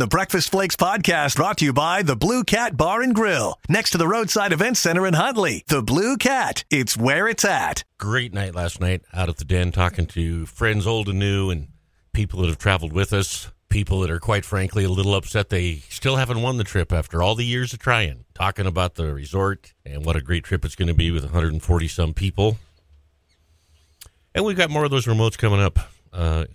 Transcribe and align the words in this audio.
The 0.00 0.06
Breakfast 0.06 0.50
Flakes 0.50 0.76
podcast 0.76 1.36
brought 1.36 1.58
to 1.58 1.66
you 1.66 1.74
by 1.74 2.00
the 2.00 2.16
Blue 2.16 2.42
Cat 2.42 2.74
Bar 2.74 3.02
and 3.02 3.14
Grill, 3.14 3.58
next 3.68 3.90
to 3.90 3.98
the 3.98 4.08
Roadside 4.08 4.50
Event 4.50 4.78
Center 4.78 5.06
in 5.06 5.12
Huntley. 5.12 5.62
The 5.68 5.82
Blue 5.82 6.16
Cat, 6.16 6.64
it's 6.70 6.96
where 6.96 7.28
it's 7.28 7.44
at. 7.44 7.84
Great 7.98 8.32
night 8.32 8.54
last 8.54 8.80
night 8.80 9.02
out 9.12 9.28
at 9.28 9.36
the 9.36 9.44
den 9.44 9.72
talking 9.72 10.06
to 10.06 10.46
friends 10.46 10.86
old 10.86 11.10
and 11.10 11.18
new 11.18 11.50
and 11.50 11.68
people 12.14 12.40
that 12.40 12.46
have 12.46 12.56
traveled 12.56 12.94
with 12.94 13.12
us, 13.12 13.50
people 13.68 14.00
that 14.00 14.10
are 14.10 14.18
quite 14.18 14.46
frankly 14.46 14.84
a 14.84 14.88
little 14.88 15.14
upset 15.14 15.50
they 15.50 15.82
still 15.90 16.16
haven't 16.16 16.40
won 16.40 16.56
the 16.56 16.64
trip 16.64 16.94
after 16.94 17.22
all 17.22 17.34
the 17.34 17.44
years 17.44 17.74
of 17.74 17.78
trying. 17.78 18.24
Talking 18.32 18.64
about 18.64 18.94
the 18.94 19.12
resort 19.12 19.74
and 19.84 20.06
what 20.06 20.16
a 20.16 20.22
great 20.22 20.44
trip 20.44 20.64
it's 20.64 20.76
going 20.76 20.88
to 20.88 20.94
be 20.94 21.10
with 21.10 21.24
140 21.24 21.88
some 21.88 22.14
people. 22.14 22.56
And 24.34 24.46
we've 24.46 24.56
got 24.56 24.70
more 24.70 24.84
of 24.86 24.90
those 24.90 25.04
remotes 25.04 25.36
coming 25.36 25.60
up 25.60 25.78
uh, 26.10 26.46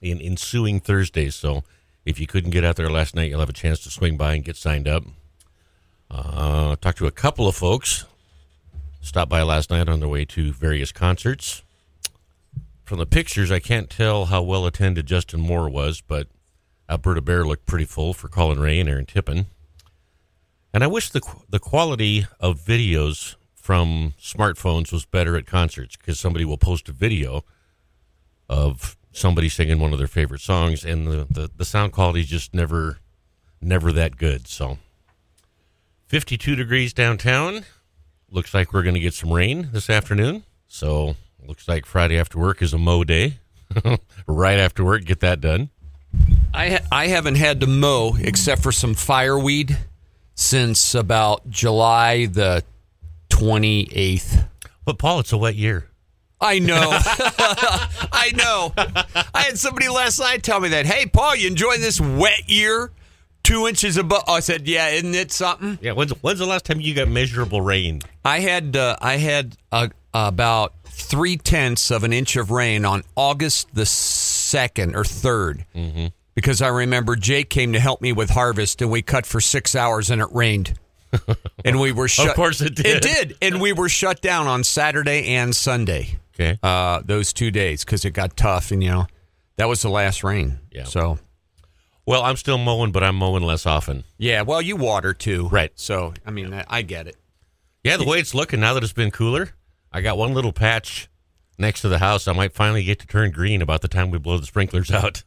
in 0.00 0.20
ensuing 0.20 0.78
Thursdays. 0.78 1.34
So 1.34 1.64
if 2.04 2.18
you 2.18 2.26
couldn't 2.26 2.50
get 2.50 2.64
out 2.64 2.76
there 2.76 2.90
last 2.90 3.14
night, 3.14 3.30
you'll 3.30 3.40
have 3.40 3.48
a 3.48 3.54
chance 3.54 3.80
to 3.80 3.90
swing 3.90 4.16
by 4.16 4.34
and 4.34 4.44
get 4.44 4.56
signed 4.56 4.88
up. 4.88 5.04
Uh, 6.10 6.76
talked 6.76 6.98
to 6.98 7.06
a 7.06 7.12
couple 7.12 7.48
of 7.48 7.56
folks. 7.56 8.04
Stopped 9.00 9.30
by 9.30 9.42
last 9.42 9.70
night 9.70 9.88
on 9.88 10.00
their 10.00 10.08
way 10.08 10.24
to 10.26 10.52
various 10.52 10.92
concerts. 10.92 11.62
From 12.84 12.98
the 12.98 13.06
pictures, 13.06 13.50
I 13.50 13.58
can't 13.58 13.90
tell 13.90 14.26
how 14.26 14.42
well 14.42 14.66
attended 14.66 15.06
Justin 15.06 15.40
Moore 15.40 15.68
was, 15.68 16.00
but 16.00 16.28
Alberta 16.88 17.20
Bair 17.20 17.44
looked 17.44 17.66
pretty 17.66 17.84
full 17.84 18.12
for 18.12 18.28
Collin 18.28 18.60
Raye 18.60 18.78
and 18.78 18.88
Aaron 18.88 19.06
Tippin. 19.06 19.46
And 20.74 20.84
I 20.84 20.86
wish 20.86 21.10
the 21.10 21.20
the 21.48 21.58
quality 21.58 22.26
of 22.40 22.60
videos 22.60 23.36
from 23.54 24.14
smartphones 24.20 24.92
was 24.92 25.04
better 25.04 25.36
at 25.36 25.46
concerts 25.46 25.96
because 25.96 26.18
somebody 26.18 26.44
will 26.44 26.58
post 26.58 26.88
a 26.88 26.92
video 26.92 27.44
of 28.48 28.96
somebody 29.12 29.48
singing 29.48 29.78
one 29.78 29.92
of 29.92 29.98
their 29.98 30.08
favorite 30.08 30.40
songs, 30.40 30.84
and 30.84 31.06
the, 31.06 31.26
the, 31.30 31.50
the 31.56 31.64
sound 31.64 31.92
quality 31.92 32.20
is 32.20 32.28
just 32.28 32.54
never 32.54 32.98
never 33.60 33.92
that 33.92 34.16
good. 34.16 34.48
So, 34.48 34.78
52 36.08 36.56
degrees 36.56 36.92
downtown. 36.92 37.64
Looks 38.30 38.54
like 38.54 38.72
we're 38.72 38.82
going 38.82 38.94
to 38.94 39.00
get 39.00 39.14
some 39.14 39.32
rain 39.32 39.68
this 39.72 39.88
afternoon. 39.88 40.44
So, 40.66 41.16
looks 41.46 41.68
like 41.68 41.86
Friday 41.86 42.18
after 42.18 42.38
work 42.38 42.62
is 42.62 42.72
a 42.72 42.78
mow 42.78 43.04
day. 43.04 43.38
right 44.26 44.58
after 44.58 44.84
work, 44.84 45.04
get 45.04 45.20
that 45.20 45.40
done. 45.40 45.70
I 46.52 46.70
ha- 46.70 46.86
I 46.90 47.06
haven't 47.06 47.36
had 47.36 47.60
to 47.60 47.66
mow 47.66 48.16
except 48.18 48.62
for 48.62 48.72
some 48.72 48.94
fireweed 48.94 49.78
since 50.34 50.94
about 50.94 51.48
July 51.48 52.26
the 52.26 52.64
28th. 53.30 54.48
But 54.84 54.98
Paul, 54.98 55.20
it's 55.20 55.32
a 55.32 55.38
wet 55.38 55.54
year. 55.54 55.88
I 56.42 56.58
know. 56.58 56.90
I 58.12 58.32
know. 58.34 58.72
I 59.34 59.42
had 59.42 59.58
somebody 59.58 59.88
last 59.88 60.18
night 60.18 60.42
tell 60.42 60.60
me 60.60 60.68
that, 60.70 60.86
hey, 60.86 61.06
Paul, 61.06 61.36
you 61.36 61.46
enjoying 61.48 61.80
this 61.80 62.00
wet 62.00 62.48
year? 62.48 62.90
Two 63.42 63.66
inches 63.66 63.96
above. 63.96 64.22
I 64.28 64.40
said, 64.40 64.68
yeah, 64.68 64.88
isn't 64.90 65.14
it 65.14 65.32
something? 65.32 65.78
Yeah, 65.82 65.92
when's, 65.92 66.12
when's 66.22 66.38
the 66.38 66.46
last 66.46 66.64
time 66.64 66.80
you 66.80 66.94
got 66.94 67.08
measurable 67.08 67.60
rain? 67.60 68.00
I 68.24 68.38
had 68.40 68.76
uh, 68.76 68.96
I 69.00 69.16
had 69.16 69.56
uh, 69.72 69.88
about 70.14 70.74
three 70.84 71.36
tenths 71.36 71.90
of 71.90 72.04
an 72.04 72.12
inch 72.12 72.36
of 72.36 72.50
rain 72.52 72.84
on 72.84 73.02
August 73.16 73.74
the 73.74 73.86
second 73.86 74.94
or 74.94 75.02
3rd 75.02 75.64
Mm-hmm. 75.74 76.06
because 76.34 76.62
I 76.62 76.68
remember 76.68 77.16
Jake 77.16 77.48
came 77.50 77.72
to 77.72 77.80
help 77.80 78.00
me 78.00 78.12
with 78.12 78.30
harvest 78.30 78.80
and 78.82 78.90
we 78.92 79.02
cut 79.02 79.26
for 79.26 79.40
six 79.40 79.74
hours 79.74 80.10
and 80.10 80.20
it 80.22 80.28
rained. 80.30 80.74
and 81.64 81.80
we 81.80 81.90
were 81.92 82.06
shut. 82.08 82.28
Of 82.28 82.34
course 82.36 82.60
it 82.60 82.76
did. 82.76 82.86
It 82.86 83.02
did, 83.02 83.36
and 83.42 83.60
we 83.60 83.72
were 83.72 83.88
shut 83.88 84.20
down 84.22 84.46
on 84.46 84.62
Saturday 84.64 85.34
and 85.34 85.54
Sunday. 85.56 86.18
Okay. 86.34 86.58
Uh, 86.62 87.02
those 87.04 87.32
two 87.32 87.50
days 87.50 87.84
because 87.84 88.04
it 88.04 88.10
got 88.12 88.36
tough, 88.36 88.70
and 88.70 88.82
you 88.82 88.90
know 88.90 89.06
that 89.56 89.68
was 89.68 89.82
the 89.82 89.90
last 89.90 90.24
rain. 90.24 90.58
Yeah. 90.70 90.84
So 90.84 91.18
Well, 92.06 92.22
I'm 92.22 92.36
still 92.36 92.58
mowing, 92.58 92.90
but 92.92 93.02
I'm 93.04 93.16
mowing 93.16 93.42
less 93.42 93.66
often. 93.66 94.04
yeah, 94.18 94.42
well, 94.42 94.60
you 94.62 94.76
water 94.76 95.12
too, 95.14 95.48
Right. 95.48 95.70
So 95.76 96.14
I 96.26 96.30
mean, 96.30 96.52
I- 96.54 96.64
I 96.68 96.82
get 96.82 97.06
it. 97.06 97.16
Yeah, 97.84 97.96
the 97.96 98.04
way 98.04 98.18
it's 98.20 98.34
looking 98.34 98.60
now 98.60 98.74
that 98.74 98.82
it's 98.84 98.92
been 98.92 99.10
cooler, 99.10 99.50
I 99.92 100.00
got 100.00 100.16
one 100.16 100.32
little 100.34 100.52
patch 100.52 101.08
next 101.58 101.80
to 101.82 101.88
the 101.88 101.98
house. 101.98 102.26
I 102.28 102.32
might 102.32 102.52
finally 102.54 102.82
get 102.84 102.98
to 103.00 103.06
turn 103.06 103.30
green 103.30 103.60
about 103.60 103.82
the 103.82 103.88
time 103.88 104.10
we 104.10 104.18
blow 104.18 104.38
the 104.38 104.46
sprinklers 104.46 104.90
out. 104.90 105.22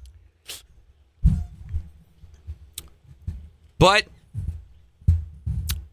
But 3.78 4.04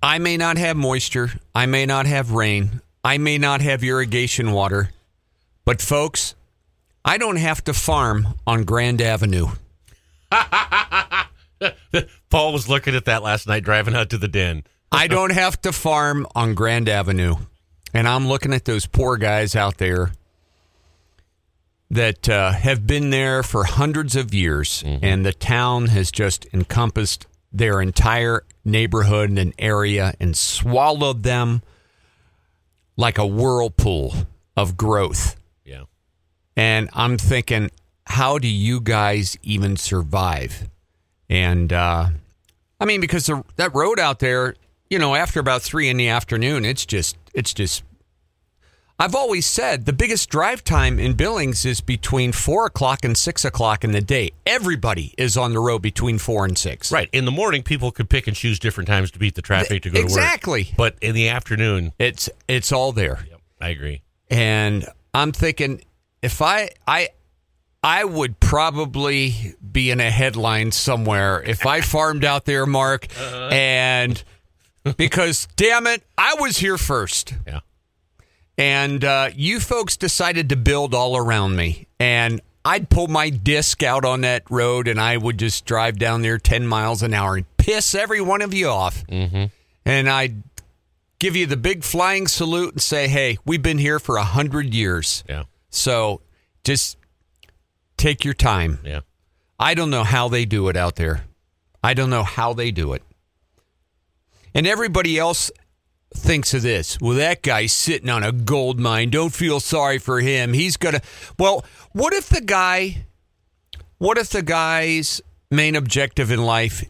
I 0.02 0.18
may 0.18 0.36
not 0.36 0.56
have 0.56 0.76
moisture. 0.76 1.30
I 1.54 1.66
may 1.66 1.84
not 1.86 2.06
have 2.06 2.30
rain. 2.30 2.80
I 3.04 3.18
may 3.18 3.38
not 3.38 3.60
have 3.60 3.82
irrigation 3.82 4.52
water. 4.52 4.90
But, 5.64 5.80
folks, 5.80 6.34
I 7.04 7.18
don't 7.18 7.36
have 7.36 7.62
to 7.64 7.74
farm 7.74 8.34
on 8.46 8.64
Grand 8.64 9.00
Avenue. 9.00 9.48
Paul 12.30 12.52
was 12.52 12.68
looking 12.68 12.94
at 12.94 13.04
that 13.04 13.22
last 13.22 13.46
night 13.46 13.64
driving 13.64 13.94
out 13.94 14.10
to 14.10 14.18
the 14.18 14.28
den. 14.28 14.64
I 14.92 15.06
don't 15.06 15.32
have 15.32 15.60
to 15.62 15.72
farm 15.72 16.26
on 16.34 16.54
Grand 16.54 16.88
Avenue. 16.88 17.36
And 17.94 18.08
I'm 18.08 18.26
looking 18.26 18.52
at 18.52 18.64
those 18.64 18.86
poor 18.86 19.16
guys 19.16 19.54
out 19.54 19.78
there 19.78 20.12
that 21.90 22.28
uh, 22.28 22.52
have 22.52 22.86
been 22.86 23.10
there 23.10 23.42
for 23.42 23.64
hundreds 23.64 24.16
of 24.16 24.32
years, 24.32 24.82
and 24.86 25.26
the 25.26 25.32
town 25.34 25.88
has 25.88 26.10
just 26.10 26.46
encompassed 26.54 27.26
their 27.52 27.82
entire 27.82 28.44
neighborhood 28.64 29.30
and 29.30 29.52
area 29.58 30.14
and 30.18 30.34
swallowed 30.34 31.22
them 31.22 31.60
like 32.96 33.18
a 33.18 33.26
whirlpool 33.26 34.14
of 34.56 34.78
growth. 34.78 35.36
Yeah. 35.64 35.84
And 36.56 36.88
I'm 36.92 37.16
thinking, 37.18 37.70
how 38.06 38.38
do 38.38 38.48
you 38.48 38.80
guys 38.80 39.36
even 39.42 39.76
survive? 39.76 40.68
And 41.28 41.72
uh, 41.72 42.08
I 42.80 42.84
mean, 42.84 43.00
because 43.00 43.26
the, 43.26 43.42
that 43.56 43.74
road 43.74 43.98
out 43.98 44.18
there, 44.18 44.54
you 44.90 44.98
know, 44.98 45.14
after 45.14 45.40
about 45.40 45.62
three 45.62 45.88
in 45.88 45.96
the 45.96 46.08
afternoon, 46.08 46.64
it's 46.64 46.84
just, 46.84 47.16
it's 47.32 47.54
just. 47.54 47.82
I've 48.98 49.14
always 49.16 49.46
said 49.46 49.86
the 49.86 49.92
biggest 49.92 50.28
drive 50.28 50.62
time 50.62 51.00
in 51.00 51.14
Billings 51.14 51.64
is 51.64 51.80
between 51.80 52.30
four 52.30 52.66
o'clock 52.66 53.04
and 53.04 53.16
six 53.16 53.44
o'clock 53.44 53.82
in 53.82 53.90
the 53.90 54.00
day. 54.02 54.30
Everybody 54.46 55.12
is 55.18 55.36
on 55.36 55.52
the 55.54 55.58
road 55.58 55.80
between 55.82 56.18
four 56.18 56.44
and 56.44 56.56
six. 56.56 56.92
Right. 56.92 57.08
In 57.12 57.24
the 57.24 57.32
morning, 57.32 57.62
people 57.64 57.90
could 57.90 58.08
pick 58.08 58.28
and 58.28 58.36
choose 58.36 58.60
different 58.60 58.86
times 58.86 59.10
to 59.12 59.18
beat 59.18 59.34
the 59.34 59.42
traffic 59.42 59.82
to 59.82 59.90
go 59.90 59.98
Exactly. 59.98 60.64
to 60.64 60.70
work. 60.70 60.70
Exactly. 60.70 60.74
But 60.76 60.96
in 61.00 61.14
the 61.16 61.30
afternoon, 61.30 61.92
It's 61.98 62.28
it's 62.46 62.70
all 62.70 62.92
there. 62.92 63.24
yep, 63.28 63.40
I 63.60 63.70
agree. 63.70 64.02
and 64.30 64.86
I'm 65.14 65.32
thinking 65.32 65.82
if 66.22 66.40
I 66.42 66.70
I 66.86 67.08
I 67.82 68.04
would 68.04 68.38
probably 68.40 69.54
be 69.72 69.90
in 69.90 70.00
a 70.00 70.10
headline 70.10 70.70
somewhere 70.72 71.42
if 71.42 71.66
I 71.66 71.80
farmed 71.80 72.24
out 72.24 72.44
there, 72.44 72.64
Mark, 72.66 73.08
and 73.20 74.22
because 74.96 75.48
damn 75.56 75.86
it, 75.86 76.02
I 76.16 76.36
was 76.38 76.58
here 76.58 76.78
first, 76.78 77.34
Yeah. 77.46 77.60
and 78.56 79.04
uh, 79.04 79.30
you 79.34 79.60
folks 79.60 79.96
decided 79.96 80.48
to 80.50 80.56
build 80.56 80.94
all 80.94 81.16
around 81.16 81.56
me, 81.56 81.86
and 81.98 82.40
I'd 82.64 82.88
pull 82.88 83.08
my 83.08 83.30
disc 83.30 83.82
out 83.82 84.04
on 84.04 84.20
that 84.20 84.48
road, 84.50 84.86
and 84.86 85.00
I 85.00 85.16
would 85.16 85.38
just 85.38 85.64
drive 85.64 85.98
down 85.98 86.22
there 86.22 86.38
ten 86.38 86.66
miles 86.66 87.02
an 87.02 87.12
hour 87.14 87.36
and 87.36 87.56
piss 87.56 87.94
every 87.94 88.20
one 88.20 88.42
of 88.42 88.54
you 88.54 88.68
off, 88.68 89.04
mm-hmm. 89.08 89.46
and 89.84 90.08
I'd 90.08 90.51
give 91.22 91.36
you 91.36 91.46
the 91.46 91.56
big 91.56 91.84
flying 91.84 92.26
salute 92.26 92.72
and 92.72 92.82
say, 92.82 93.06
"Hey, 93.06 93.38
we've 93.44 93.62
been 93.62 93.78
here 93.78 94.00
for 94.00 94.16
a 94.16 94.24
hundred 94.24 94.74
years." 94.74 95.22
Yeah. 95.28 95.44
So 95.70 96.20
just 96.64 96.98
take 97.96 98.24
your 98.24 98.34
time. 98.34 98.80
Yeah. 98.84 99.00
I 99.58 99.74
don't 99.74 99.90
know 99.90 100.02
how 100.02 100.28
they 100.28 100.44
do 100.44 100.68
it 100.68 100.76
out 100.76 100.96
there. 100.96 101.24
I 101.82 101.94
don't 101.94 102.10
know 102.10 102.24
how 102.24 102.54
they 102.54 102.72
do 102.72 102.92
it. 102.92 103.04
And 104.52 104.66
everybody 104.66 105.16
else 105.16 105.52
thinks 106.12 106.54
of 106.54 106.62
this. 106.62 107.00
Well, 107.00 107.16
that 107.16 107.42
guy's 107.42 107.72
sitting 107.72 108.10
on 108.10 108.24
a 108.24 108.32
gold 108.32 108.80
mine. 108.80 109.10
Don't 109.10 109.32
feel 109.32 109.60
sorry 109.60 109.98
for 109.98 110.20
him. 110.20 110.52
He's 110.52 110.76
going 110.76 110.96
to. 110.96 111.02
Well, 111.38 111.64
what 111.92 112.12
if 112.12 112.28
the 112.30 112.40
guy, 112.40 113.06
what 113.98 114.18
if 114.18 114.30
the 114.30 114.42
guy's 114.42 115.20
main 115.52 115.76
objective 115.76 116.32
in 116.32 116.42
life 116.42 116.84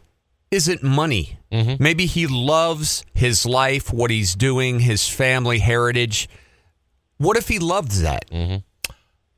isn't 0.53 0.83
money? 0.83 1.37
Maybe 1.51 2.05
he 2.05 2.27
loves 2.27 3.03
his 3.13 3.45
life, 3.45 3.91
what 3.91 4.09
he's 4.11 4.35
doing, 4.35 4.79
his 4.79 5.07
family 5.07 5.59
heritage. 5.59 6.29
What 7.17 7.37
if 7.37 7.47
he 7.47 7.59
loves 7.59 8.01
that? 8.01 8.25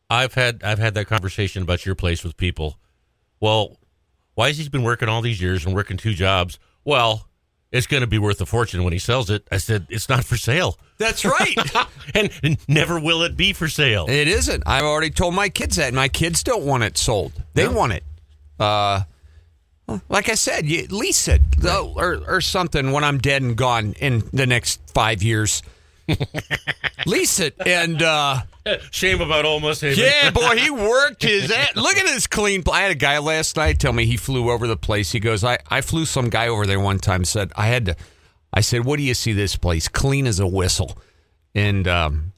I've 0.10 0.34
had 0.34 0.64
I've 0.64 0.80
had 0.80 0.94
that 0.96 1.06
conversation 1.08 1.64
about 1.64 1.86
your 1.86 1.96
place 1.96 2.24
with 2.24 2.38
people. 2.38 2.78
Well, 3.40 3.78
why 4.36 4.48
has 4.48 4.58
he 4.58 4.70
been 4.70 4.84
working 4.84 5.10
all 5.10 5.22
these 5.22 5.42
years 5.42 5.66
and 5.66 5.74
working 5.74 5.98
two 5.98 6.14
jobs? 6.14 6.60
Well, 6.84 7.28
it's 7.72 7.88
going 7.88 8.02
to 8.02 8.08
be 8.08 8.20
worth 8.20 8.40
a 8.42 8.46
fortune 8.46 8.84
when 8.84 8.94
he 8.94 9.00
sells 9.00 9.30
it. 9.30 9.48
I 9.52 9.58
said 9.58 9.88
it's 9.90 10.08
not 10.08 10.24
for 10.24 10.38
sale, 10.38 10.78
That's 10.98 11.26
right. 11.26 11.58
and, 12.14 12.30
and 12.44 12.58
never 12.68 13.00
will 13.00 13.24
it 13.24 13.36
be 13.36 13.52
for 13.54 13.68
sale. 13.68 14.06
It 14.08 14.28
isn't. 14.28 14.64
I've 14.66 14.84
already 14.86 15.10
told 15.10 15.34
my 15.34 15.50
kids 15.50 15.76
that. 15.78 15.94
My 15.94 16.08
kids 16.08 16.44
don't 16.44 16.64
want 16.66 16.84
it 16.84 16.98
sold. 16.98 17.34
They 17.54 17.68
want 17.68 17.94
it. 17.94 18.04
Uh, 18.60 19.02
like 20.10 20.30
I 20.30 20.36
said, 20.36 20.66
you 20.66 20.88
lease 20.88 21.28
it 21.28 21.42
though, 21.58 21.94
or, 21.96 22.22
or 22.28 22.42
something 22.42 22.92
when 22.92 23.04
I'm 23.04 23.20
dead 23.20 23.42
and 23.42 23.56
gone 23.56 23.94
in 23.94 24.24
the 24.34 24.48
next 24.48 24.82
five 24.94 25.22
years. 25.22 25.62
lease 27.06 27.40
it 27.40 27.56
and 27.66 28.02
uh, 28.02 28.42
Shame 28.92 29.22
about 29.22 29.46
almost 29.46 29.82
Haven. 29.82 30.04
Yeah, 30.04 30.32
boy, 30.32 30.56
he 30.58 30.70
worked 30.72 31.22
his 31.22 31.52
ass. 31.52 31.76
Look 31.76 31.98
at 31.98 32.06
this 32.06 32.26
clean. 32.26 32.64
I 32.72 32.82
had 32.82 32.92
a 32.92 32.96
guy 32.96 33.20
last 33.20 33.58
night 33.58 33.80
tell 33.80 33.94
me 33.94 34.06
he 34.06 34.18
flew 34.18 34.50
over 34.50 34.66
the 34.66 34.78
place. 34.78 35.12
He 35.12 35.20
goes, 35.20 35.44
I, 35.44 35.60
I 35.70 35.82
flew 35.82 36.06
some 36.06 36.30
guy 36.30 36.48
over 36.48 36.66
there 36.66 36.80
one 36.80 36.98
time. 36.98 37.26
Said 37.26 37.52
I 37.56 37.68
had 37.68 37.86
to. 37.86 37.96
I 38.52 38.62
said, 38.62 38.86
what 38.86 38.98
do 38.98 39.04
you 39.04 39.14
see 39.14 39.34
this 39.34 39.56
place? 39.56 39.88
Clean 39.88 40.26
as 40.26 40.40
a 40.40 40.48
whistle, 40.48 40.98
and 41.54 41.88
um, 41.88 42.34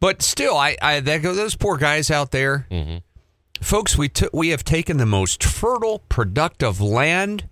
but 0.00 0.20
still, 0.20 0.56
I, 0.56 0.76
I 0.82 1.00
that 1.00 1.22
those 1.22 1.54
poor 1.54 1.76
guys 1.78 2.10
out 2.10 2.30
there, 2.30 2.66
folks. 3.62 3.96
We 3.96 4.08
took 4.08 4.32
we 4.32 4.48
have 4.48 4.64
taken 4.64 4.96
the 4.98 5.06
most 5.06 5.42
fertile, 5.42 6.00
productive 6.08 6.80
land 6.80 7.48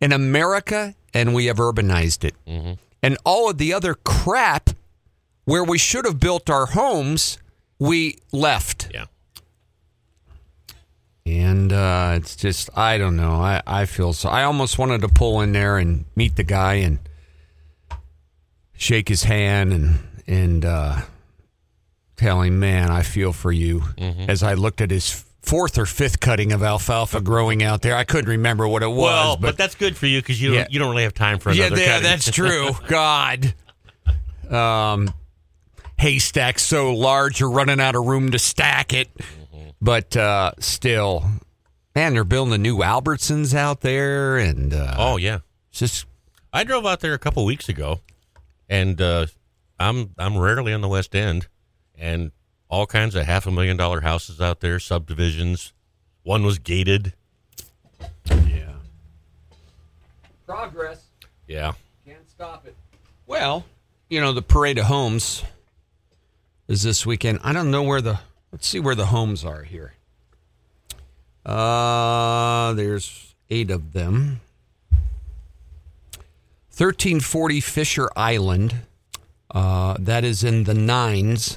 in 0.00 0.12
America, 0.12 0.94
and 1.14 1.34
we 1.34 1.46
have 1.46 1.56
urbanized 1.56 2.24
it, 2.24 2.34
and 3.02 3.18
all 3.24 3.50
of 3.50 3.58
the 3.58 3.72
other 3.72 3.94
crap 3.94 4.70
where 5.44 5.62
we 5.64 5.78
should 5.78 6.04
have 6.04 6.18
built 6.18 6.50
our 6.50 6.66
homes, 6.66 7.38
we 7.78 8.18
left. 8.32 8.88
Yeah. 8.92 9.06
And 11.24 11.72
uh, 11.72 12.14
it's 12.16 12.36
just, 12.36 12.70
I 12.76 12.98
don't 12.98 13.16
know. 13.16 13.32
I, 13.34 13.60
I 13.66 13.84
feel 13.86 14.12
so. 14.12 14.28
I 14.28 14.44
almost 14.44 14.78
wanted 14.78 15.00
to 15.00 15.08
pull 15.08 15.40
in 15.40 15.52
there 15.52 15.76
and 15.76 16.04
meet 16.14 16.36
the 16.36 16.44
guy 16.44 16.74
and 16.74 16.98
shake 18.76 19.08
his 19.08 19.24
hand 19.24 19.72
and, 19.72 19.98
and 20.28 20.64
uh, 20.64 21.00
tell 22.16 22.42
him, 22.42 22.60
man, 22.60 22.90
I 22.90 23.02
feel 23.02 23.32
for 23.32 23.50
you. 23.50 23.82
As 24.28 24.44
I 24.44 24.54
looked 24.54 24.80
at 24.80 24.90
his 24.92 25.24
fourth 25.46 25.78
or 25.78 25.86
fifth 25.86 26.20
cutting 26.20 26.52
of 26.52 26.62
alfalfa 26.62 27.20
growing 27.20 27.62
out 27.62 27.80
there, 27.82 27.96
I 27.96 28.04
couldn't 28.04 28.28
remember 28.28 28.66
what 28.68 28.82
it 28.82 28.88
was. 28.88 28.96
Well, 28.98 29.36
but, 29.36 29.42
but, 29.42 29.56
that's 29.56 29.74
good 29.76 29.96
for 29.96 30.06
you 30.06 30.20
because 30.20 30.42
you 30.42 30.48
don't 30.50 30.58
Yeah. 30.58 30.66
you 30.70 30.78
don't 30.78 30.90
really 30.90 31.04
have 31.04 31.14
time 31.14 31.38
for 31.38 31.52
yeah, 31.52 31.66
another. 31.66 31.80
yeah, 31.82 31.86
cutting. 31.88 32.02
that's 32.02 32.30
true. 32.32 32.70
God. 32.88 33.54
Um, 34.50 35.12
haystack 35.98 36.58
so 36.58 36.94
large 36.94 37.40
you're 37.40 37.50
running 37.50 37.80
out 37.80 37.94
of 37.94 38.04
room 38.04 38.30
to 38.32 38.38
stack 38.38 38.92
it. 38.92 39.08
But 39.80 40.16
uh, 40.16 40.52
still, 40.58 41.24
man, 41.94 42.14
they're 42.14 42.24
building 42.24 42.50
the 42.50 42.58
new 42.58 42.78
Albertsons 42.78 43.54
out 43.54 43.82
there, 43.82 44.36
and 44.38 44.72
uh, 44.72 44.94
oh 44.96 45.16
yeah, 45.16 45.40
just 45.70 46.06
I 46.52 46.64
drove 46.64 46.86
out 46.86 47.00
there 47.00 47.12
a 47.14 47.18
couple 47.18 47.44
weeks 47.44 47.68
ago, 47.68 48.00
and 48.68 49.00
uh, 49.00 49.26
I'm 49.78 50.14
I'm 50.18 50.38
rarely 50.38 50.72
on 50.72 50.80
the 50.80 50.88
West 50.88 51.14
End, 51.14 51.48
and 51.94 52.32
all 52.68 52.86
kinds 52.86 53.14
of 53.14 53.24
half 53.24 53.46
a 53.46 53.50
million 53.50 53.76
dollar 53.76 54.00
houses 54.00 54.40
out 54.40 54.60
there, 54.60 54.78
subdivisions. 54.78 55.72
One 56.22 56.42
was 56.42 56.58
gated. 56.58 57.12
yeah, 58.30 58.72
progress. 60.46 61.06
Yeah. 61.46 61.72
Can't 62.04 62.28
stop 62.28 62.66
it. 62.66 62.74
Well, 63.26 63.64
you 64.10 64.20
know, 64.20 64.32
the 64.32 64.42
parade 64.42 64.78
of 64.78 64.86
homes 64.86 65.42
is 66.68 66.82
this 66.82 67.06
weekend. 67.06 67.40
I 67.42 67.52
don't 67.52 67.70
know 67.70 67.82
where 67.82 68.00
the 68.00 68.20
let's 68.52 68.66
see 68.66 68.80
where 68.80 68.94
the 68.94 69.06
homes 69.06 69.44
are 69.44 69.62
here. 69.62 69.94
Uh 71.44 72.72
there's 72.74 73.34
eight 73.50 73.70
of 73.70 73.92
them. 73.92 74.40
1340 76.76 77.60
Fisher 77.60 78.10
Island. 78.16 78.74
Uh, 79.50 79.96
that 79.98 80.24
is 80.24 80.44
in 80.44 80.64
the 80.64 80.74
nines. 80.74 81.56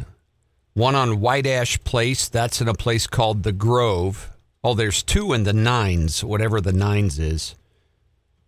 One 0.80 0.96
on 0.96 1.20
White 1.20 1.46
Ash 1.46 1.78
Place. 1.84 2.30
That's 2.30 2.62
in 2.62 2.70
a 2.70 2.74
place 2.74 3.06
called 3.06 3.44
the 3.44 3.52
Grove. 3.52 4.32
Oh, 4.64 4.74
there's 4.74 5.04
two 5.04 5.34
in 5.34 5.44
the 5.44 5.52
nines, 5.52 6.24
whatever 6.24 6.62
the 6.62 6.72
nines 6.72 7.20
is. 7.20 7.56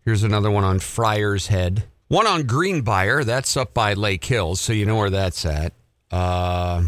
Here's 0.05 0.23
another 0.23 0.49
one 0.49 0.63
on 0.63 0.79
Friar's 0.79 1.47
Head. 1.47 1.83
One 2.07 2.25
on 2.25 2.43
Greenbrier. 2.43 3.25
That's 3.25 3.57
up 3.57 3.73
by 3.73 3.95
Lake 3.95 4.23
Hills, 4.23 4.61
so 4.61 4.71
you 4.71 4.85
know 4.85 4.95
where 4.95 5.09
that's 5.09 5.45
at. 5.45 5.73
Uh, 6.09 6.85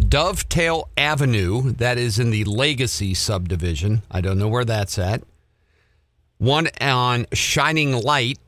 Dovetail 0.00 0.88
Avenue. 0.96 1.70
That 1.74 1.96
is 1.96 2.18
in 2.18 2.30
the 2.30 2.42
Legacy 2.42 3.14
subdivision. 3.14 4.02
I 4.10 4.20
don't 4.20 4.40
know 4.40 4.48
where 4.48 4.64
that's 4.64 4.98
at. 4.98 5.22
One 6.38 6.68
on 6.80 7.26
Shining 7.32 7.92
Light. 8.02 8.40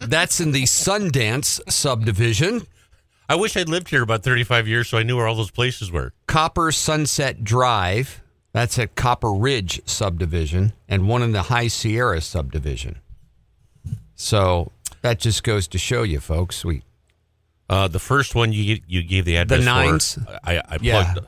That's 0.00 0.40
in 0.40 0.52
the 0.52 0.62
Sundance 0.62 1.60
subdivision. 1.70 2.66
I 3.28 3.34
wish 3.36 3.56
I'd 3.56 3.68
lived 3.68 3.88
here 3.88 4.02
about 4.02 4.22
35 4.22 4.68
years 4.68 4.88
so 4.88 4.98
I 4.98 5.02
knew 5.02 5.16
where 5.16 5.26
all 5.26 5.34
those 5.34 5.50
places 5.50 5.90
were. 5.90 6.12
Copper 6.26 6.70
Sunset 6.72 7.44
Drive. 7.44 8.20
That's 8.52 8.78
at 8.78 8.94
Copper 8.96 9.32
Ridge 9.32 9.80
subdivision, 9.86 10.74
and 10.86 11.08
one 11.08 11.22
in 11.22 11.32
the 11.32 11.42
High 11.42 11.68
Sierra 11.68 12.20
subdivision. 12.20 12.98
So 14.14 14.72
that 15.00 15.18
just 15.18 15.42
goes 15.42 15.66
to 15.68 15.78
show 15.78 16.02
you, 16.02 16.20
folks. 16.20 16.62
We 16.64 16.82
Uh, 17.70 17.88
the 17.88 17.98
first 17.98 18.34
one 18.34 18.52
you 18.52 18.80
you 18.86 19.02
gave 19.02 19.24
the 19.24 19.36
address 19.36 19.60
the 19.60 19.64
nines? 19.64 20.14
for, 20.14 20.38
I, 20.44 20.58
I 20.68 20.78
plugged. 20.78 21.20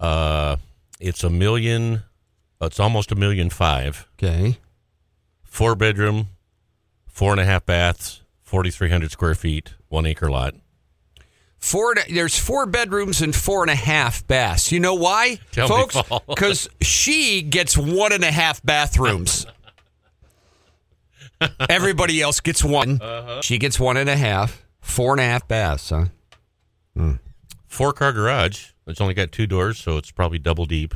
Yeah. 0.00 0.06
Uh, 0.06 0.56
it's 1.00 1.22
a 1.22 1.28
million. 1.30 2.02
It's 2.62 2.80
almost 2.80 3.12
a 3.12 3.14
million 3.14 3.50
five. 3.50 4.08
okay. 4.18 4.56
Four 5.44 5.74
bedroom, 5.74 6.28
four 7.06 7.32
and 7.32 7.40
a 7.40 7.44
half 7.44 7.66
baths, 7.66 8.22
forty 8.42 8.70
three 8.70 8.88
hundred 8.88 9.10
square 9.10 9.34
feet, 9.34 9.74
one 9.88 10.06
acre 10.06 10.30
lot. 10.30 10.54
Four. 11.58 11.94
There's 12.08 12.38
four 12.38 12.66
bedrooms 12.66 13.20
and 13.20 13.34
four 13.34 13.62
and 13.62 13.70
a 13.70 13.74
half 13.74 14.26
baths. 14.26 14.70
You 14.72 14.80
know 14.80 14.94
why, 14.94 15.38
Tell 15.52 15.68
folks? 15.68 15.96
Because 16.28 16.68
she 16.80 17.42
gets 17.42 17.76
one 17.76 18.12
and 18.12 18.24
a 18.24 18.30
half 18.30 18.62
bathrooms. 18.62 19.46
Everybody 21.68 22.20
else 22.20 22.40
gets 22.40 22.64
one. 22.64 23.00
Uh-huh. 23.00 23.42
She 23.42 23.58
gets 23.58 23.78
one 23.78 23.96
and 23.96 24.08
a 24.08 24.16
half. 24.16 24.64
Four 24.80 25.12
and 25.12 25.20
a 25.20 25.24
half 25.24 25.46
baths, 25.46 25.90
huh? 25.90 26.06
Four 27.66 27.92
car 27.92 28.12
garage. 28.12 28.70
It's 28.86 29.00
only 29.00 29.14
got 29.14 29.30
two 29.30 29.46
doors, 29.46 29.78
so 29.78 29.98
it's 29.98 30.10
probably 30.10 30.38
double 30.38 30.64
deep. 30.66 30.94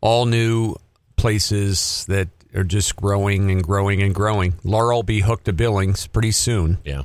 all 0.00 0.26
new 0.26 0.74
places 1.16 2.06
that 2.08 2.28
are 2.54 2.64
just 2.64 2.96
growing 2.96 3.50
and 3.50 3.62
growing 3.62 4.02
and 4.02 4.14
growing. 4.14 4.54
Laurel 4.64 4.98
will 4.98 5.02
be 5.02 5.20
hooked 5.20 5.44
to 5.44 5.52
Billings 5.52 6.06
pretty 6.06 6.30
soon. 6.30 6.78
Yeah. 6.84 7.02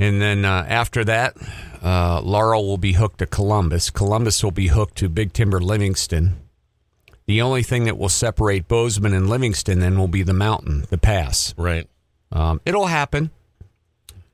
And 0.00 0.20
then 0.20 0.44
uh, 0.46 0.64
after 0.66 1.04
that, 1.04 1.36
uh, 1.82 2.22
Laurel 2.22 2.66
will 2.66 2.78
be 2.78 2.94
hooked 2.94 3.18
to 3.18 3.26
Columbus. 3.26 3.90
Columbus 3.90 4.42
will 4.42 4.50
be 4.50 4.68
hooked 4.68 4.96
to 4.96 5.08
Big 5.10 5.32
Timber 5.34 5.60
Livingston. 5.60 6.36
The 7.26 7.42
only 7.42 7.62
thing 7.62 7.84
that 7.84 7.98
will 7.98 8.08
separate 8.08 8.66
Bozeman 8.66 9.12
and 9.12 9.28
Livingston 9.28 9.78
then 9.80 9.98
will 9.98 10.08
be 10.08 10.22
the 10.22 10.32
mountain, 10.32 10.86
the 10.88 10.96
pass. 10.98 11.54
Right. 11.58 11.86
Um, 12.32 12.60
it'll 12.64 12.86
happen. 12.86 13.30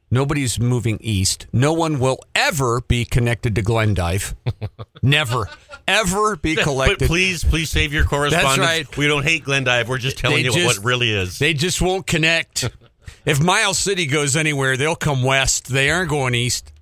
Nobody's 0.09 0.61
moving 0.61 0.99
east. 1.01 1.47
No 1.53 1.73
one 1.73 1.99
will 1.99 2.21
ever 2.35 2.81
be 2.83 3.05
connected 3.05 3.57
to 3.57 3.63
Glendive. 3.63 4.37
Never, 5.03 5.49
ever 5.89 6.37
be 6.37 6.55
But 6.55 6.63
collected. 6.63 7.09
please, 7.09 7.43
please 7.43 7.71
save 7.71 7.93
your 7.93 8.05
correspondence. 8.05 8.59
right. 8.59 8.97
We 8.97 9.09
don't 9.09 9.25
hate 9.25 9.43
Glendive. 9.45 9.89
We're 9.89 9.99
just 9.99 10.17
telling 10.17 10.37
They 10.37 10.43
you 10.45 10.53
just- 10.53 10.79
what 10.79 10.87
really 10.87 11.11
is. 11.11 11.41
They 11.41 11.55
just 11.55 11.83
won't 11.83 12.07
connect. 12.07 12.71
if 13.27 13.43
Miles 13.43 13.79
City 13.79 14.07
goes 14.07 14.37
anywhere, 14.37 14.77
they'll 14.77 14.97
come 14.97 15.23
west. 15.23 15.67
They 15.67 15.91
aren't 15.91 16.09
going 16.09 16.35
east. 16.35 16.73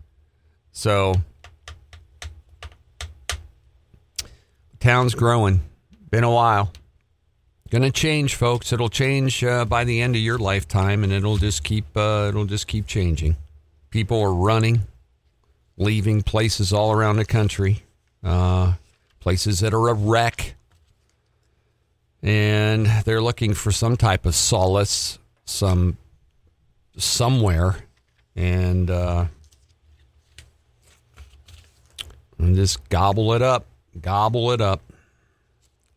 So, 0.70 1.14
town's 4.78 5.14
growing. 5.14 5.62
Been 6.10 6.24
a 6.24 6.30
while. 6.30 6.72
Gonna 7.70 7.90
change, 7.90 8.36
folks. 8.36 8.72
It'll 8.72 8.88
change 8.88 9.42
uh, 9.42 9.64
by 9.64 9.82
the 9.82 10.00
end 10.00 10.14
of 10.14 10.22
your 10.22 10.38
lifetime, 10.38 11.02
and 11.02 11.12
it'll 11.12 11.38
just 11.38 11.64
keep 11.64 11.96
uh, 11.96 12.26
it'll 12.28 12.44
just 12.44 12.68
keep 12.68 12.86
changing. 12.86 13.34
People 13.90 14.20
are 14.20 14.32
running, 14.32 14.82
leaving 15.76 16.22
places 16.22 16.72
all 16.72 16.92
around 16.92 17.16
the 17.16 17.24
country, 17.24 17.82
uh, 18.22 18.74
places 19.18 19.58
that 19.60 19.74
are 19.74 19.88
a 19.88 19.94
wreck 19.94 20.54
and 22.24 22.86
they're 23.04 23.20
looking 23.20 23.52
for 23.52 23.70
some 23.70 23.98
type 23.98 24.24
of 24.24 24.34
solace, 24.34 25.18
some 25.44 25.98
somewhere, 26.96 27.76
and 28.36 28.90
uh, 28.90 29.26
and 32.38 32.56
just 32.56 32.88
gobble 32.88 33.32
it 33.34 33.42
up, 33.42 33.66
gobble 34.00 34.50
it 34.52 34.60
up. 34.60 34.80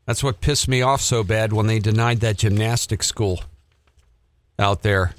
That's 0.05 0.23
what 0.23 0.39
pissed 0.39 0.67
me 0.67 0.81
off 0.81 1.01
so 1.01 1.23
bad 1.23 1.51
when 1.51 1.67
they 1.67 1.79
denied 1.79 2.21
that 2.21 2.37
gymnastics 2.37 3.07
school 3.07 3.41
out 4.57 4.81
there. 4.81 5.13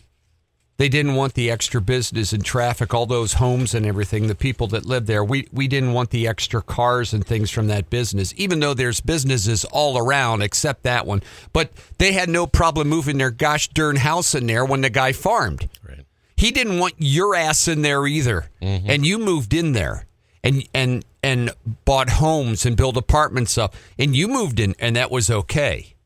They 0.78 0.88
didn't 0.88 1.16
want 1.16 1.34
the 1.34 1.50
extra 1.50 1.80
business 1.80 2.32
and 2.32 2.44
traffic, 2.44 2.94
all 2.94 3.04
those 3.04 3.34
homes 3.34 3.74
and 3.74 3.84
everything, 3.84 4.28
the 4.28 4.36
people 4.36 4.68
that 4.68 4.86
live 4.86 5.06
there. 5.06 5.24
We 5.24 5.48
we 5.52 5.66
didn't 5.66 5.92
want 5.92 6.10
the 6.10 6.28
extra 6.28 6.62
cars 6.62 7.12
and 7.12 7.26
things 7.26 7.50
from 7.50 7.66
that 7.66 7.90
business, 7.90 8.32
even 8.36 8.60
though 8.60 8.74
there's 8.74 9.00
businesses 9.00 9.64
all 9.64 9.98
around 9.98 10.42
except 10.42 10.84
that 10.84 11.04
one. 11.04 11.20
But 11.52 11.72
they 11.98 12.12
had 12.12 12.28
no 12.28 12.46
problem 12.46 12.88
moving 12.88 13.18
their 13.18 13.32
gosh 13.32 13.66
darn 13.68 13.96
house 13.96 14.36
in 14.36 14.46
there 14.46 14.64
when 14.64 14.82
the 14.82 14.90
guy 14.90 15.10
farmed. 15.12 15.68
right. 15.86 16.06
He 16.36 16.52
didn't 16.52 16.78
want 16.78 16.94
your 16.98 17.34
ass 17.34 17.66
in 17.66 17.82
there 17.82 18.06
either. 18.06 18.48
And 18.60 19.04
you 19.04 19.18
moved 19.18 19.52
in 19.52 19.72
there 19.72 20.06
and 20.44 20.62
and 20.72 21.04
and 21.24 21.50
bought 21.84 22.08
homes 22.10 22.64
and 22.64 22.76
built 22.76 22.96
apartments 22.96 23.58
up 23.58 23.74
and 23.98 24.14
you 24.14 24.28
moved 24.28 24.60
in 24.60 24.76
and 24.78 24.94
that 24.94 25.10
was 25.10 25.28
okay. 25.28 25.96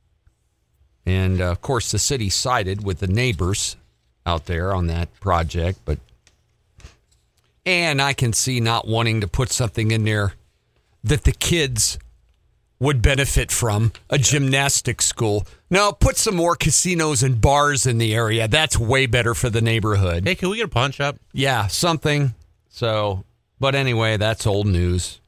And 1.05 1.43
uh, 1.43 1.51
of 1.51 1.61
course 1.61 1.91
the 1.91 1.99
city 1.99 2.31
sided 2.31 2.83
with 2.83 3.01
the 3.01 3.07
neighbors 3.07 3.77
out 4.25 4.47
there 4.47 4.75
on 4.75 4.87
that 4.87 5.13
project, 5.21 5.81
but 5.85 5.99
And 7.65 8.03
I 8.03 8.13
can 8.13 8.33
see 8.33 8.61
not 8.61 8.89
wanting 8.89 9.21
to 9.21 9.29
put 9.29 9.51
something 9.51 9.91
in 9.91 10.05
there 10.05 10.35
that 11.05 11.25
the 11.25 11.33
kids 11.33 11.99
would 12.81 13.01
benefit 13.01 13.53
from 13.53 13.93
a 14.11 14.19
gymnastic 14.19 15.01
school. 15.01 15.47
No, 15.71 15.93
put 15.93 16.17
some 16.17 16.35
more 16.35 16.57
casinos 16.57 17.23
and 17.23 17.41
bars 17.41 17.87
in 17.87 17.99
the 17.99 18.13
area. 18.15 18.49
That's 18.49 18.77
way 18.77 19.07
better 19.07 19.35
for 19.35 19.49
the 19.49 19.61
neighborhood. 19.61 20.27
Hey, 20.27 20.35
can 20.35 20.49
we 20.51 20.57
get 20.57 20.67
a 20.67 20.69
pawn 20.69 20.91
shop? 20.91 21.17
Yeah, 21.33 21.69
something. 21.69 22.35
So, 22.69 23.25
but 23.61 23.77
anyway, 23.77 24.17
that's 24.17 24.47
old 24.47 24.67
news. 24.67 25.21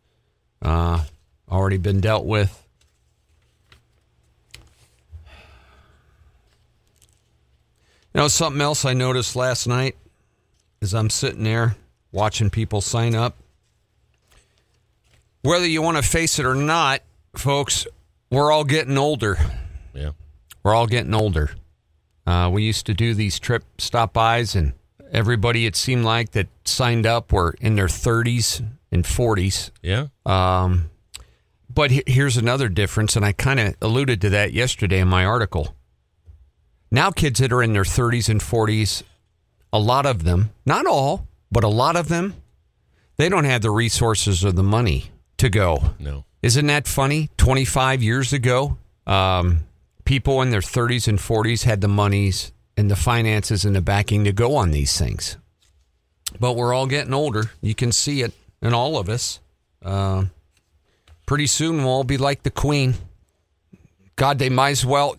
Uh, 0.61 1.05
already 1.49 1.77
been 1.77 2.01
dealt 2.01 2.25
with. 2.25 2.64
You 8.15 8.21
know, 8.21 8.29
something 8.29 8.63
else 8.63 8.85
I 8.85 8.93
noticed 8.93 9.35
last 9.35 9.67
night 9.67 9.97
is 10.81 10.95
I'm 10.95 11.11
sitting 11.11 11.43
there 11.43 11.75
watching 12.13 12.49
people 12.49 12.81
sign 12.81 13.17
up. 13.17 13.37
Whether 15.43 15.67
you 15.67 15.83
want 15.83 15.97
to 15.97 16.03
face 16.03 16.39
it 16.39 16.47
or 16.47 16.55
not, 16.55 17.03
folks, 17.35 17.89
we're 18.31 18.53
all 18.53 18.63
getting 18.63 18.97
older. 18.97 19.37
Yeah. 19.95 20.11
We're 20.63 20.75
all 20.75 20.87
getting 20.87 21.13
older. 21.13 21.51
Uh, 22.25 22.51
we 22.53 22.63
used 22.63 22.87
to 22.87 22.95
do 22.95 23.15
these 23.15 23.41
trip 23.41 23.65
stop 23.79 24.13
bys, 24.13 24.55
and 24.55 24.75
everybody 25.11 25.67
it 25.67 25.75
seemed 25.75 26.05
like 26.05 26.31
that 26.31 26.47
signed 26.65 27.07
up 27.07 27.33
were 27.33 27.57
in 27.61 27.75
their 27.75 27.89
30s 27.89 28.65
and 28.93 29.05
40s. 29.05 29.73
Yeah. 29.83 30.07
Um, 30.25 30.91
but 31.69 31.91
here's 32.07 32.37
another 32.37 32.69
difference, 32.69 33.17
and 33.17 33.25
I 33.25 33.33
kind 33.33 33.59
of 33.59 33.75
alluded 33.83 34.21
to 34.21 34.31
that 34.31 34.53
yesterday 34.53 35.01
in 35.01 35.09
my 35.09 35.25
article. 35.25 35.75
Now, 36.95 37.11
kids 37.11 37.41
that 37.41 37.53
are 37.53 37.61
in 37.61 37.73
their 37.73 37.83
30s 37.83 38.29
and 38.29 38.41
40s, 38.41 39.03
a 39.73 39.81
lot 39.81 40.07
of 40.07 40.23
them, 40.23 40.51
not 40.65 40.87
all, 40.87 41.27
but 41.51 41.65
a 41.65 41.69
lot 41.69 41.97
of 41.97 42.07
them, 42.07 42.35
they 43.17 43.29
don't 43.29 43.47
have 43.47 43.63
the 43.63 43.71
resources 43.73 44.45
or 44.45 44.53
the 44.53 44.63
money 44.63 45.11
to 45.39 45.49
go. 45.49 45.83
No. 45.99 46.25
Isn't 46.41 46.69
that 46.69 46.87
funny? 46.87 47.31
25 47.37 48.01
years 48.01 48.33
ago, 48.33 48.79
um, 49.09 49.65
people 50.05 50.41
in 50.41 50.51
their 50.51 50.61
30s 50.61 51.09
and 51.09 51.19
40s 51.19 51.65
had 51.65 51.81
the 51.81 51.89
monies 51.89 52.53
and 52.77 52.89
the 52.89 52.95
finances 52.95 53.65
and 53.65 53.75
the 53.75 53.81
backing 53.81 54.23
to 54.23 54.33
go 54.33 54.55
on 54.55 54.71
these 54.71 54.97
things. 54.97 55.37
But 56.39 56.53
we're 56.53 56.73
all 56.73 56.87
getting 56.87 57.13
older. 57.13 57.51
You 57.61 57.75
can 57.75 57.91
see 57.91 58.23
it 58.23 58.35
in 58.63 58.73
all 58.73 58.99
of 58.99 59.09
us. 59.09 59.41
Uh, 59.85 60.27
pretty 61.27 61.49
soon 61.49 61.79
we'll 61.79 61.89
all 61.89 62.05
be 62.05 62.19
like 62.19 62.45
the 62.45 62.53
Queen. 62.53 62.95
God, 64.15 64.39
they 64.39 64.49
might 64.49 64.71
as 64.71 64.87
well. 64.87 65.17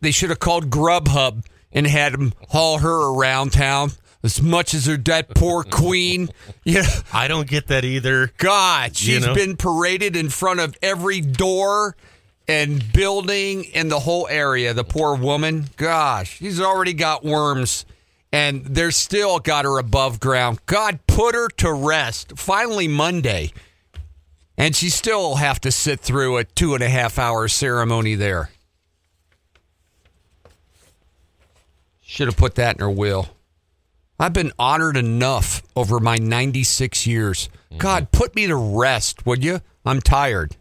They 0.00 0.10
should 0.10 0.30
have 0.30 0.40
called 0.40 0.70
Grubhub 0.70 1.44
and 1.72 1.86
had 1.86 2.14
them 2.14 2.32
haul 2.48 2.78
her 2.78 3.14
around 3.14 3.52
town 3.52 3.92
as 4.22 4.42
much 4.42 4.74
as 4.74 4.86
her 4.86 4.96
that 4.96 5.34
poor 5.34 5.62
Queen. 5.70 6.28
Yeah. 6.64 6.86
I 7.12 7.28
don't 7.28 7.48
get 7.48 7.68
that 7.68 7.84
either. 7.84 8.30
God, 8.38 8.96
she's 8.96 9.24
know? 9.26 9.34
been 9.34 9.56
paraded 9.56 10.16
in 10.16 10.28
front 10.28 10.60
of 10.60 10.76
every 10.82 11.20
door 11.20 11.96
and 12.46 12.92
building 12.92 13.64
in 13.64 13.88
the 13.88 14.00
whole 14.00 14.26
area. 14.28 14.72
The 14.74 14.84
poor 14.84 15.14
woman, 15.14 15.66
gosh, 15.76 16.38
she's 16.38 16.60
already 16.60 16.94
got 16.94 17.24
worms, 17.24 17.84
and 18.32 18.64
they're 18.64 18.90
still 18.90 19.38
got 19.38 19.64
her 19.64 19.78
above 19.78 20.18
ground. 20.18 20.60
God, 20.66 21.00
put 21.06 21.34
her 21.34 21.48
to 21.58 21.72
rest. 21.72 22.38
Finally, 22.38 22.88
Monday, 22.88 23.52
and 24.56 24.74
she 24.74 24.88
still 24.90 25.20
will 25.20 25.36
have 25.36 25.60
to 25.60 25.70
sit 25.70 26.00
through 26.00 26.38
a 26.38 26.44
two 26.44 26.74
and 26.74 26.82
a 26.82 26.88
half 26.88 27.18
hour 27.18 27.46
ceremony 27.48 28.14
there. 28.14 28.50
Should 32.10 32.28
have 32.28 32.38
put 32.38 32.54
that 32.54 32.76
in 32.76 32.80
her 32.80 32.90
will. 32.90 33.28
I've 34.18 34.32
been 34.32 34.52
honored 34.58 34.96
enough 34.96 35.62
over 35.76 36.00
my 36.00 36.16
96 36.16 37.06
years. 37.06 37.50
Mm-hmm. 37.66 37.76
God, 37.76 38.12
put 38.12 38.34
me 38.34 38.46
to 38.46 38.56
rest, 38.56 39.26
would 39.26 39.44
you? 39.44 39.60
I'm 39.84 40.00
tired. 40.00 40.56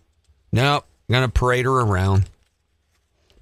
No, 0.52 0.84
I'm 1.08 1.14
going 1.14 1.24
to 1.26 1.32
parade 1.32 1.64
her 1.64 1.80
around. 1.80 2.26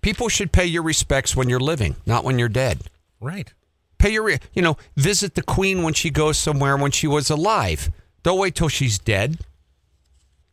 People 0.02 0.30
should 0.30 0.52
pay 0.52 0.68
your 0.68 0.84
respects 0.84 1.36
when 1.36 1.50
you're 1.50 1.60
living, 1.60 1.96
not 2.06 2.24
when 2.24 2.38
you're 2.38 2.48
dead. 2.48 2.80
Right. 3.20 3.52
Pay 3.98 4.12
your, 4.12 4.22
re- 4.22 4.40
you 4.54 4.62
know, 4.62 4.78
visit 4.96 5.34
the 5.34 5.42
queen 5.42 5.82
when 5.82 5.96
she 5.96 6.12
goes 6.12 6.38
somewhere 6.38 6.78
when 6.78 6.92
she 6.92 7.08
was 7.08 7.32
alive. 7.32 7.90
Don't 8.22 8.38
wait 8.38 8.54
till 8.54 8.70
she's 8.70 9.00
dead. 9.00 9.40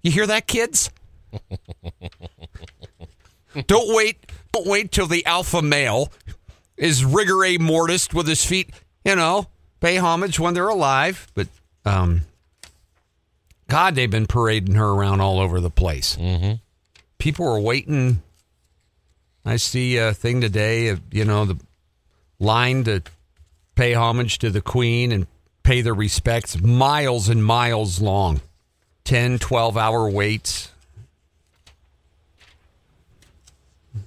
You 0.00 0.10
hear 0.10 0.26
that, 0.26 0.46
kids? 0.46 0.88
don't 3.66 3.94
wait. 3.94 4.32
Don't 4.52 4.66
wait 4.66 4.90
till 4.90 5.06
the 5.06 5.24
alpha 5.26 5.60
male 5.60 6.10
is 6.82 7.04
rigor 7.04 7.44
mortis 7.60 8.12
with 8.12 8.26
his 8.26 8.44
feet. 8.44 8.70
You 9.04 9.16
know, 9.16 9.46
pay 9.80 9.96
homage 9.96 10.38
when 10.38 10.54
they're 10.54 10.68
alive. 10.68 11.28
But 11.34 11.48
um, 11.84 12.22
God, 13.68 13.94
they've 13.94 14.10
been 14.10 14.26
parading 14.26 14.74
her 14.74 14.88
around 14.88 15.20
all 15.20 15.38
over 15.38 15.60
the 15.60 15.70
place. 15.70 16.16
Mm-hmm. 16.16 16.54
People 17.18 17.48
are 17.48 17.60
waiting. 17.60 18.22
I 19.44 19.56
see 19.56 19.96
a 19.96 20.12
thing 20.12 20.40
today 20.40 20.88
of 20.88 21.00
you 21.10 21.24
know 21.24 21.44
the 21.44 21.58
line 22.38 22.84
to 22.84 23.02
pay 23.74 23.94
homage 23.94 24.38
to 24.38 24.50
the 24.50 24.60
Queen 24.60 25.12
and 25.12 25.26
pay 25.62 25.80
their 25.80 25.94
respects, 25.94 26.60
miles 26.60 27.28
and 27.28 27.44
miles 27.44 28.00
long, 28.00 28.40
10, 29.04 29.38
12 29.38 29.76
hour 29.76 30.10
waits. 30.10 30.70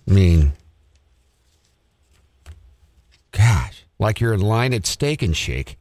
I 0.08 0.12
mean, 0.12 0.54
gosh, 3.32 3.85
like 4.00 4.20
you're 4.20 4.34
in 4.34 4.42
line 4.42 4.74
at 4.74 4.86
Steak 4.86 5.22
and 5.22 5.36
Shake. 5.36 5.78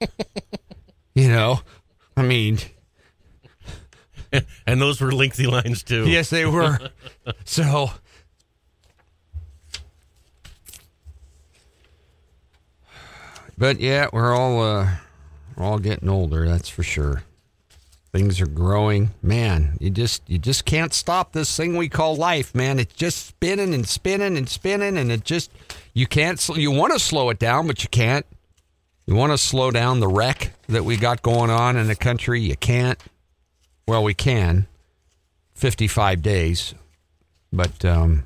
you 1.14 1.28
know, 1.28 1.60
I 2.16 2.22
mean, 2.22 2.58
And 4.66 4.80
those 4.80 5.00
were 5.00 5.12
lengthy 5.12 5.46
lines 5.46 5.82
too. 5.82 6.08
yes, 6.08 6.30
they 6.30 6.46
were. 6.46 6.78
so, 7.44 7.90
but 13.56 13.80
yeah, 13.80 14.08
we're 14.12 14.34
all 14.34 14.62
uh, 14.62 14.88
we're 15.56 15.64
all 15.64 15.78
getting 15.78 16.08
older. 16.08 16.48
That's 16.48 16.68
for 16.68 16.82
sure. 16.82 17.22
Things 18.12 18.40
are 18.40 18.46
growing, 18.46 19.10
man. 19.22 19.76
You 19.80 19.90
just 19.90 20.22
you 20.28 20.38
just 20.38 20.64
can't 20.64 20.94
stop 20.94 21.32
this 21.32 21.54
thing 21.54 21.76
we 21.76 21.88
call 21.88 22.16
life, 22.16 22.54
man. 22.54 22.78
It's 22.78 22.94
just 22.94 23.26
spinning 23.26 23.74
and 23.74 23.86
spinning 23.86 24.36
and 24.36 24.48
spinning, 24.48 24.96
and 24.96 25.12
it 25.12 25.24
just 25.24 25.50
you 25.96 26.06
can't. 26.06 26.46
You 26.54 26.70
want 26.70 26.92
to 26.92 26.98
slow 26.98 27.30
it 27.30 27.38
down, 27.38 27.66
but 27.66 27.82
you 27.82 27.88
can't. 27.88 28.26
You 29.06 29.14
want 29.14 29.32
to 29.32 29.38
slow 29.38 29.70
down 29.70 29.98
the 29.98 30.06
wreck 30.06 30.52
that 30.68 30.84
we 30.84 30.98
got 30.98 31.22
going 31.22 31.48
on 31.48 31.78
in 31.78 31.86
the 31.86 31.96
country. 31.96 32.42
You 32.42 32.54
can't. 32.54 33.02
Well, 33.88 34.04
we 34.04 34.12
can. 34.12 34.66
55 35.54 36.20
days. 36.20 36.74
But 37.50 37.82
um, 37.86 38.24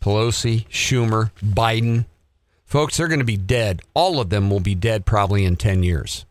Pelosi, 0.00 0.66
Schumer, 0.66 1.30
Biden, 1.40 2.06
folks, 2.64 2.96
they're 2.96 3.06
going 3.06 3.20
to 3.20 3.24
be 3.24 3.36
dead. 3.36 3.80
All 3.94 4.18
of 4.18 4.28
them 4.28 4.50
will 4.50 4.58
be 4.58 4.74
dead 4.74 5.06
probably 5.06 5.44
in 5.44 5.54
10 5.54 5.84
years. 5.84 6.24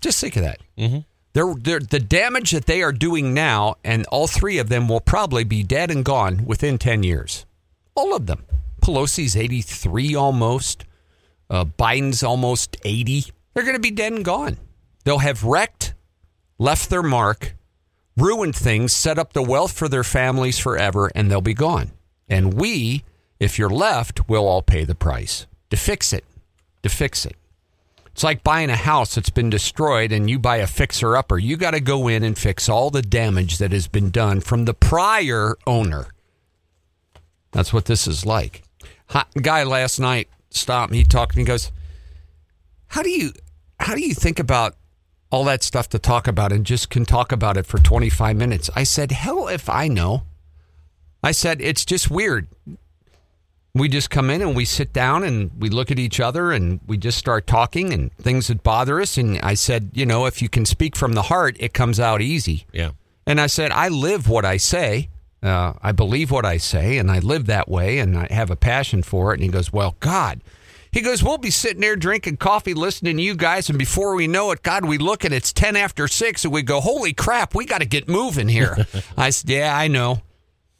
Just 0.00 0.20
think 0.20 0.34
of 0.34 0.42
that. 0.42 0.58
Mm-hmm. 0.76 0.98
They're, 1.34 1.54
they're, 1.54 1.78
the 1.78 2.00
damage 2.00 2.50
that 2.50 2.66
they 2.66 2.82
are 2.82 2.90
doing 2.90 3.32
now, 3.32 3.76
and 3.84 4.06
all 4.06 4.26
three 4.26 4.58
of 4.58 4.68
them 4.68 4.88
will 4.88 5.00
probably 5.00 5.44
be 5.44 5.62
dead 5.62 5.92
and 5.92 6.04
gone 6.04 6.44
within 6.46 6.78
10 6.78 7.04
years. 7.04 7.46
All 7.94 8.12
of 8.16 8.26
them. 8.26 8.44
Pelosi's 8.84 9.34
83 9.34 10.14
almost. 10.14 10.84
Uh, 11.48 11.64
Biden's 11.64 12.22
almost 12.22 12.76
80. 12.84 13.24
They're 13.54 13.62
going 13.62 13.76
to 13.76 13.80
be 13.80 13.90
dead 13.90 14.12
and 14.12 14.24
gone. 14.24 14.58
They'll 15.04 15.18
have 15.18 15.42
wrecked, 15.42 15.94
left 16.58 16.90
their 16.90 17.02
mark, 17.02 17.54
ruined 18.14 18.54
things, 18.54 18.92
set 18.92 19.18
up 19.18 19.32
the 19.32 19.42
wealth 19.42 19.72
for 19.72 19.88
their 19.88 20.04
families 20.04 20.58
forever, 20.58 21.10
and 21.14 21.30
they'll 21.30 21.40
be 21.40 21.54
gone. 21.54 21.92
And 22.28 22.54
we, 22.54 23.04
if 23.40 23.58
you're 23.58 23.70
left, 23.70 24.28
will 24.28 24.46
all 24.46 24.62
pay 24.62 24.84
the 24.84 24.94
price 24.94 25.46
to 25.70 25.76
fix 25.78 26.12
it. 26.12 26.24
To 26.82 26.90
fix 26.90 27.24
it. 27.24 27.36
It's 28.06 28.22
like 28.22 28.44
buying 28.44 28.68
a 28.68 28.76
house 28.76 29.14
that's 29.14 29.30
been 29.30 29.50
destroyed 29.50 30.12
and 30.12 30.28
you 30.28 30.38
buy 30.38 30.58
a 30.58 30.66
fixer 30.66 31.16
upper. 31.16 31.38
You 31.38 31.56
got 31.56 31.72
to 31.72 31.80
go 31.80 32.06
in 32.06 32.22
and 32.22 32.38
fix 32.38 32.68
all 32.68 32.90
the 32.90 33.02
damage 33.02 33.58
that 33.58 33.72
has 33.72 33.88
been 33.88 34.10
done 34.10 34.40
from 34.40 34.66
the 34.66 34.74
prior 34.74 35.56
owner. 35.66 36.08
That's 37.50 37.72
what 37.72 37.86
this 37.86 38.06
is 38.06 38.26
like. 38.26 38.62
Guy 39.40 39.62
last 39.62 39.98
night 40.00 40.28
stopped 40.50 40.92
me. 40.92 40.98
He 40.98 41.04
talked 41.04 41.32
to 41.32 41.38
me. 41.38 41.42
He 41.42 41.46
goes, 41.46 41.70
"How 42.88 43.02
do 43.02 43.10
you 43.10 43.32
how 43.80 43.94
do 43.94 44.00
you 44.00 44.14
think 44.14 44.38
about 44.38 44.76
all 45.30 45.44
that 45.44 45.62
stuff 45.62 45.88
to 45.90 45.98
talk 45.98 46.26
about 46.26 46.52
and 46.52 46.64
just 46.64 46.90
can 46.90 47.04
talk 47.04 47.32
about 47.32 47.56
it 47.56 47.66
for 47.66 47.78
25 47.78 48.36
minutes?" 48.36 48.70
I 48.74 48.84
said, 48.84 49.12
"Hell 49.12 49.48
if 49.48 49.68
I 49.68 49.88
know." 49.88 50.24
I 51.22 51.32
said, 51.32 51.60
"It's 51.60 51.84
just 51.84 52.10
weird. 52.10 52.48
We 53.74 53.88
just 53.88 54.10
come 54.10 54.30
in 54.30 54.40
and 54.40 54.54
we 54.54 54.64
sit 54.64 54.92
down 54.92 55.24
and 55.24 55.50
we 55.58 55.68
look 55.68 55.90
at 55.90 55.98
each 55.98 56.20
other 56.20 56.52
and 56.52 56.80
we 56.86 56.96
just 56.96 57.18
start 57.18 57.46
talking 57.46 57.92
and 57.92 58.16
things 58.18 58.46
that 58.48 58.62
bother 58.62 59.00
us." 59.00 59.16
And 59.16 59.40
I 59.40 59.54
said, 59.54 59.90
"You 59.94 60.06
know, 60.06 60.26
if 60.26 60.42
you 60.42 60.48
can 60.48 60.64
speak 60.64 60.96
from 60.96 61.14
the 61.14 61.22
heart, 61.22 61.56
it 61.58 61.74
comes 61.74 61.98
out 61.98 62.20
easy." 62.20 62.66
Yeah. 62.72 62.90
And 63.26 63.40
I 63.40 63.46
said, 63.46 63.72
I 63.72 63.88
live 63.88 64.28
what 64.28 64.44
I 64.44 64.58
say. 64.58 65.08
Uh, 65.44 65.74
I 65.82 65.92
believe 65.92 66.30
what 66.30 66.46
I 66.46 66.56
say, 66.56 66.96
and 66.96 67.10
I 67.10 67.18
live 67.18 67.44
that 67.46 67.68
way, 67.68 67.98
and 67.98 68.16
I 68.16 68.26
have 68.30 68.50
a 68.50 68.56
passion 68.56 69.02
for 69.02 69.32
it. 69.32 69.34
And 69.34 69.42
he 69.42 69.50
goes, 69.50 69.70
Well, 69.72 69.94
God, 70.00 70.40
He 70.90 71.02
goes, 71.02 71.22
We'll 71.22 71.36
be 71.36 71.50
sitting 71.50 71.82
there 71.82 71.96
drinking 71.96 72.38
coffee, 72.38 72.72
listening 72.72 73.18
to 73.18 73.22
you 73.22 73.34
guys. 73.36 73.68
And 73.68 73.78
before 73.78 74.14
we 74.14 74.26
know 74.26 74.52
it, 74.52 74.62
God, 74.62 74.86
we 74.86 74.96
look 74.96 75.22
and 75.22 75.34
it's 75.34 75.52
10 75.52 75.76
after 75.76 76.08
6 76.08 76.44
and 76.44 76.52
we 76.52 76.62
go, 76.62 76.80
Holy 76.80 77.12
crap, 77.12 77.54
we 77.54 77.66
got 77.66 77.82
to 77.82 77.86
get 77.86 78.08
moving 78.08 78.48
here. 78.48 78.86
I 79.18 79.30
said, 79.30 79.50
Yeah, 79.50 79.76
I 79.76 79.88
know. 79.88 80.22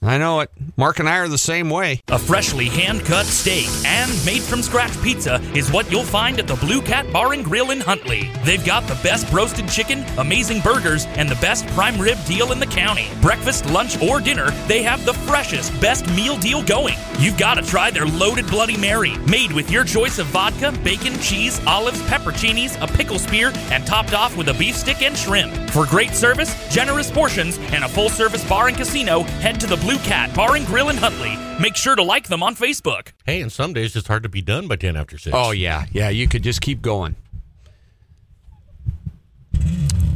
I 0.05 0.19
know 0.19 0.41
it. 0.41 0.51
Mark 0.77 0.99
and 0.99 1.09
I 1.09 1.19
are 1.19 1.29
the 1.29 1.39
same 1.39 1.71
way. 1.71 2.03
A 2.09 2.19
freshly 2.19 2.67
hand 2.67 3.07
cut 3.07 3.25
steak 3.25 3.69
and 3.87 4.11
made 4.27 4.43
from 4.43 4.61
scratch 4.61 4.93
pizza 5.03 5.41
is 5.55 5.73
what 5.73 5.91
you'll 5.91 6.05
find 6.05 6.39
at 6.39 6.47
the 6.47 6.57
Blue 6.57 6.83
Cat 6.83 7.11
Bar 7.11 7.33
and 7.33 7.43
Grill 7.43 7.71
in 7.71 7.81
Huntley. 7.81 8.31
They've 8.45 8.65
got 8.65 8.87
the 8.87 9.01
best 9.03 9.33
roasted 9.33 9.67
chicken, 9.69 10.05
amazing 10.19 10.61
burgers, 10.61 11.07
and 11.17 11.27
the 11.27 11.37
best 11.37 11.67
prime 11.69 11.99
rib 11.99 12.19
deal 12.27 12.53
in 12.53 12.59
the 12.59 12.67
county. 12.67 13.09
Breakfast, 13.23 13.65
lunch, 13.71 14.01
or 14.03 14.21
dinner, 14.21 14.51
they 14.67 14.83
have 14.83 15.07
the 15.07 15.15
freshest, 15.15 15.81
best 15.81 16.07
meal 16.11 16.37
deal 16.37 16.63
going. 16.63 16.97
You've 17.19 17.39
got 17.39 17.55
to 17.55 17.63
try 17.63 17.91
their 17.91 18.07
loaded 18.07 18.47
Bloody 18.49 18.77
Mary, 18.77 19.17
made 19.19 19.53
with 19.53 19.71
your 19.71 19.85
choice 19.85 20.19
of 20.19 20.27
vodka, 20.27 20.73
bacon, 20.85 21.19
cheese, 21.21 21.65
olives, 21.67 22.03
pepperoncinis, 22.03 22.77
a 22.83 22.87
pickle 22.87 23.19
spear, 23.19 23.53
and 23.71 23.87
topped 23.87 24.13
off 24.13 24.37
with 24.37 24.49
a 24.49 24.55
beef 24.55 24.77
stick 24.77 25.01
and 25.01 25.17
shrimp. 25.17 25.55
For 25.71 25.87
great 25.87 26.11
service, 26.11 26.53
generous 26.71 27.11
portions, 27.11 27.59
and 27.73 27.85
a 27.85 27.89
full 27.89 28.11
service 28.11 28.47
bar 28.49 28.69
and 28.69 28.77
casino, 28.77 29.23
head 29.41 29.59
to 29.61 29.67
the 29.67 29.77
Blue 29.77 29.94
Cat 29.99 30.35
Bar 30.35 30.57
and 30.57 30.67
Grill 30.67 30.89
in 30.91 30.97
Huntley. 30.97 31.37
Make 31.61 31.77
sure 31.77 31.95
to 31.95 32.03
like 32.03 32.29
them 32.29 32.43
on 32.43 32.57
Facebook. 32.57 33.13
Hey, 33.25 33.41
and 33.41 33.51
some 33.53 33.73
days 33.73 33.95
it's 33.97 34.09
hard 34.09 34.23
to 34.25 34.29
be 34.29 34.43
done 34.43 34.69
by 34.69 34.77
10 34.77 34.97
after 34.97 35.19
6. 35.19 35.35
Oh, 35.37 35.51
yeah. 35.53 35.87
Yeah, 35.93 36.09
you 36.09 36.29
could 36.29 36.43
just 36.43 36.61
keep 36.61 36.83
going. 36.83 37.17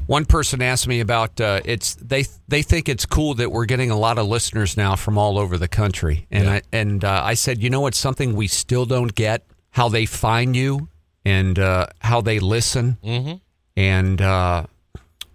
One 0.07 0.25
person 0.25 0.63
asked 0.63 0.89
me 0.89 1.01
about 1.01 1.39
uh, 1.39 1.61
it's 1.67 1.95
they 1.97 2.25
they 2.49 2.63
think 2.63 2.89
it's 2.89 3.05
cool 3.05 3.35
that 3.35 3.53
we're 3.53 3.67
getting 3.67 3.91
a 3.91 3.99
lot 3.99 4.17
of 4.19 4.27
listeners 4.27 4.75
now 4.75 4.97
from 4.97 5.19
all 5.19 5.39
over 5.39 5.59
the 5.59 5.69
country, 5.69 6.27
and 6.31 6.47
Yeah. 6.47 6.53
I 6.53 6.63
and 6.73 7.05
uh, 7.05 7.21
I 7.23 7.35
said, 7.35 7.63
you 7.63 7.69
know, 7.69 7.87
it's 7.87 7.99
something 7.99 8.35
we 8.35 8.49
still 8.49 8.87
don't 8.87 9.15
get 9.15 9.45
how 9.69 9.91
they 9.91 10.07
find 10.07 10.57
you 10.57 10.89
and 11.27 11.59
uh, 11.59 11.89
how 11.99 12.23
they 12.23 12.39
listen, 12.39 12.97
mm-hmm. 13.05 13.35
and 13.77 14.23
uh, 14.23 14.65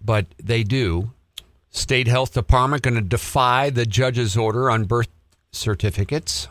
but 0.03 0.25
they 0.43 0.63
do. 0.63 1.11
State 1.73 2.07
Health 2.07 2.33
Department 2.33 2.83
going 2.83 2.93
to 2.93 3.01
defy 3.01 3.71
the 3.71 3.85
judge's 3.85 4.37
order 4.37 4.69
on 4.69 4.85
birth 4.85 5.09
certificates. 5.51 6.47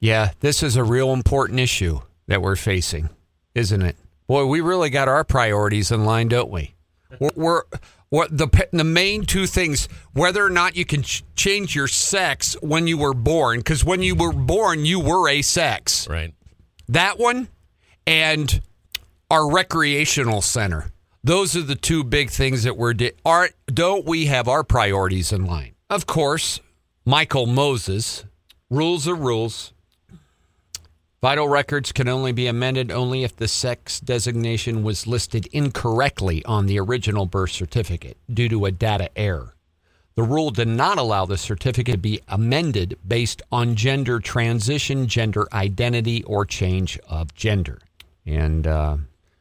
Yeah, 0.00 0.32
this 0.40 0.62
is 0.62 0.76
a 0.76 0.82
real 0.82 1.12
important 1.12 1.60
issue 1.60 2.00
that 2.26 2.42
we're 2.42 2.56
facing, 2.56 3.10
isn't 3.54 3.82
it? 3.82 3.96
Boy, 4.26 4.46
we 4.46 4.60
really 4.60 4.90
got 4.90 5.08
our 5.08 5.24
priorities 5.24 5.92
in 5.92 6.04
line, 6.04 6.28
don't 6.28 6.50
we? 6.50 6.74
We're, 7.20 7.30
we're 7.36 7.62
what 8.08 8.36
the 8.36 8.48
the 8.72 8.84
main 8.84 9.24
two 9.24 9.46
things: 9.46 9.88
whether 10.12 10.44
or 10.44 10.50
not 10.50 10.76
you 10.76 10.84
can 10.84 11.02
ch- 11.02 11.22
change 11.34 11.74
your 11.74 11.88
sex 11.88 12.56
when 12.60 12.86
you 12.86 12.98
were 12.98 13.14
born, 13.14 13.60
because 13.60 13.84
when 13.84 14.02
you 14.02 14.14
were 14.14 14.32
born, 14.32 14.84
you 14.84 15.00
were 15.00 15.28
a 15.28 15.42
sex. 15.42 16.08
Right. 16.08 16.34
That 16.88 17.18
one, 17.18 17.48
and 18.06 18.60
our 19.30 19.50
recreational 19.50 20.40
center. 20.40 20.90
Those 21.26 21.56
are 21.56 21.62
the 21.62 21.74
two 21.74 22.04
big 22.04 22.30
things 22.30 22.62
that 22.62 22.76
we're. 22.76 22.94
Di- 22.94 23.10
are 23.24 23.50
don't 23.66 24.06
we 24.06 24.26
have 24.26 24.46
our 24.46 24.62
priorities 24.62 25.32
in 25.32 25.44
line? 25.44 25.74
Of 25.90 26.06
course, 26.06 26.60
Michael 27.04 27.46
Moses. 27.46 28.24
Rules 28.70 29.08
are 29.08 29.14
rules. 29.16 29.72
Vital 31.20 31.48
records 31.48 31.90
can 31.90 32.06
only 32.06 32.30
be 32.30 32.46
amended 32.46 32.92
only 32.92 33.24
if 33.24 33.34
the 33.34 33.48
sex 33.48 33.98
designation 33.98 34.84
was 34.84 35.08
listed 35.08 35.46
incorrectly 35.46 36.44
on 36.44 36.66
the 36.66 36.78
original 36.78 37.26
birth 37.26 37.50
certificate 37.50 38.16
due 38.32 38.48
to 38.48 38.64
a 38.64 38.70
data 38.70 39.10
error. 39.18 39.56
The 40.14 40.22
rule 40.22 40.50
did 40.50 40.68
not 40.68 40.96
allow 40.96 41.26
the 41.26 41.38
certificate 41.38 41.94
to 41.94 41.98
be 41.98 42.20
amended 42.28 43.00
based 43.04 43.42
on 43.50 43.74
gender 43.74 44.20
transition, 44.20 45.08
gender 45.08 45.48
identity, 45.52 46.22
or 46.22 46.46
change 46.46 47.00
of 47.08 47.34
gender. 47.34 47.80
And 48.24 48.64
uh, 48.68 48.98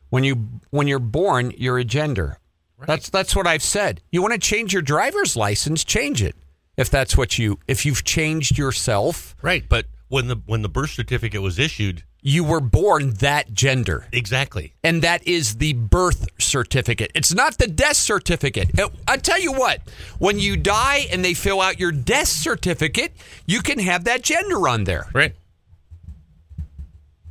when 0.10 0.24
you 0.24 0.48
when 0.70 0.88
you're 0.88 1.00
born, 1.00 1.52
you're 1.58 1.78
a 1.80 1.84
gender. 1.84 2.40
That's 2.86 3.10
that's 3.10 3.36
what 3.36 3.48
I've 3.48 3.64
said. 3.64 4.02
You 4.12 4.22
want 4.22 4.34
to 4.34 4.40
change 4.40 4.74
your 4.74 4.82
driver's 4.82 5.36
license, 5.36 5.84
change 5.84 6.22
it. 6.22 6.36
If 6.78 6.90
that's 6.90 7.16
what 7.18 7.38
you 7.40 7.60
if 7.68 7.86
you've 7.86 8.04
changed 8.04 8.58
yourself, 8.58 9.36
Right, 9.42 9.64
but 9.68 9.86
when 10.10 10.28
the 10.28 10.38
when 10.46 10.62
the 10.62 10.70
birth 10.70 10.92
certificate 10.92 11.42
was 11.42 11.58
issued, 11.58 12.04
you 12.22 12.44
were 12.44 12.60
born 12.60 13.14
that 13.16 13.54
gender. 13.54 14.08
exactly. 14.12 14.74
and 14.84 15.02
that 15.02 15.26
is 15.28 15.56
the 15.58 15.74
birth 15.74 16.28
certificate. 16.40 17.12
It's 17.16 17.34
not 17.34 17.58
the 17.58 17.68
death 17.68 17.96
certificate. 17.98 18.70
I 19.08 19.18
tell 19.18 19.40
you 19.40 19.54
what, 19.54 19.82
when 20.20 20.38
you 20.40 20.58
die 20.58 21.06
and 21.12 21.24
they 21.24 21.34
fill 21.34 21.62
out 21.62 21.80
your 21.80 21.92
death 21.92 22.28
certificate, 22.28 23.14
you 23.46 23.62
can 23.62 23.80
have 23.80 24.04
that 24.06 24.22
gender 24.24 24.68
on 24.68 24.84
there. 24.84 25.08
Right. 25.14 25.34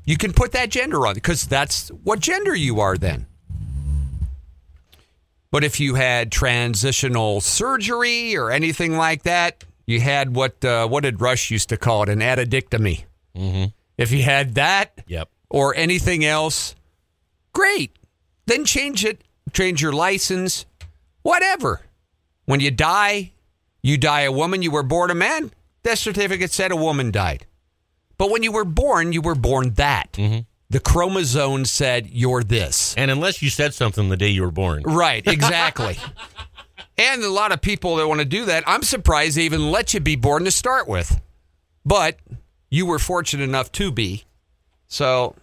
You 0.05 0.17
can 0.17 0.33
put 0.33 0.53
that 0.53 0.71
gender 0.71 1.07
on 1.07 1.15
because 1.15 1.47
that's 1.47 1.89
what 1.89 2.21
gender 2.21 2.55
you 2.55 2.81
are 2.81 2.97
then. 2.99 3.27
But 5.51 5.65
if 5.65 5.79
you 5.79 5.95
had 5.95 6.33
transitional 6.33 7.41
surgery 7.41 8.37
or 8.37 8.51
anything 8.51 8.97
like 8.97 9.23
that, 9.23 9.65
you 9.87 10.01
had 10.01 10.35
what 10.35 10.65
uh, 10.65 10.89
what 10.89 11.03
did 11.05 11.21
Rush 11.21 11.51
used 11.51 11.69
to 11.69 11.77
call 11.77 12.03
it 12.03 12.09
an 12.09 12.19
addictomy. 12.21 13.05
Mm-hmm. 13.37 13.67
If 13.97 14.11
you 14.11 14.23
had 14.23 14.57
that, 14.57 15.01
Yep. 15.07 15.29
or 15.51 15.75
anything 15.77 16.25
else, 16.25 16.75
great. 17.53 17.97
Then 18.47 18.65
change 18.65 19.05
it, 19.05 19.23
change 19.53 19.81
your 19.81 19.93
license, 19.93 20.67
whatever. 21.23 21.83
When 22.47 22.59
you 22.61 22.71
die, 22.73 23.33
you 23.83 23.97
die 23.97 24.23
a 24.23 24.33
woman, 24.33 24.63
you 24.63 24.71
were 24.73 24.83
born 24.83 25.11
a 25.11 25.15
man. 25.15 25.53
Death 25.85 25.99
certificate 26.01 26.51
said 26.51 26.73
a 26.73 26.77
woman 26.77 27.11
died. 27.13 27.47
But 28.19 28.31
when 28.31 28.43
you 28.43 28.53
were 28.53 28.65
born, 28.65 29.13
you 29.13 29.21
were 29.21 29.35
born 29.35 29.75
that. 29.75 30.13
Mm-hmm. 30.13 30.41
The 30.71 30.81
chromosome 30.81 31.65
said 31.65 32.09
you're 32.09 32.43
this. 32.43 32.95
And 32.97 33.11
unless 33.11 33.43
you 33.43 33.51
said 33.51 33.75
something 33.75 34.09
the 34.09 34.17
day 34.17 34.29
you 34.29 34.43
were 34.43 34.51
born. 34.51 34.83
Right, 34.83 35.27
exactly. 35.27 35.97
and 36.97 37.23
a 37.23 37.31
lot 37.31 37.53
of 37.53 37.61
people 37.61 37.97
that 37.97 38.09
want 38.09 38.21
to 38.21 38.25
do 38.25 38.47
that, 38.47 38.65
I'm 38.67 38.83
surprised 38.83 39.37
they 39.37 39.43
even 39.43 39.71
let 39.71 39.95
you 39.95 40.01
be 40.01 40.17
born 40.17 40.45
to 40.45 40.51
start 40.51 40.89
with. 40.89 41.21
But 41.85 42.19
you 42.71 42.87
were 42.87 42.99
fortunate 42.99 43.45
enough 43.45 43.71
to 43.73 43.93
be. 43.93 44.25
So 44.89 45.37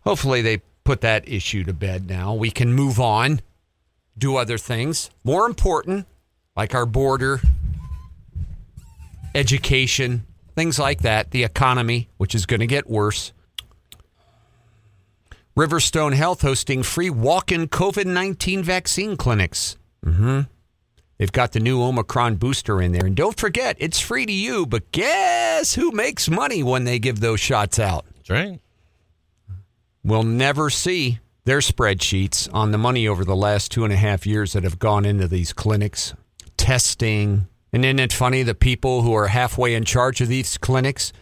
hopefully 0.00 0.40
they 0.40 0.62
put 0.84 1.00
that 1.02 1.28
issue 1.28 1.64
to 1.64 1.72
bed 1.72 2.08
now. 2.08 2.34
We 2.34 2.50
can 2.50 2.72
move 2.72 3.00
on, 3.00 3.40
do 4.16 4.36
other 4.36 4.58
things. 4.58 5.10
More 5.24 5.46
important, 5.46 6.06
like 6.56 6.74
our 6.74 6.86
border, 6.86 7.40
education, 9.34 10.26
things 10.54 10.78
like 10.78 11.02
that, 11.02 11.30
the 11.30 11.44
economy, 11.44 12.08
which 12.16 12.34
is 12.34 12.46
going 12.46 12.60
to 12.60 12.66
get 12.66 12.88
worse. 12.88 13.32
Riverstone 15.56 16.14
Health 16.14 16.40
hosting 16.42 16.82
free 16.82 17.10
walk 17.10 17.52
in 17.52 17.68
COVID 17.68 18.06
19 18.06 18.62
vaccine 18.62 19.16
clinics. 19.16 19.76
Mm-hmm. 20.04 20.42
They've 21.18 21.30
got 21.30 21.52
the 21.52 21.60
new 21.60 21.80
Omicron 21.82 22.36
booster 22.36 22.80
in 22.80 22.92
there. 22.92 23.06
And 23.06 23.14
don't 23.14 23.38
forget, 23.38 23.76
it's 23.78 24.00
free 24.00 24.26
to 24.26 24.32
you, 24.32 24.66
but 24.66 24.90
guess 24.92 25.74
who 25.74 25.92
makes 25.92 26.28
money 26.28 26.62
when 26.62 26.84
they 26.84 26.98
give 26.98 27.20
those 27.20 27.38
shots 27.38 27.78
out? 27.78 28.06
That's 28.16 28.30
right. 28.30 28.60
We'll 30.02 30.24
never 30.24 30.68
see 30.68 31.20
their 31.44 31.58
spreadsheets 31.58 32.48
on 32.52 32.72
the 32.72 32.78
money 32.78 33.06
over 33.06 33.24
the 33.24 33.36
last 33.36 33.70
two 33.70 33.84
and 33.84 33.92
a 33.92 33.96
half 33.96 34.26
years 34.26 34.54
that 34.54 34.64
have 34.64 34.78
gone 34.78 35.04
into 35.04 35.28
these 35.28 35.52
clinics, 35.52 36.14
testing. 36.56 37.46
And 37.72 37.84
isn't 37.84 38.00
it 38.00 38.12
funny? 38.12 38.42
The 38.42 38.54
people 38.54 39.02
who 39.02 39.14
are 39.14 39.28
halfway 39.28 39.74
in 39.74 39.84
charge 39.84 40.20
of 40.20 40.28
these 40.28 40.58
clinics 40.58 41.12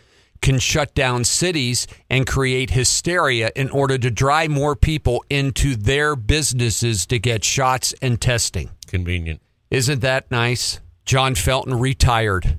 can 0.42 0.58
shut 0.58 0.94
down 0.94 1.24
cities 1.24 1.86
and 2.08 2.26
create 2.26 2.70
hysteria 2.70 3.50
in 3.54 3.68
order 3.70 3.98
to 3.98 4.10
drive 4.10 4.50
more 4.50 4.74
people 4.74 5.24
into 5.28 5.76
their 5.76 6.16
businesses 6.16 7.06
to 7.06 7.18
get 7.18 7.44
shots 7.44 7.94
and 8.00 8.20
testing. 8.20 8.70
Convenient. 8.86 9.40
Isn't 9.70 10.00
that 10.00 10.30
nice? 10.30 10.80
John 11.04 11.34
Felton 11.34 11.78
retired. 11.78 12.58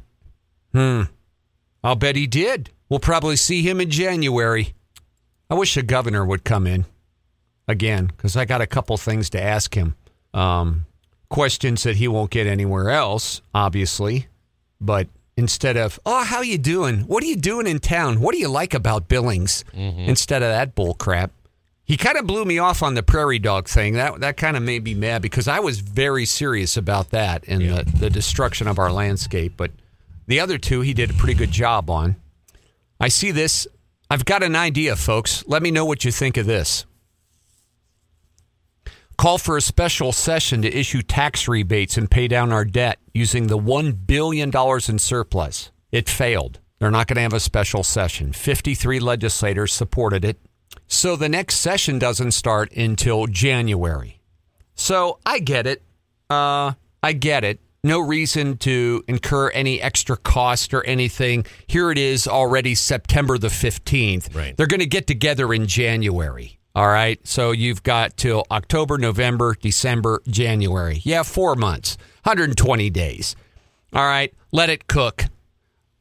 Hmm. 0.73 1.03
I'll 1.83 1.95
bet 1.95 2.15
he 2.15 2.27
did. 2.27 2.69
We'll 2.89 2.99
probably 2.99 3.35
see 3.35 3.61
him 3.61 3.81
in 3.81 3.89
January. 3.89 4.73
I 5.49 5.55
wish 5.55 5.75
the 5.75 5.83
governor 5.83 6.25
would 6.25 6.43
come 6.43 6.67
in 6.67 6.85
again 7.67 8.05
because 8.05 8.37
I 8.37 8.45
got 8.45 8.61
a 8.61 8.67
couple 8.67 8.95
things 8.97 9.29
to 9.31 9.41
ask 9.41 9.73
him. 9.73 9.95
Um, 10.33 10.85
questions 11.31 11.81
that 11.83 11.95
he 11.95 12.07
won't 12.07 12.29
get 12.29 12.45
anywhere 12.45 12.91
else, 12.91 13.41
obviously. 13.55 14.27
But 14.79 15.07
instead 15.35 15.77
of, 15.77 15.99
oh, 16.05 16.23
how 16.23 16.41
you 16.41 16.59
doing? 16.59 16.99
What 17.01 17.23
are 17.23 17.27
you 17.27 17.37
doing 17.37 17.65
in 17.65 17.79
town? 17.79 18.19
What 18.19 18.33
do 18.33 18.39
you 18.39 18.49
like 18.49 18.75
about 18.75 19.07
Billings? 19.07 19.63
Mm-hmm. 19.73 20.01
Instead 20.01 20.43
of 20.43 20.49
that 20.49 20.75
bull 20.75 20.93
crap. 20.93 21.31
He 21.83 21.97
kind 21.97 22.17
of 22.17 22.27
blew 22.27 22.45
me 22.45 22.59
off 22.59 22.83
on 22.83 22.93
the 22.93 23.03
prairie 23.03 23.39
dog 23.39 23.67
thing. 23.67 23.95
That 23.95 24.21
that 24.21 24.37
kind 24.37 24.55
of 24.55 24.63
made 24.63 24.83
me 24.83 24.93
mad 24.93 25.21
because 25.21 25.47
I 25.47 25.59
was 25.59 25.79
very 25.79 26.25
serious 26.25 26.77
about 26.77 27.09
that 27.09 27.43
and 27.47 27.61
the, 27.61 27.83
the 27.83 28.09
destruction 28.09 28.67
of 28.67 28.79
our 28.79 28.91
landscape. 28.91 29.53
But 29.57 29.71
the 30.27 30.39
other 30.39 30.57
two, 30.57 30.81
he 30.81 30.93
did 30.93 31.09
a 31.09 31.13
pretty 31.13 31.33
good 31.33 31.51
job 31.51 31.89
on. 31.89 32.15
I 32.99 33.09
see 33.09 33.31
this. 33.31 33.67
I've 34.09 34.23
got 34.23 34.43
an 34.43 34.55
idea, 34.55 34.95
folks. 34.95 35.43
Let 35.47 35.63
me 35.63 35.71
know 35.71 35.83
what 35.83 36.05
you 36.05 36.11
think 36.11 36.37
of 36.37 36.45
this. 36.45 36.85
Call 39.21 39.37
for 39.37 39.55
a 39.55 39.61
special 39.61 40.11
session 40.11 40.63
to 40.63 40.75
issue 40.75 41.03
tax 41.03 41.47
rebates 41.47 41.95
and 41.95 42.09
pay 42.09 42.27
down 42.27 42.51
our 42.51 42.65
debt 42.65 42.97
using 43.13 43.45
the 43.45 43.57
$1 43.59 44.07
billion 44.07 44.51
in 44.89 44.97
surplus. 44.97 45.71
It 45.91 46.09
failed. 46.09 46.59
They're 46.79 46.89
not 46.89 47.05
going 47.05 47.17
to 47.17 47.21
have 47.21 47.33
a 47.33 47.39
special 47.39 47.83
session. 47.83 48.33
53 48.33 48.99
legislators 48.99 49.73
supported 49.73 50.25
it. 50.25 50.39
So 50.87 51.15
the 51.15 51.29
next 51.29 51.57
session 51.57 51.99
doesn't 51.99 52.31
start 52.31 52.71
until 52.71 53.27
January. 53.27 54.19
So 54.73 55.19
I 55.23 55.37
get 55.37 55.67
it. 55.67 55.83
Uh, 56.27 56.73
I 57.03 57.13
get 57.13 57.43
it. 57.43 57.59
No 57.83 57.99
reason 57.99 58.57
to 58.57 59.03
incur 59.07 59.51
any 59.51 59.79
extra 59.79 60.17
cost 60.17 60.73
or 60.73 60.83
anything. 60.83 61.45
Here 61.67 61.91
it 61.91 61.99
is 61.99 62.27
already 62.27 62.73
September 62.73 63.37
the 63.37 63.49
15th. 63.49 64.35
Right. 64.35 64.57
They're 64.57 64.65
going 64.65 64.79
to 64.79 64.87
get 64.87 65.05
together 65.05 65.53
in 65.53 65.67
January. 65.67 66.57
All 66.75 66.87
right. 66.87 67.19
So 67.27 67.51
you've 67.51 67.83
got 67.83 68.17
till 68.17 68.45
October, 68.49 68.97
November, 68.97 69.55
December, 69.59 70.21
January. 70.27 71.01
Yeah, 71.03 71.23
four 71.23 71.55
months, 71.55 71.97
120 72.23 72.89
days. 72.89 73.35
All 73.93 74.05
right. 74.05 74.33
Let 74.51 74.69
it 74.69 74.87
cook. 74.87 75.25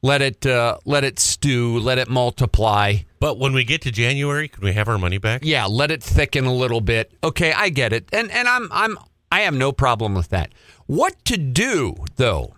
Let 0.02 0.22
it 0.22 0.46
uh, 0.46 0.78
let 0.84 1.04
it 1.04 1.18
stew. 1.18 1.78
Let 1.78 1.98
it 1.98 2.08
multiply. 2.08 2.96
But 3.18 3.38
when 3.38 3.52
we 3.52 3.64
get 3.64 3.82
to 3.82 3.90
January, 3.90 4.48
can 4.48 4.64
we 4.64 4.72
have 4.72 4.88
our 4.88 4.96
money 4.96 5.18
back? 5.18 5.42
Yeah, 5.44 5.66
let 5.66 5.90
it 5.90 6.02
thicken 6.02 6.46
a 6.46 6.54
little 6.54 6.80
bit. 6.80 7.12
Okay, 7.22 7.52
I 7.52 7.68
get 7.68 7.92
it. 7.92 8.08
And 8.12 8.30
and 8.30 8.48
I'm 8.48 8.68
I'm 8.72 8.96
I 9.30 9.40
have 9.40 9.54
no 9.54 9.72
problem 9.72 10.14
with 10.14 10.28
that. 10.30 10.52
What 10.86 11.22
to 11.26 11.36
do 11.36 11.96
though 12.16 12.54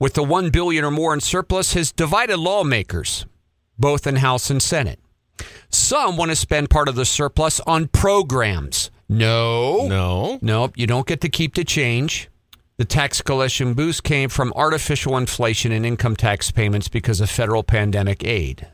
with 0.00 0.14
the 0.14 0.24
1 0.24 0.50
billion 0.50 0.84
or 0.84 0.90
more 0.90 1.14
in 1.14 1.20
surplus 1.20 1.74
has 1.74 1.92
divided 1.92 2.36
lawmakers 2.38 3.24
both 3.78 4.06
in 4.06 4.16
House 4.16 4.50
and 4.50 4.62
Senate. 4.62 4.98
Some 5.70 6.16
want 6.16 6.30
to 6.30 6.36
spend 6.36 6.70
part 6.70 6.88
of 6.88 6.94
the 6.94 7.04
surplus 7.04 7.60
on 7.60 7.88
programs. 7.88 8.90
No. 9.08 9.86
No. 9.86 10.38
Nope, 10.40 10.72
you 10.76 10.86
don't 10.86 11.06
get 11.06 11.20
to 11.22 11.28
keep 11.28 11.54
the 11.54 11.64
change. 11.64 12.28
The 12.76 12.84
tax 12.84 13.22
collection 13.22 13.74
boost 13.74 14.02
came 14.02 14.28
from 14.28 14.52
artificial 14.56 15.16
inflation 15.16 15.70
in 15.70 15.84
income 15.84 16.16
tax 16.16 16.50
payments 16.50 16.88
because 16.88 17.20
of 17.20 17.30
federal 17.30 17.62
pandemic 17.62 18.24
aid. 18.24 18.66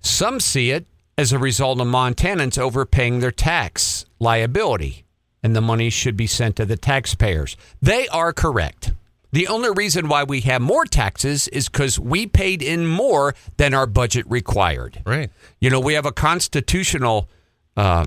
Some 0.00 0.38
see 0.38 0.70
it 0.70 0.86
as 1.16 1.32
a 1.32 1.38
result 1.38 1.80
of 1.80 1.88
Montanans 1.88 2.58
overpaying 2.58 3.18
their 3.18 3.32
tax 3.32 4.04
liability, 4.20 5.04
and 5.42 5.56
the 5.56 5.60
money 5.60 5.90
should 5.90 6.16
be 6.16 6.28
sent 6.28 6.54
to 6.56 6.64
the 6.64 6.76
taxpayers. 6.76 7.56
They 7.82 8.06
are 8.08 8.32
correct. 8.32 8.92
The 9.30 9.46
only 9.48 9.70
reason 9.70 10.08
why 10.08 10.24
we 10.24 10.40
have 10.42 10.62
more 10.62 10.86
taxes 10.86 11.48
is 11.48 11.68
because 11.68 11.98
we 11.98 12.26
paid 12.26 12.62
in 12.62 12.86
more 12.86 13.34
than 13.58 13.74
our 13.74 13.86
budget 13.86 14.24
required. 14.28 15.02
Right. 15.04 15.30
You 15.60 15.70
know, 15.70 15.80
we 15.80 15.94
have 15.94 16.06
a 16.06 16.12
constitutional 16.12 17.28
uh, 17.76 18.06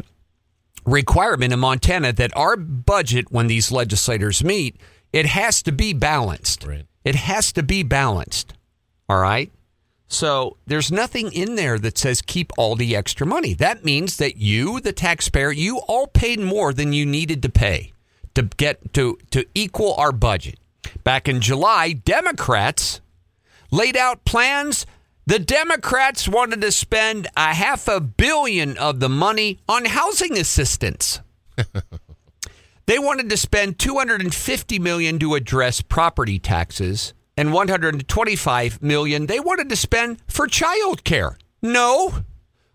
requirement 0.85 1.53
in 1.53 1.59
Montana 1.59 2.11
that 2.13 2.35
our 2.35 2.57
budget, 2.57 3.31
when 3.31 3.47
these 3.47 3.71
legislators 3.71 4.43
meet, 4.43 4.77
it 5.13 5.27
has 5.27 5.61
to 5.63 5.71
be 5.71 5.93
balanced. 5.93 6.65
Right. 6.65 6.85
It 7.03 7.15
has 7.15 7.51
to 7.53 7.63
be 7.63 7.83
balanced. 7.83 8.53
All 9.07 9.19
right. 9.19 9.51
So 10.07 10.57
there's 10.67 10.91
nothing 10.91 11.31
in 11.31 11.55
there 11.55 11.79
that 11.79 11.97
says 11.97 12.21
keep 12.21 12.51
all 12.57 12.75
the 12.75 12.95
extra 12.95 13.25
money. 13.25 13.53
That 13.53 13.85
means 13.85 14.17
that 14.17 14.37
you, 14.37 14.81
the 14.81 14.91
taxpayer, 14.91 15.51
you 15.51 15.77
all 15.87 16.07
paid 16.07 16.39
more 16.39 16.73
than 16.73 16.91
you 16.91 17.05
needed 17.05 17.41
to 17.43 17.49
pay 17.49 17.93
to 18.33 18.43
get 18.43 18.93
to 18.93 19.17
to 19.31 19.45
equal 19.55 19.93
our 19.95 20.11
budget. 20.11 20.59
Back 21.03 21.27
in 21.27 21.41
July, 21.41 21.93
Democrats 21.93 23.01
laid 23.71 23.97
out 23.97 24.25
plans. 24.25 24.85
The 25.25 25.39
Democrats 25.39 26.27
wanted 26.27 26.61
to 26.61 26.71
spend 26.71 27.27
a 27.37 27.53
half 27.53 27.87
a 27.87 27.99
billion 27.99 28.77
of 28.77 28.99
the 28.99 29.09
money 29.09 29.59
on 29.69 29.85
housing 29.85 30.37
assistance. 30.37 31.21
they 32.85 32.99
wanted 32.99 33.29
to 33.29 33.37
spend 33.37 33.79
250 33.79 34.79
million 34.79 35.19
to 35.19 35.35
address 35.35 35.81
property 35.81 36.39
taxes 36.39 37.13
and 37.37 37.53
125 37.53 38.81
million 38.81 39.25
they 39.25 39.39
wanted 39.39 39.69
to 39.69 39.75
spend 39.75 40.21
for 40.27 40.47
child 40.47 41.03
care. 41.03 41.37
No. 41.61 42.23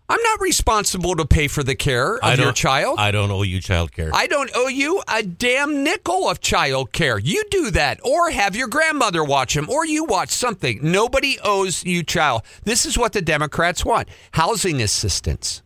I'm 0.09 0.21
not 0.21 0.39
responsible 0.39 1.15
to 1.17 1.25
pay 1.25 1.49
for 1.49 1.63
the 1.63 1.75
care 1.75 2.15
of 2.15 2.23
I 2.23 2.33
your 2.35 2.53
child. 2.53 2.97
I 2.97 3.11
don't 3.11 3.29
owe 3.29 3.41
you 3.41 3.59
child 3.59 3.91
care. 3.91 4.09
I 4.13 4.27
don't 4.27 4.49
owe 4.55 4.69
you 4.69 5.01
a 5.07 5.21
damn 5.21 5.83
nickel 5.83 6.29
of 6.29 6.39
child 6.39 6.93
care. 6.93 7.19
You 7.19 7.43
do 7.51 7.71
that, 7.71 7.99
or 8.05 8.29
have 8.29 8.55
your 8.55 8.69
grandmother 8.69 9.21
watch 9.23 9.55
him, 9.55 9.69
or 9.69 9.85
you 9.85 10.05
watch 10.05 10.29
something. 10.29 10.79
Nobody 10.81 11.37
owes 11.43 11.83
you 11.83 12.03
child. 12.03 12.43
This 12.63 12.85
is 12.85 12.97
what 12.97 13.11
the 13.11 13.21
Democrats 13.21 13.83
want 13.83 14.07
housing 14.31 14.81
assistance. 14.81 15.61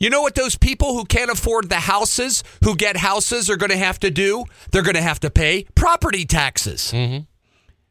You 0.00 0.10
know 0.10 0.22
what 0.22 0.34
those 0.34 0.56
people 0.56 0.94
who 0.94 1.04
can't 1.04 1.30
afford 1.30 1.68
the 1.68 1.76
houses, 1.76 2.42
who 2.64 2.76
get 2.76 2.96
houses, 2.96 3.48
are 3.50 3.56
going 3.56 3.70
to 3.70 3.76
have 3.76 3.98
to 4.00 4.10
do? 4.10 4.44
They're 4.70 4.82
going 4.82 4.94
to 4.94 5.02
have 5.02 5.20
to 5.20 5.30
pay 5.30 5.66
property 5.74 6.24
taxes. 6.24 6.92
Mm-hmm. 6.92 7.24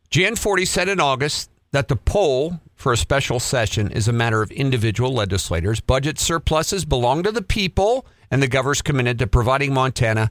Gianforte 0.10 0.66
said 0.66 0.88
in 0.90 1.00
August 1.00 1.50
that 1.72 1.90
the 1.90 1.98
poll 1.98 2.62
for 2.78 2.94
a 2.94 2.98
special 2.98 3.40
session 3.40 3.92
is 3.92 4.08
a 4.08 4.14
matter 4.14 4.42
of 4.42 4.52
individual 4.52 5.12
legislators. 5.12 5.82
Budget 5.82 6.20
surpluses 6.20 6.86
belong 6.86 7.24
to 7.24 7.32
the 7.32 7.42
people, 7.42 8.06
and 8.32 8.42
the 8.42 8.48
governor's 8.48 8.84
committed 8.84 9.18
to 9.20 9.28
providing 9.28 9.74
Montana 9.74 10.30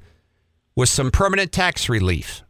with 0.76 0.88
some 0.88 1.10
permanent 1.10 1.52
tax 1.52 1.88
relief. 1.88 2.42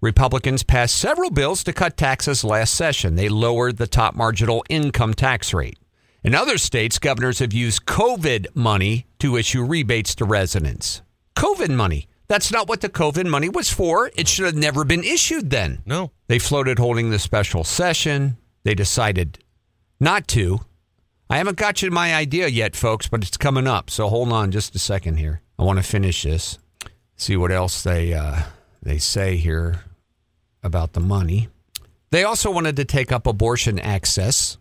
Republicans 0.00 0.62
passed 0.62 0.96
several 0.96 1.30
bills 1.30 1.64
to 1.64 1.72
cut 1.72 1.96
taxes 1.96 2.44
last 2.44 2.74
session. 2.74 3.16
They 3.16 3.28
lowered 3.28 3.78
the 3.78 3.86
top 3.86 4.14
marginal 4.14 4.62
income 4.68 5.14
tax 5.14 5.52
rate. 5.52 5.78
In 6.22 6.34
other 6.34 6.58
states, 6.58 6.98
governors 6.98 7.38
have 7.38 7.52
used 7.52 7.86
COVID 7.86 8.54
money 8.54 9.06
to 9.18 9.36
issue 9.36 9.64
rebates 9.64 10.14
to 10.16 10.24
residents. 10.24 11.02
COVID 11.36 11.70
money. 11.70 12.06
That's 12.28 12.52
not 12.52 12.68
what 12.68 12.82
the 12.82 12.90
COVID 12.90 13.26
money 13.26 13.48
was 13.48 13.70
for. 13.70 14.10
It 14.14 14.28
should 14.28 14.44
have 14.44 14.54
never 14.54 14.84
been 14.84 15.02
issued 15.02 15.48
then. 15.50 15.82
no. 15.86 16.10
They 16.26 16.38
floated 16.38 16.78
holding 16.78 17.08
the 17.08 17.18
special 17.18 17.64
session. 17.64 18.36
They 18.68 18.74
decided 18.74 19.38
not 19.98 20.28
to. 20.28 20.60
I 21.30 21.38
haven't 21.38 21.56
got 21.56 21.80
you 21.80 21.90
my 21.90 22.14
idea 22.14 22.48
yet, 22.48 22.76
folks, 22.76 23.08
but 23.08 23.24
it's 23.24 23.38
coming 23.38 23.66
up. 23.66 23.88
So 23.88 24.10
hold 24.10 24.30
on 24.30 24.50
just 24.50 24.74
a 24.74 24.78
second 24.78 25.16
here. 25.16 25.40
I 25.58 25.62
want 25.62 25.78
to 25.78 25.82
finish 25.82 26.24
this. 26.24 26.58
See 27.16 27.34
what 27.34 27.50
else 27.50 27.82
they 27.82 28.12
uh, 28.12 28.42
they 28.82 28.98
say 28.98 29.38
here 29.38 29.84
about 30.62 30.92
the 30.92 31.00
money. 31.00 31.48
They 32.10 32.24
also 32.24 32.50
wanted 32.50 32.76
to 32.76 32.84
take 32.84 33.10
up 33.10 33.26
abortion 33.26 33.78
access. 33.78 34.58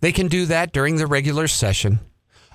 They 0.00 0.10
can 0.10 0.26
do 0.26 0.44
that 0.46 0.72
during 0.72 0.96
the 0.96 1.06
regular 1.06 1.46
session. 1.46 2.00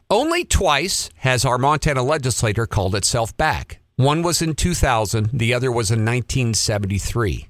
Only 0.09 0.43
twice 0.43 1.09
has 1.19 1.45
our 1.45 1.57
Montana 1.57 2.03
legislature 2.03 2.65
called 2.65 2.93
itself 2.93 3.37
back. 3.37 3.79
One 3.95 4.21
was 4.21 4.41
in 4.41 4.55
2000, 4.55 5.29
the 5.31 5.53
other 5.53 5.71
was 5.71 5.91
in 5.91 6.03
1973 6.03 7.47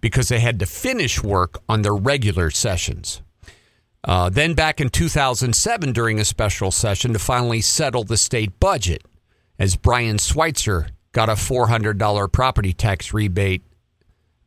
because 0.00 0.28
they 0.28 0.40
had 0.40 0.58
to 0.60 0.66
finish 0.66 1.22
work 1.22 1.60
on 1.68 1.82
their 1.82 1.94
regular 1.94 2.50
sessions. 2.50 3.22
Uh, 4.04 4.28
then 4.30 4.54
back 4.54 4.80
in 4.80 4.88
2007, 4.88 5.92
during 5.92 6.20
a 6.20 6.24
special 6.24 6.70
session 6.70 7.12
to 7.12 7.18
finally 7.18 7.60
settle 7.60 8.04
the 8.04 8.16
state 8.16 8.58
budget, 8.60 9.02
as 9.58 9.76
Brian 9.76 10.18
Schweitzer 10.18 10.88
got 11.12 11.28
a 11.28 11.32
$400 11.32 12.32
property 12.32 12.72
tax 12.72 13.12
rebate 13.12 13.62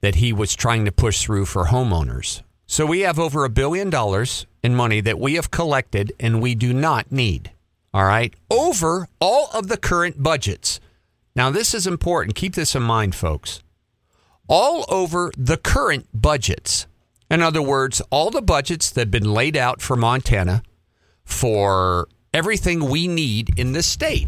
that 0.01 0.15
he 0.15 0.33
was 0.33 0.55
trying 0.55 0.85
to 0.85 0.91
push 0.91 1.21
through 1.23 1.45
for 1.45 1.65
homeowners. 1.65 2.41
So 2.65 2.85
we 2.85 3.01
have 3.01 3.19
over 3.19 3.43
a 3.43 3.49
billion 3.49 3.89
dollars 3.89 4.45
in 4.63 4.75
money 4.75 5.01
that 5.01 5.19
we 5.19 5.33
have 5.35 5.51
collected 5.51 6.13
and 6.19 6.41
we 6.41 6.55
do 6.55 6.73
not 6.73 7.11
need. 7.11 7.51
All 7.93 8.05
right. 8.05 8.33
Over 8.49 9.07
all 9.19 9.49
of 9.53 9.67
the 9.67 9.77
current 9.77 10.23
budgets. 10.23 10.79
Now, 11.35 11.49
this 11.49 11.73
is 11.73 11.85
important. 11.85 12.35
Keep 12.35 12.55
this 12.55 12.75
in 12.75 12.83
mind, 12.83 13.15
folks. 13.15 13.61
All 14.53 14.83
over 14.89 15.31
the 15.37 15.55
current 15.55 16.07
budgets. 16.13 16.85
In 17.29 17.41
other 17.41 17.61
words, 17.61 18.01
all 18.09 18.29
the 18.29 18.41
budgets 18.41 18.89
that 18.91 19.01
have 19.01 19.11
been 19.11 19.33
laid 19.33 19.55
out 19.55 19.81
for 19.81 19.95
Montana 19.95 20.61
for 21.23 22.09
everything 22.33 22.89
we 22.89 23.07
need 23.07 23.57
in 23.57 23.71
the 23.71 23.81
state 23.81 24.27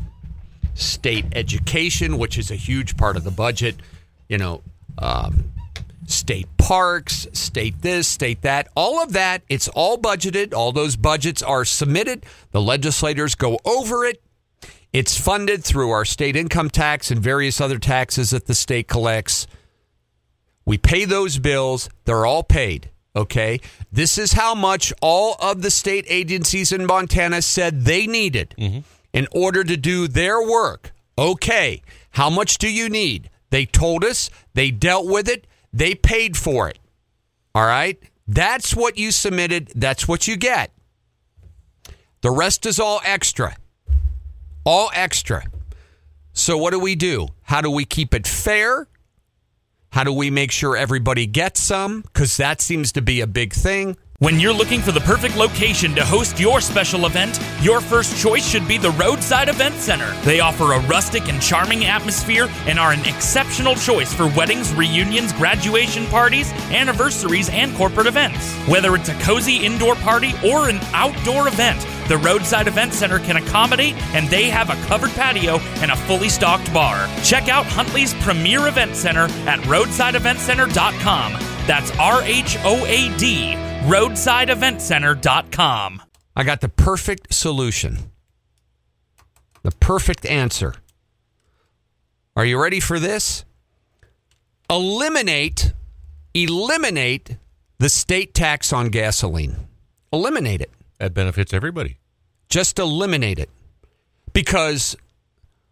state 0.76 1.26
education, 1.34 2.18
which 2.18 2.38
is 2.38 2.50
a 2.50 2.56
huge 2.56 2.96
part 2.96 3.18
of 3.18 3.26
the 3.26 3.32
budget, 3.32 3.76
you 4.30 4.38
know, 4.38 4.62
um, 4.98 5.52
state 6.08 6.48
parks, 6.58 7.28
state 7.34 7.82
this, 7.82 8.08
state 8.08 8.42
that, 8.44 8.70
all 8.76 9.04
of 9.04 9.14
that, 9.14 9.44
it's 9.50 9.68
all 9.68 9.98
budgeted. 9.98 10.54
All 10.54 10.72
those 10.72 10.96
budgets 10.96 11.42
are 11.42 11.66
submitted. 11.66 12.26
The 12.52 12.62
legislators 12.62 13.36
go 13.36 13.60
over 13.66 14.06
it. 14.06 14.22
It's 14.92 15.20
funded 15.20 15.64
through 15.64 15.90
our 15.92 16.06
state 16.06 16.36
income 16.36 16.70
tax 16.70 17.12
and 17.12 17.20
various 17.20 17.60
other 17.60 17.78
taxes 17.78 18.30
that 18.30 18.46
the 18.46 18.56
state 18.56 18.88
collects. 18.88 19.48
We 20.66 20.78
pay 20.78 21.06
those 21.06 21.40
bills, 21.40 21.90
they're 22.06 22.26
all 22.26 22.44
paid. 22.44 22.90
Okay. 23.16 23.60
This 23.92 24.18
is 24.18 24.34
how 24.34 24.56
much 24.56 24.92
all 25.02 25.36
of 25.40 25.62
the 25.62 25.70
state 25.70 26.06
agencies 26.08 26.72
in 26.72 26.86
Montana 26.86 27.42
said 27.42 27.86
they 27.86 28.08
needed 28.08 28.56
mm-hmm. 28.58 28.80
in 29.12 29.28
order 29.32 29.64
to 29.64 29.78
do 29.78 30.08
their 30.08 30.42
work. 30.42 30.92
Okay. 31.18 31.82
How 32.12 32.30
much 32.30 32.58
do 32.58 32.72
you 32.72 32.90
need? 32.90 33.30
They 33.52 33.66
told 33.66 34.04
us, 34.04 34.32
they 34.56 34.72
dealt 34.72 35.06
with 35.06 35.30
it, 35.30 35.46
they 35.72 35.94
paid 35.94 36.36
for 36.36 36.70
it. 36.70 36.80
All 37.54 37.66
right. 37.66 38.02
That's 38.28 38.76
what 38.76 38.98
you 38.98 39.12
submitted, 39.12 39.72
that's 39.76 40.08
what 40.08 40.28
you 40.28 40.38
get. 40.38 40.72
The 42.22 42.32
rest 42.32 42.66
is 42.66 42.80
all 42.80 43.02
extra. 43.04 43.56
All 44.64 44.90
extra. 44.94 45.44
So, 46.32 46.58
what 46.58 46.72
do 46.72 46.80
we 46.80 46.96
do? 46.96 47.28
How 47.44 47.62
do 47.62 47.70
we 47.70 47.86
keep 47.86 48.14
it 48.14 48.26
fair? 48.26 48.88
How 49.94 50.04
do 50.04 50.12
we 50.12 50.32
make 50.32 50.52
sure 50.52 50.76
everybody 50.76 51.28
gets 51.28 51.60
some? 51.60 52.02
Because 52.02 52.38
that 52.38 52.62
seems 52.62 52.94
to 52.94 53.02
be 53.04 53.22
a 53.22 53.28
big 53.28 53.54
thing. 53.54 53.96
When 54.24 54.40
you're 54.40 54.54
looking 54.54 54.80
for 54.80 54.94
the 54.94 55.02
perfect 55.02 55.36
location 55.36 55.94
to 55.96 56.06
host 56.06 56.40
your 56.40 56.62
special 56.62 57.06
event, 57.08 57.38
your 57.60 57.82
first 57.82 58.18
choice 58.18 58.48
should 58.48 58.66
be 58.70 58.78
the 58.78 58.92
Roadside 58.92 59.50
Event 59.50 59.76
Center. 59.76 60.10
They 60.22 60.40
offer 60.40 60.72
a 60.72 60.80
rustic 60.84 61.28
and 61.28 61.42
charming 61.42 61.84
atmosphere 61.84 62.48
and 62.66 62.80
are 62.80 62.94
an 62.94 63.04
exceptional 63.04 63.76
choice 63.76 64.14
for 64.14 64.28
weddings, 64.28 64.74
reunions, 64.76 65.34
graduation 65.34 66.06
parties, 66.06 66.54
anniversaries, 66.72 67.50
and 67.50 67.76
corporate 67.76 68.08
events. 68.08 68.56
Whether 68.66 68.96
it's 68.96 69.10
a 69.10 69.20
cozy 69.20 69.58
indoor 69.58 69.96
party 69.96 70.32
or 70.42 70.70
an 70.70 70.80
outdoor 70.94 71.50
event, 71.50 71.86
the 72.08 72.18
Roadside 72.18 72.70
Event 72.70 72.94
Center 72.94 73.20
can 73.20 73.36
accommodate, 73.36 73.96
and 74.16 74.30
they 74.30 74.50
have 74.50 74.70
a 74.70 74.82
covered 74.88 75.12
patio 75.12 75.58
and 75.82 75.92
a 75.92 75.98
fully 75.98 76.30
stocked 76.30 76.74
bar. 76.74 77.10
Check 77.26 77.50
out 77.50 77.66
Huntley's 77.66 78.14
premier 78.24 78.70
event 78.70 78.96
center 78.96 79.26
at 79.50 79.60
roadsideeventcenter.com. 79.64 81.34
That's 81.68 81.92
R 81.98 82.22
H 82.24 82.58
O 82.64 82.86
A 82.86 83.18
D, 83.18 83.56
roadsideeventcenter.com. 83.84 86.02
I 86.36 86.44
got 86.44 86.62
the 86.62 86.70
perfect 86.70 87.32
solution, 87.34 87.98
the 89.62 89.72
perfect 89.72 90.26
answer. 90.26 90.76
Are 92.36 92.46
you 92.46 92.60
ready 92.62 92.80
for 92.80 92.98
this? 92.98 93.44
Eliminate, 94.70 95.74
eliminate 96.34 97.36
the 97.78 97.90
state 97.90 98.34
tax 98.34 98.72
on 98.72 98.88
gasoline. 98.88 99.68
Eliminate 100.14 100.62
it. 100.62 100.72
That 101.00 101.14
benefits 101.14 101.54
everybody. 101.54 101.98
Just 102.48 102.80
eliminate 102.80 103.38
it. 103.38 103.50
Because 104.32 104.96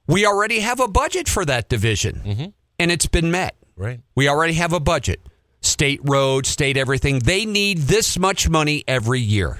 we 0.06 0.26
already 0.26 0.60
have 0.60 0.82
a 0.82 0.89
budget 0.89 1.30
for 1.30 1.45
that 1.45 1.69
division 1.69 2.21
mm-hmm. 2.26 2.47
and 2.78 2.91
it's 2.91 3.08
been 3.08 3.32
met. 3.32 3.56
Right. 3.78 4.02
We 4.15 4.28
already 4.28 4.56
have 4.56 4.74
a 4.74 4.82
budget. 4.82 5.21
State 5.62 6.02
roads, 6.04 6.50
state 6.50 6.76
everything. 6.78 7.19
They 7.19 7.45
need 7.45 7.80
this 7.80 8.17
much 8.17 8.50
money 8.50 8.84
every 8.88 9.19
year. 9.19 9.60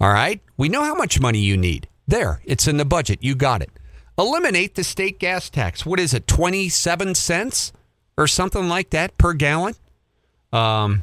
All 0.00 0.12
right? 0.12 0.40
We 0.56 0.68
know 0.68 0.84
how 0.84 0.94
much 0.94 1.20
money 1.20 1.38
you 1.38 1.56
need. 1.56 1.88
There, 2.06 2.40
it's 2.44 2.66
in 2.66 2.78
the 2.78 2.84
budget. 2.84 3.18
You 3.22 3.34
got 3.34 3.62
it. 3.62 3.70
Eliminate 4.18 4.74
the 4.74 4.84
state 4.84 5.18
gas 5.18 5.50
tax. 5.50 5.84
What 5.84 6.00
is 6.00 6.14
it? 6.14 6.26
27 6.26 7.14
cents 7.14 7.72
or 8.16 8.26
something 8.26 8.68
like 8.68 8.90
that 8.90 9.16
per 9.18 9.34
gallon? 9.34 9.74
Um 10.52 11.02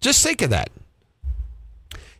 Just 0.00 0.22
think 0.22 0.42
of 0.42 0.50
that. 0.50 0.70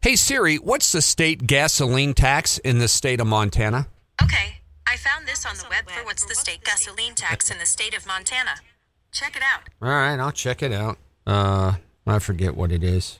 Hey 0.00 0.14
Siri, 0.14 0.56
what's 0.56 0.92
the 0.92 1.02
state 1.02 1.46
gasoline 1.46 2.14
tax 2.14 2.58
in 2.58 2.78
the 2.78 2.88
state 2.88 3.20
of 3.20 3.26
Montana? 3.26 3.88
Okay, 4.22 4.58
I 4.86 4.96
found 4.96 5.26
this 5.26 5.44
on 5.44 5.56
the 5.56 5.66
web 5.68 5.90
for 5.90 6.04
what's 6.04 6.24
the 6.24 6.36
state 6.36 6.64
gasoline 6.64 7.14
tax 7.14 7.50
in 7.50 7.58
the 7.58 7.66
state 7.66 7.96
of 7.96 8.06
Montana. 8.06 8.60
Check 9.12 9.36
it 9.36 9.42
out. 9.42 9.62
All 9.82 9.88
right, 9.88 10.18
I'll 10.18 10.32
check 10.32 10.62
it 10.62 10.72
out. 10.72 10.98
Uh, 11.26 11.74
I 12.06 12.18
forget 12.18 12.56
what 12.56 12.72
it 12.72 12.82
is. 12.82 13.18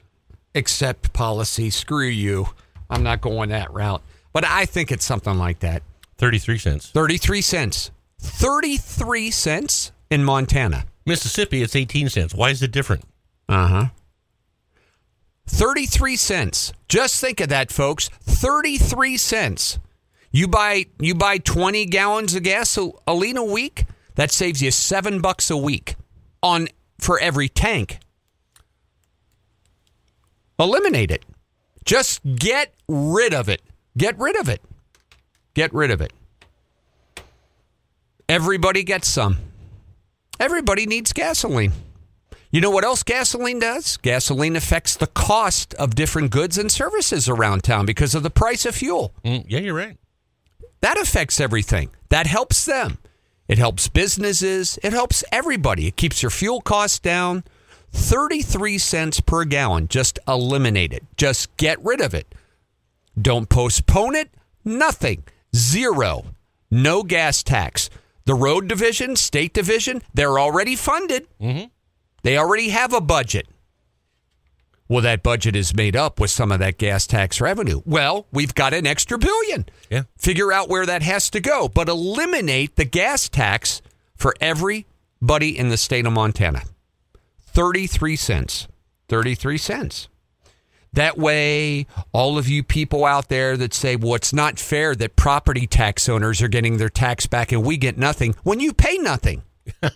Accept 0.54 1.12
policy. 1.12 1.70
Screw 1.70 2.06
you. 2.06 2.48
I'm 2.90 3.02
not 3.02 3.20
going 3.20 3.50
that 3.50 3.72
route. 3.72 4.02
But 4.32 4.44
I 4.44 4.64
think 4.64 4.90
it's 4.92 5.04
something 5.04 5.36
like 5.36 5.60
that. 5.60 5.82
33 6.16 6.58
cents. 6.58 6.90
33 6.90 7.40
cents. 7.40 7.90
33 8.20 9.30
cents 9.30 9.92
in 10.10 10.24
Montana. 10.24 10.84
Mississippi, 11.06 11.62
it's 11.62 11.76
18 11.76 12.08
cents. 12.08 12.34
Why 12.34 12.50
is 12.50 12.62
it 12.62 12.70
different? 12.70 13.04
Uh 13.48 13.66
huh. 13.66 13.86
33 15.46 16.16
cents. 16.16 16.72
Just 16.88 17.20
think 17.20 17.40
of 17.40 17.48
that, 17.48 17.70
folks. 17.72 18.08
33 18.08 19.16
cents. 19.16 19.78
You 20.30 20.46
buy 20.46 20.86
you 21.00 21.14
buy 21.14 21.38
20 21.38 21.86
gallons 21.86 22.34
of 22.34 22.42
gasoline 22.42 23.36
a 23.38 23.44
week, 23.44 23.86
that 24.18 24.32
saves 24.32 24.60
you 24.60 24.72
7 24.72 25.20
bucks 25.20 25.48
a 25.48 25.56
week 25.56 25.94
on 26.42 26.66
for 26.98 27.20
every 27.20 27.48
tank. 27.48 28.00
Eliminate 30.58 31.12
it. 31.12 31.24
Just 31.84 32.20
get 32.34 32.74
rid 32.88 33.32
of 33.32 33.48
it. 33.48 33.62
Get 33.96 34.18
rid 34.18 34.34
of 34.34 34.48
it. 34.48 34.60
Get 35.54 35.72
rid 35.72 35.92
of 35.92 36.00
it. 36.00 36.12
Everybody 38.28 38.82
gets 38.82 39.06
some. 39.06 39.38
Everybody 40.40 40.84
needs 40.84 41.12
gasoline. 41.12 41.72
You 42.50 42.60
know 42.60 42.70
what 42.70 42.84
else 42.84 43.04
gasoline 43.04 43.60
does? 43.60 43.98
Gasoline 43.98 44.56
affects 44.56 44.96
the 44.96 45.06
cost 45.06 45.74
of 45.74 45.94
different 45.94 46.32
goods 46.32 46.58
and 46.58 46.72
services 46.72 47.28
around 47.28 47.62
town 47.62 47.86
because 47.86 48.16
of 48.16 48.24
the 48.24 48.30
price 48.30 48.66
of 48.66 48.74
fuel. 48.74 49.14
Mm, 49.24 49.44
yeah, 49.46 49.60
you're 49.60 49.74
right. 49.74 49.96
That 50.80 50.98
affects 50.98 51.40
everything. 51.40 51.90
That 52.08 52.26
helps 52.26 52.64
them. 52.64 52.98
It 53.48 53.58
helps 53.58 53.88
businesses. 53.88 54.78
It 54.82 54.92
helps 54.92 55.24
everybody. 55.32 55.86
It 55.86 55.96
keeps 55.96 56.22
your 56.22 56.30
fuel 56.30 56.60
costs 56.60 56.98
down. 56.98 57.44
33 57.92 58.76
cents 58.78 59.20
per 59.20 59.44
gallon. 59.44 59.88
Just 59.88 60.18
eliminate 60.28 60.92
it. 60.92 61.04
Just 61.16 61.56
get 61.56 61.82
rid 61.82 62.00
of 62.02 62.14
it. 62.14 62.34
Don't 63.20 63.48
postpone 63.48 64.14
it. 64.14 64.30
Nothing. 64.64 65.24
Zero. 65.56 66.26
No 66.70 67.02
gas 67.02 67.42
tax. 67.42 67.88
The 68.26 68.34
road 68.34 68.68
division, 68.68 69.16
state 69.16 69.54
division, 69.54 70.02
they're 70.12 70.38
already 70.38 70.76
funded. 70.76 71.26
Mm-hmm. 71.40 71.68
They 72.22 72.36
already 72.36 72.68
have 72.68 72.92
a 72.92 73.00
budget. 73.00 73.48
Well, 74.88 75.02
that 75.02 75.22
budget 75.22 75.54
is 75.54 75.76
made 75.76 75.94
up 75.94 76.18
with 76.18 76.30
some 76.30 76.50
of 76.50 76.60
that 76.60 76.78
gas 76.78 77.06
tax 77.06 77.40
revenue. 77.40 77.82
Well, 77.84 78.26
we've 78.32 78.54
got 78.54 78.72
an 78.72 78.86
extra 78.86 79.18
billion. 79.18 79.66
Yeah. 79.90 80.04
Figure 80.16 80.50
out 80.50 80.70
where 80.70 80.86
that 80.86 81.02
has 81.02 81.28
to 81.30 81.40
go, 81.40 81.68
but 81.68 81.88
eliminate 81.88 82.76
the 82.76 82.86
gas 82.86 83.28
tax 83.28 83.82
for 84.16 84.34
everybody 84.40 85.58
in 85.58 85.68
the 85.68 85.76
state 85.76 86.06
of 86.06 86.12
Montana. 86.12 86.62
33 87.38 88.16
cents. 88.16 88.66
33 89.08 89.58
cents. 89.58 90.08
That 90.94 91.18
way, 91.18 91.86
all 92.12 92.38
of 92.38 92.48
you 92.48 92.62
people 92.62 93.04
out 93.04 93.28
there 93.28 93.58
that 93.58 93.74
say, 93.74 93.96
well, 93.96 94.14
it's 94.14 94.32
not 94.32 94.58
fair 94.58 94.94
that 94.94 95.16
property 95.16 95.66
tax 95.66 96.08
owners 96.08 96.40
are 96.40 96.48
getting 96.48 96.78
their 96.78 96.88
tax 96.88 97.26
back 97.26 97.52
and 97.52 97.62
we 97.62 97.76
get 97.76 97.98
nothing 97.98 98.34
when 98.42 98.58
you 98.58 98.72
pay 98.72 98.96
nothing. 98.96 99.42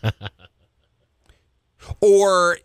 or 2.00 2.58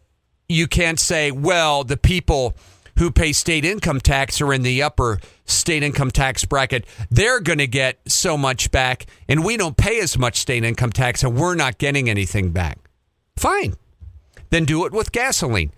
you 0.49 0.67
can't 0.67 0.99
say, 0.99 1.31
well, 1.31 1.83
the 1.83 1.97
people 1.97 2.55
who 2.97 3.11
pay 3.11 3.31
state 3.31 3.63
income 3.63 3.99
tax 3.99 4.41
are 4.41 4.53
in 4.53 4.63
the 4.63 4.81
upper 4.81 5.19
state 5.45 5.83
income 5.83 6.09
tax 6.09 6.45
bracket. 6.45 6.85
They're 7.11 7.39
going 7.39 7.59
to 7.59 7.67
get 7.67 7.99
so 8.07 8.37
much 8.37 8.71
back, 8.71 9.05
and 9.27 9.45
we 9.45 9.57
don't 9.57 9.77
pay 9.77 9.99
as 9.99 10.17
much 10.17 10.37
state 10.37 10.63
income 10.63 10.91
tax, 10.91 11.23
and 11.23 11.37
we're 11.37 11.55
not 11.55 11.77
getting 11.77 12.09
anything 12.09 12.51
back. 12.51 12.79
Fine. 13.35 13.75
Then 14.49 14.65
do 14.65 14.85
it 14.85 14.93
with 14.93 15.11
gasoline. 15.11 15.71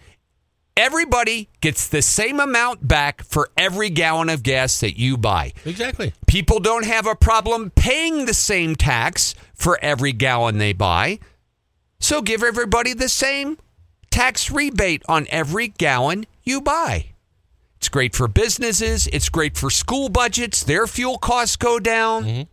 Everybody 0.78 1.50
gets 1.60 1.90
the 1.90 2.02
same 2.02 2.40
amount 2.40 2.88
back 2.88 3.22
for 3.22 3.50
every 3.58 3.90
gallon 3.90 4.30
of 4.30 4.44
gas 4.44 4.80
that 4.80 4.98
you 4.98 5.18
buy. 5.18 5.52
Exactly. 5.66 6.14
People 6.26 6.62
don't 6.62 6.86
have 6.86 7.06
a 7.06 7.16
problem 7.16 7.72
paying 7.72 8.26
the 8.26 8.34
same 8.34 8.78
tax 8.78 9.36
for 9.54 9.78
every 9.82 10.14
gallon 10.14 10.58
they 10.58 10.72
buy. 10.72 11.20
So 12.00 12.22
give 12.22 12.44
everybody 12.44 12.94
the 12.94 13.10
same 13.10 13.58
tax 14.20 14.52
rebate 14.52 15.02
on 15.08 15.26
every 15.30 15.70
gallon 15.70 16.26
you 16.44 16.60
buy. 16.60 17.06
It's 17.78 17.88
great 17.88 18.14
for 18.14 18.28
businesses, 18.28 19.08
it's 19.14 19.30
great 19.30 19.58
for 19.58 19.70
school 19.70 20.10
budgets, 20.10 20.62
their 20.62 20.88
fuel 20.88 21.18
costs 21.18 21.56
go 21.56 21.80
down. 21.80 22.50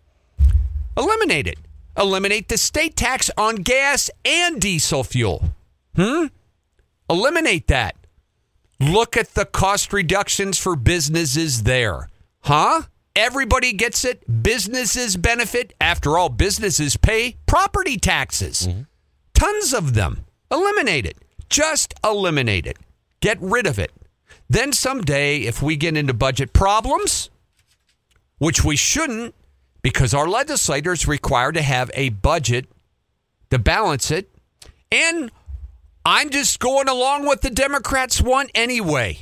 Eliminate 0.97 1.49
it. 1.49 1.59
Eliminate 1.99 2.49
the 2.49 2.57
state 2.57 2.95
tax 2.95 3.33
on 3.37 3.57
gas 3.57 4.09
and 4.25 4.61
diesel 4.61 5.03
fuel. 5.03 5.43
Hmm? 5.97 6.27
Eliminate 7.11 7.67
that. 7.67 7.97
Look 8.79 9.17
at 9.17 9.35
the 9.35 9.45
cost 9.45 9.93
reductions 9.93 10.61
for 10.61 10.77
businesses 10.77 11.65
there. 11.65 12.09
Huh? 12.43 12.83
Everybody 13.17 13.73
gets 13.73 14.05
it. 14.05 14.23
Businesses 14.41 15.17
benefit. 15.17 15.75
After 15.81 16.17
all, 16.17 16.29
businesses 16.29 16.97
pay 16.97 17.39
property 17.47 17.97
taxes. 17.97 18.69
Tons 19.35 19.75
of 19.75 19.95
them. 19.95 20.27
Eliminate 20.53 21.07
it. 21.07 21.17
Just 21.49 21.95
eliminate 22.05 22.67
it. 22.67 22.79
Get 23.21 23.39
rid 23.41 23.67
of 23.67 23.79
it. 23.79 23.93
Then 24.49 24.73
someday, 24.73 25.39
if 25.41 25.63
we 25.63 25.77
get 25.77 25.97
into 25.97 26.15
budget 26.15 26.53
problems, 26.53 27.31
which 28.39 28.65
we 28.65 28.77
shouldn't, 28.77 29.35
because 29.83 30.15
our 30.15 30.29
legislators 30.29 31.07
required 31.07 31.55
to 31.55 31.63
have 31.63 31.91
a 31.95 32.11
budget 32.11 32.67
to 33.51 33.59
balance 33.59 34.11
it, 34.11 34.31
and 34.91 35.31
I'm 36.05 36.31
just 36.31 36.61
going 36.61 36.89
along 36.89 37.27
with 37.27 37.41
the 37.41 37.51
Democrats 37.51 38.21
want 38.21 38.51
anyway. 38.55 39.19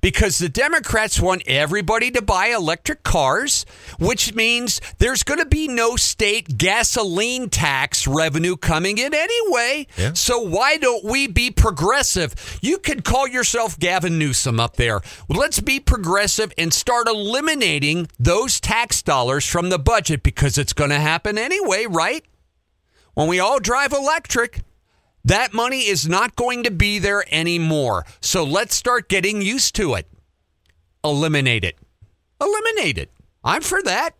Because 0.00 0.38
the 0.38 0.48
Democrats 0.48 1.20
want 1.20 1.42
everybody 1.46 2.10
to 2.12 2.22
buy 2.22 2.48
electric 2.48 3.02
cars, 3.02 3.66
which 3.98 4.34
means 4.34 4.80
there's 4.98 5.22
going 5.22 5.40
to 5.40 5.46
be 5.46 5.68
no 5.68 5.96
state 5.96 6.58
gasoline 6.58 7.48
tax 7.50 8.06
revenue 8.06 8.56
coming 8.56 8.98
in 8.98 9.14
anyway. 9.14 9.86
Yeah. 9.96 10.12
So 10.14 10.40
why 10.40 10.76
don't 10.76 11.04
we 11.04 11.26
be 11.26 11.50
progressive? 11.50 12.34
You 12.62 12.78
could 12.78 13.04
call 13.04 13.26
yourself 13.26 13.78
Gavin 13.78 14.18
Newsom 14.18 14.60
up 14.60 14.76
there. 14.76 15.00
Let's 15.28 15.60
be 15.60 15.80
progressive 15.80 16.52
and 16.56 16.72
start 16.72 17.08
eliminating 17.08 18.08
those 18.18 18.60
tax 18.60 19.02
dollars 19.02 19.46
from 19.46 19.70
the 19.70 19.78
budget 19.78 20.22
because 20.22 20.58
it's 20.58 20.72
going 20.72 20.90
to 20.90 21.00
happen 21.00 21.38
anyway, 21.38 21.86
right? 21.86 22.24
when 23.16 23.28
we 23.28 23.40
all 23.40 23.58
drive 23.58 23.92
electric, 23.92 24.60
that 25.26 25.52
money 25.52 25.80
is 25.80 26.08
not 26.08 26.36
going 26.36 26.62
to 26.64 26.70
be 26.70 26.98
there 26.98 27.24
anymore. 27.30 28.06
So 28.20 28.44
let's 28.44 28.74
start 28.74 29.08
getting 29.08 29.42
used 29.42 29.74
to 29.76 29.94
it. 29.94 30.06
Eliminate 31.04 31.64
it. 31.64 31.76
Eliminate 32.40 32.98
it. 32.98 33.10
I'm 33.44 33.62
for 33.62 33.82
that. 33.82 34.14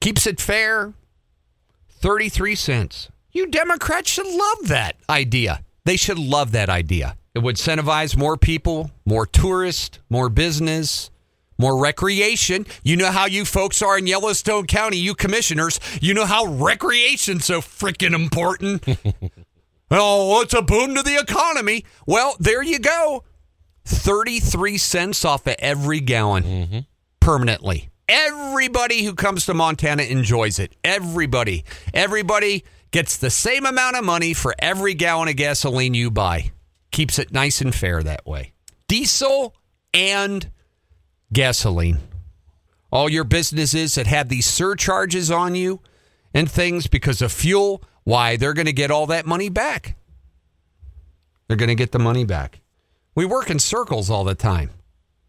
Keeps 0.00 0.26
it 0.26 0.40
fair. 0.40 0.92
33 1.88 2.54
cents. 2.54 3.08
You 3.32 3.46
Democrats 3.46 4.10
should 4.10 4.26
love 4.26 4.68
that 4.68 4.96
idea. 5.08 5.62
They 5.84 5.96
should 5.96 6.18
love 6.18 6.52
that 6.52 6.68
idea. 6.68 7.16
It 7.34 7.40
would 7.40 7.56
incentivize 7.56 8.16
more 8.16 8.36
people, 8.36 8.90
more 9.04 9.26
tourists, 9.26 9.98
more 10.08 10.28
business, 10.28 11.10
more 11.58 11.78
recreation. 11.78 12.66
You 12.82 12.96
know 12.96 13.10
how 13.10 13.26
you 13.26 13.44
folks 13.44 13.82
are 13.82 13.98
in 13.98 14.06
Yellowstone 14.06 14.66
County, 14.66 14.98
you 14.98 15.14
commissioners. 15.14 15.80
You 16.00 16.14
know 16.14 16.26
how 16.26 16.46
recreation's 16.46 17.44
so 17.44 17.60
freaking 17.60 18.14
important. 18.14 18.84
oh, 19.90 20.40
it's 20.42 20.54
a 20.54 20.62
boon 20.62 20.94
to 20.94 21.02
the 21.02 21.16
economy. 21.16 21.84
Well, 22.06 22.36
there 22.38 22.62
you 22.62 22.78
go. 22.78 23.24
33 23.84 24.78
cents 24.78 25.24
off 25.24 25.46
of 25.46 25.54
every 25.58 26.00
gallon 26.00 26.42
mm-hmm. 26.42 26.78
permanently. 27.20 27.90
Everybody 28.08 29.02
who 29.02 29.14
comes 29.14 29.46
to 29.46 29.54
Montana 29.54 30.04
enjoys 30.04 30.58
it. 30.58 30.76
Everybody. 30.84 31.64
Everybody 31.92 32.64
gets 32.90 33.16
the 33.16 33.30
same 33.30 33.66
amount 33.66 33.96
of 33.96 34.04
money 34.04 34.32
for 34.32 34.54
every 34.58 34.94
gallon 34.94 35.28
of 35.28 35.36
gasoline 35.36 35.94
you 35.94 36.10
buy. 36.10 36.52
Keeps 36.92 37.18
it 37.18 37.32
nice 37.32 37.60
and 37.60 37.74
fair 37.74 38.02
that 38.02 38.26
way. 38.26 38.52
Diesel 38.88 39.54
and 39.92 40.50
gasoline. 41.32 41.98
All 42.90 43.08
your 43.08 43.24
businesses 43.24 43.94
that 43.96 44.06
have 44.06 44.28
these 44.28 44.46
surcharges 44.46 45.30
on 45.30 45.54
you 45.54 45.80
and 46.32 46.50
things 46.50 46.86
because 46.86 47.20
of 47.20 47.32
fuel, 47.32 47.82
why, 48.04 48.36
they're 48.36 48.54
going 48.54 48.66
to 48.66 48.72
get 48.72 48.90
all 48.90 49.06
that 49.06 49.26
money 49.26 49.48
back. 49.48 49.96
They're 51.48 51.56
going 51.56 51.68
to 51.68 51.74
get 51.74 51.92
the 51.92 51.98
money 51.98 52.24
back. 52.24 52.60
We 53.14 53.24
work 53.24 53.50
in 53.50 53.58
circles 53.58 54.10
all 54.10 54.24
the 54.24 54.34
time. 54.34 54.70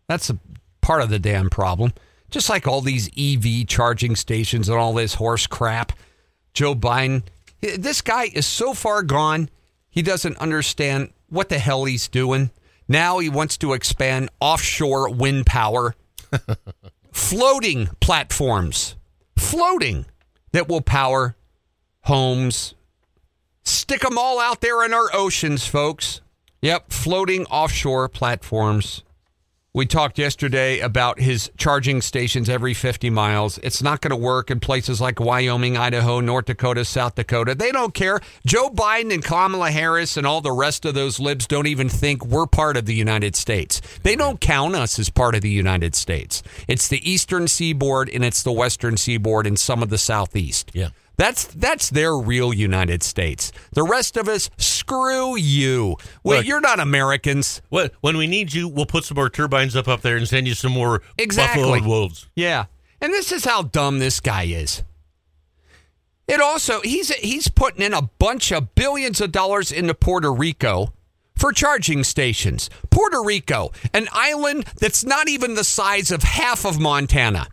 That's 0.08 0.30
a 0.30 0.38
part 0.82 1.02
of 1.02 1.10
the 1.10 1.20
damn 1.20 1.50
problem. 1.50 1.94
Just 2.30 2.50
like 2.50 2.68
all 2.68 2.82
these 2.82 3.10
EV 3.18 3.68
charging 3.68 4.16
stations 4.16 4.68
and 4.68 4.78
all 4.78 4.94
this 4.94 5.16
horse 5.16 5.48
crap. 5.48 5.94
Joe 6.54 6.76
Biden, 6.76 7.24
this 7.62 8.02
guy 8.02 8.30
is 8.34 8.46
so 8.46 8.74
far 8.74 9.04
gone, 9.04 9.50
he 9.90 10.02
doesn't 10.02 10.38
understand 10.38 11.12
what 11.30 11.50
the 11.50 11.60
hell 11.60 11.86
he's 11.86 12.08
doing. 12.08 12.52
Now 12.88 13.20
he 13.20 13.30
wants 13.30 13.58
to 13.58 13.74
expand 13.74 14.30
offshore 14.40 15.10
wind 15.10 15.46
power, 15.46 15.96
floating 17.12 17.88
platforms, 18.00 18.96
floating 19.36 20.06
that 20.52 20.70
will 20.70 20.82
power 20.82 21.36
homes. 22.04 22.74
Stick 23.64 24.02
them 24.02 24.18
all 24.18 24.40
out 24.40 24.62
there 24.62 24.86
in 24.86 24.94
our 24.94 25.10
oceans, 25.14 25.68
folks. 25.68 26.22
Yep, 26.62 26.92
floating 26.92 27.46
offshore 27.48 28.08
platforms. 28.08 29.04
We 29.78 29.86
talked 29.86 30.18
yesterday 30.18 30.80
about 30.80 31.20
his 31.20 31.52
charging 31.56 32.02
stations 32.02 32.50
every 32.50 32.74
50 32.74 33.12
miles. 33.12 33.60
It's 33.60 33.84
not 33.84 34.02
going 34.02 34.10
to 34.10 34.16
work 34.16 34.50
in 34.50 34.60
places 34.60 35.00
like 35.00 35.20
Wyoming, 35.20 35.78
Idaho, 35.78 36.20
North 36.20 36.46
Dakota, 36.46 36.84
South 36.84 37.14
Dakota. 37.14 37.54
They 37.54 37.72
don't 37.72 37.94
care. 37.94 38.20
Joe 38.44 38.72
Biden 38.72 39.14
and 39.14 39.24
Kamala 39.24 39.70
Harris 39.70 40.18
and 40.18 40.26
all 40.26 40.42
the 40.42 40.52
rest 40.52 40.84
of 40.86 40.96
those 40.96 41.20
libs 41.20 41.46
don't 41.46 41.68
even 41.68 41.90
think 41.90 42.26
we're 42.26 42.48
part 42.48 42.76
of 42.76 42.88
the 42.88 42.96
United 42.96 43.36
States. 43.36 43.80
They 44.02 44.16
don't 44.16 44.42
count 44.42 44.76
us 44.76 44.98
as 44.98 45.12
part 45.12 45.36
of 45.36 45.42
the 45.42 45.52
United 45.52 45.94
States. 45.94 46.42
It's 46.68 46.88
the 46.88 47.08
eastern 47.08 47.48
seaboard 47.48 48.10
and 48.10 48.26
it's 48.26 48.42
the 48.42 48.52
western 48.52 48.98
seaboard 48.98 49.46
and 49.46 49.60
some 49.60 49.84
of 49.84 49.90
the 49.90 50.00
southeast. 50.00 50.72
Yeah. 50.74 50.90
That's 51.18 51.46
that's 51.46 51.90
their 51.90 52.16
real 52.16 52.54
United 52.54 53.02
States. 53.02 53.52
The 53.74 53.84
rest 53.84 54.18
of 54.18 54.28
us, 54.28 54.50
screw 54.58 55.36
you. 55.36 55.96
Wait, 56.24 56.38
Look. 56.38 56.46
you're 56.46 56.62
not 56.62 56.80
Americans. 56.80 57.62
What 57.70 57.94
when 58.02 58.18
we 58.18 58.28
need 58.28 58.54
you, 58.54 58.68
we'll 58.68 58.86
put 58.86 59.04
some 59.04 59.16
more 59.16 59.30
turbines 59.30 59.76
up 59.76 59.88
up 59.88 60.02
there 60.02 60.16
and 60.16 60.28
send 60.28 60.48
you 60.48 60.54
some 60.54 60.72
more 60.74 61.02
Exactly. 61.18 61.62
buffalo 61.64 61.78
and 61.78 61.88
wolves. 61.88 62.28
Yeah. 62.36 62.66
And 63.02 63.12
this 63.12 63.32
is 63.32 63.46
how 63.46 63.64
dumb 63.64 63.98
this 64.00 64.20
guy 64.20 64.44
is. 64.44 64.84
It 66.28 66.42
also 66.42 66.82
he's 66.82 67.10
he's 67.16 67.48
putting 67.48 67.82
in 67.82 67.94
a 67.94 68.02
bunch 68.04 68.52
of 68.52 68.76
billions 68.76 69.22
of 69.22 69.32
dollars 69.32 69.72
into 69.72 69.94
Puerto 69.94 70.32
Rico 70.32 70.94
for 71.36 71.52
charging 71.54 72.04
stations. 72.04 72.70
Puerto 72.90 73.22
Rico, 73.24 73.72
an 73.94 74.08
island 74.12 74.66
that's 74.80 75.04
not 75.06 75.30
even 75.30 75.56
the 75.56 75.64
size 75.64 76.12
of 76.12 76.24
half 76.24 76.66
of 76.66 76.80
Montana. 76.80 77.48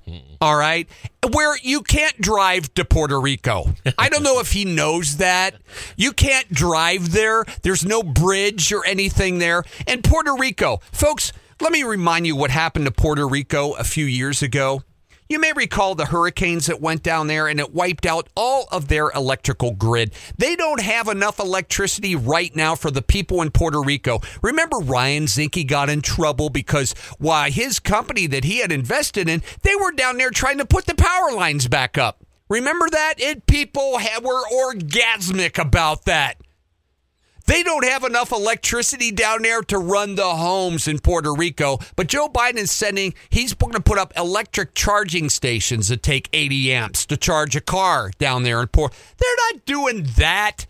All 0.45 0.57
right? 0.57 0.87
Where 1.33 1.57
you 1.63 1.81
can't 1.81 2.21
drive 2.21 2.75
to 2.75 2.85
Puerto 2.85 3.19
Rico. 3.19 3.75
I 3.97 4.11
don't 4.11 4.23
know 4.23 4.41
if 4.41 4.53
he 4.53 4.67
knows 4.67 5.17
that. 5.17 5.55
You 5.97 6.13
can't 6.13 6.53
drive 6.53 7.13
there. 7.13 7.47
There's 7.63 7.83
no 7.83 8.03
bridge 8.03 8.71
or 8.71 8.85
anything 8.85 9.39
there. 9.39 9.65
And 9.87 10.05
Puerto 10.05 10.37
Rico, 10.39 10.83
folks, 10.93 11.33
let 11.63 11.73
me 11.73 11.83
remind 11.83 12.27
you 12.27 12.37
what 12.37 12.51
happened 12.51 12.85
to 12.85 12.93
Puerto 12.93 13.27
Rico 13.27 13.73
a 13.73 13.85
few 13.85 14.05
years 14.05 14.43
ago. 14.43 14.83
You 15.27 15.39
may 15.39 15.53
recall 15.55 15.95
the 15.95 16.05
hurricanes 16.05 16.67
that 16.67 16.83
went 16.83 17.03
down 17.03 17.29
there 17.29 17.49
and 17.49 17.59
it 17.59 17.73
wiped 17.73 18.05
out 18.05 18.29
all 18.37 18.69
of 18.71 18.89
their 18.89 19.11
electrical 19.13 19.73
grid. 19.73 20.13
They 20.37 20.55
don't 20.55 20.83
have 20.83 21.09
enough 21.09 21.39
electricity 21.39 22.15
right 22.15 22.55
now 22.55 22.75
for 22.75 22.91
the 22.91 23.01
people 23.01 23.41
in 23.41 23.51
Puerto 23.51 23.81
Rico. 23.81 24.21
Remember 24.43 24.77
Ryan 24.77 25.25
Zinke 25.25 25.67
got 25.67 25.89
in 25.89 26.03
trouble 26.03 26.51
because 26.51 26.93
why 27.19 27.49
his 27.49 27.81
company 27.81 28.27
that 28.27 28.45
he 28.45 28.59
had 28.59 28.71
invested 28.71 29.27
in, 29.29 29.43
they 29.63 29.75
were 29.75 29.93
down 29.93 30.19
there 30.19 30.31
trying 30.31 30.59
to 30.59 30.67
put 30.67 30.85
the 30.85 30.95
power 30.95 31.33
lines 31.33 31.69
back 31.69 31.97
up. 31.97 32.23
Remember 32.51 32.91
that? 32.91 33.15
It 33.17 33.47
people 33.47 33.93
were 33.93 34.43
orgasmic 34.53 35.59
about 35.59 36.05
that. 36.05 36.37
They 37.47 37.63
don't 37.63 37.85
have 37.85 38.05
enough 38.05 38.33
electricity 38.33 39.11
down 39.11 39.43
there 39.43 39.61
to 39.63 39.79
run 39.79 40.15
the 40.15 40.35
homes 40.37 40.89
in 40.89 40.99
Puerto 40.99 41.35
Rico. 41.35 41.79
But 41.95 42.07
Joe 42.07 42.29
Biden 42.29 42.57
is 42.57 42.71
sending, 42.71 43.15
he's 43.29 43.53
going 43.53 43.75
to 43.75 43.81
put 43.81 43.99
up 43.99 44.13
electric 44.17 44.75
charging 44.75 45.29
stations 45.29 45.89
that 45.89 46.03
take 46.03 46.31
80 46.33 46.73
amps 46.73 47.07
to 47.07 47.17
charge 47.17 47.55
a 47.55 47.61
car 47.61 48.11
down 48.19 48.45
there 48.45 48.63
in 48.63 48.69
Puerto. 48.69 48.97
They're 49.19 49.53
not 49.53 49.67
doing 49.67 50.09
that. 50.17 50.67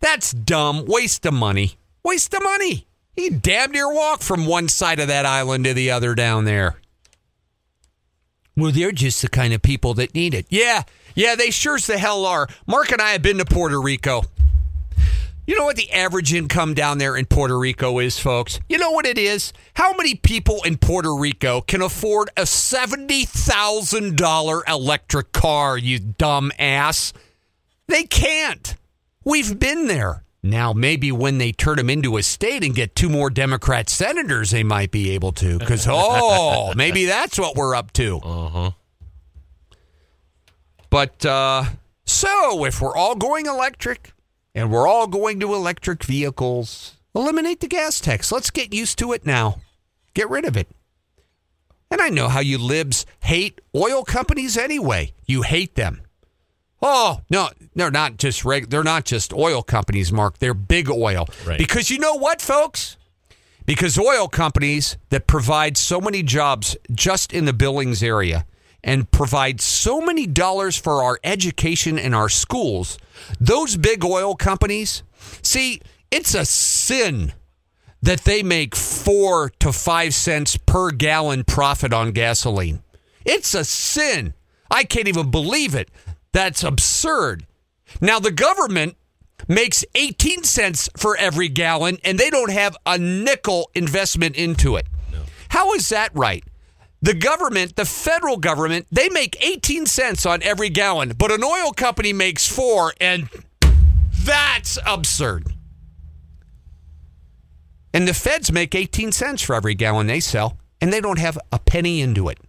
That's 0.00 0.32
dumb. 0.32 0.86
Waste 0.86 1.24
of 1.24 1.34
money. 1.34 1.74
Waste 2.04 2.34
of 2.34 2.42
money. 2.42 2.86
He 3.14 3.30
damn 3.30 3.72
near 3.72 3.92
walk 3.92 4.22
from 4.22 4.46
one 4.46 4.68
side 4.68 5.00
of 5.00 5.08
that 5.08 5.24
island 5.24 5.64
to 5.64 5.74
the 5.74 5.90
other 5.90 6.14
down 6.14 6.44
there. 6.44 6.76
Well, 8.56 8.72
they're 8.72 8.92
just 8.92 9.22
the 9.22 9.28
kind 9.28 9.52
of 9.52 9.62
people 9.62 9.94
that 9.94 10.14
need 10.14 10.34
it. 10.34 10.46
Yeah, 10.48 10.82
yeah, 11.14 11.34
they 11.34 11.50
sure 11.50 11.76
as 11.76 11.86
the 11.86 11.98
hell 11.98 12.24
are. 12.24 12.48
Mark 12.66 12.90
and 12.90 13.00
I 13.00 13.10
have 13.10 13.22
been 13.22 13.38
to 13.38 13.44
Puerto 13.44 13.80
Rico. 13.80 14.22
You 15.46 15.56
know 15.56 15.64
what 15.64 15.76
the 15.76 15.90
average 15.92 16.34
income 16.34 16.74
down 16.74 16.98
there 16.98 17.16
in 17.16 17.24
Puerto 17.26 17.56
Rico 17.56 18.00
is, 18.00 18.18
folks? 18.18 18.58
You 18.68 18.78
know 18.78 18.90
what 18.90 19.06
it 19.06 19.16
is? 19.16 19.52
How 19.74 19.94
many 19.94 20.16
people 20.16 20.60
in 20.64 20.76
Puerto 20.76 21.14
Rico 21.14 21.60
can 21.60 21.82
afford 21.82 22.30
a 22.36 22.42
$70,000 22.42 24.68
electric 24.68 25.30
car, 25.30 25.78
you 25.78 26.00
dumb 26.00 26.50
ass? 26.58 27.12
They 27.86 28.02
can't. 28.02 28.74
We've 29.24 29.56
been 29.56 29.86
there. 29.86 30.24
Now, 30.42 30.72
maybe 30.72 31.12
when 31.12 31.38
they 31.38 31.52
turn 31.52 31.76
them 31.76 31.90
into 31.90 32.16
a 32.16 32.24
state 32.24 32.64
and 32.64 32.74
get 32.74 32.96
two 32.96 33.08
more 33.08 33.30
Democrat 33.30 33.88
senators, 33.88 34.50
they 34.50 34.64
might 34.64 34.90
be 34.90 35.12
able 35.12 35.30
to. 35.32 35.58
Because, 35.58 35.86
oh, 35.90 36.72
maybe 36.74 37.04
that's 37.04 37.38
what 37.38 37.54
we're 37.54 37.76
up 37.76 37.92
to. 37.92 38.18
Uh 38.18 38.48
huh. 38.48 38.70
But 40.90 41.24
uh, 41.24 41.66
so 42.04 42.64
if 42.64 42.80
we're 42.80 42.96
all 42.96 43.14
going 43.14 43.46
electric 43.46 44.10
and 44.56 44.72
we're 44.72 44.88
all 44.88 45.06
going 45.06 45.38
to 45.38 45.54
electric 45.54 46.02
vehicles, 46.02 46.96
eliminate 47.14 47.60
the 47.60 47.68
gas 47.68 48.00
tax. 48.00 48.32
Let's 48.32 48.50
get 48.50 48.72
used 48.72 48.98
to 48.98 49.12
it 49.12 49.26
now. 49.26 49.60
Get 50.14 50.30
rid 50.30 50.46
of 50.46 50.56
it. 50.56 50.66
And 51.90 52.00
I 52.00 52.08
know 52.08 52.28
how 52.28 52.40
you 52.40 52.58
libs 52.58 53.04
hate 53.20 53.60
oil 53.74 54.02
companies 54.02 54.56
anyway. 54.56 55.12
You 55.26 55.42
hate 55.42 55.76
them. 55.76 56.00
Oh 56.82 57.20
no, 57.30 57.50
they're 57.74 57.90
not 57.90 58.16
just 58.16 58.44
reg- 58.44 58.70
they're 58.70 58.82
not 58.82 59.04
just 59.04 59.32
oil 59.32 59.62
companies, 59.62 60.10
Mark. 60.12 60.38
They're 60.38 60.54
big 60.54 60.90
oil. 60.90 61.28
Right. 61.46 61.58
Because 61.58 61.90
you 61.90 61.98
know 61.98 62.14
what, 62.14 62.42
folks? 62.42 62.96
Because 63.66 63.98
oil 63.98 64.26
companies 64.26 64.96
that 65.10 65.26
provide 65.26 65.76
so 65.76 66.00
many 66.00 66.22
jobs 66.22 66.76
just 66.92 67.32
in 67.32 67.44
the 67.44 67.52
Billings 67.52 68.02
area 68.02 68.46
and 68.86 69.10
provide 69.10 69.60
so 69.60 70.00
many 70.00 70.26
dollars 70.26 70.76
for 70.76 71.02
our 71.02 71.18
education 71.24 71.98
and 71.98 72.14
our 72.14 72.28
schools, 72.28 72.98
those 73.40 73.76
big 73.76 74.04
oil 74.04 74.36
companies, 74.36 75.02
see, 75.42 75.82
it's 76.12 76.34
a 76.34 76.46
sin 76.46 77.32
that 78.00 78.20
they 78.20 78.44
make 78.44 78.76
four 78.76 79.50
to 79.58 79.72
five 79.72 80.14
cents 80.14 80.56
per 80.56 80.92
gallon 80.92 81.42
profit 81.42 81.92
on 81.92 82.12
gasoline. 82.12 82.80
It's 83.24 83.54
a 83.54 83.64
sin. 83.64 84.34
I 84.70 84.84
can't 84.84 85.08
even 85.08 85.32
believe 85.32 85.74
it. 85.74 85.90
That's 86.30 86.62
absurd. 86.62 87.44
Now, 88.00 88.20
the 88.20 88.30
government 88.30 88.96
makes 89.48 89.84
18 89.96 90.44
cents 90.44 90.88
for 90.96 91.16
every 91.16 91.48
gallon 91.48 91.98
and 92.04 92.18
they 92.18 92.30
don't 92.30 92.52
have 92.52 92.76
a 92.86 92.98
nickel 92.98 93.68
investment 93.74 94.36
into 94.36 94.76
it. 94.76 94.86
How 95.48 95.72
is 95.72 95.88
that 95.88 96.10
right? 96.14 96.44
The 97.06 97.14
government, 97.14 97.76
the 97.76 97.84
federal 97.84 98.36
government, 98.36 98.88
they 98.90 99.08
make 99.08 99.36
18 99.40 99.86
cents 99.86 100.26
on 100.26 100.42
every 100.42 100.68
gallon, 100.70 101.12
but 101.16 101.30
an 101.30 101.44
oil 101.44 101.70
company 101.70 102.12
makes 102.12 102.48
four, 102.48 102.94
and 103.00 103.28
that's 104.24 104.76
absurd. 104.84 105.54
And 107.94 108.08
the 108.08 108.12
feds 108.12 108.50
make 108.50 108.74
18 108.74 109.12
cents 109.12 109.40
for 109.40 109.54
every 109.54 109.76
gallon 109.76 110.08
they 110.08 110.18
sell, 110.18 110.58
and 110.80 110.92
they 110.92 111.00
don't 111.00 111.20
have 111.20 111.38
a 111.52 111.60
penny 111.60 112.00
into 112.00 112.28
it. 112.28 112.40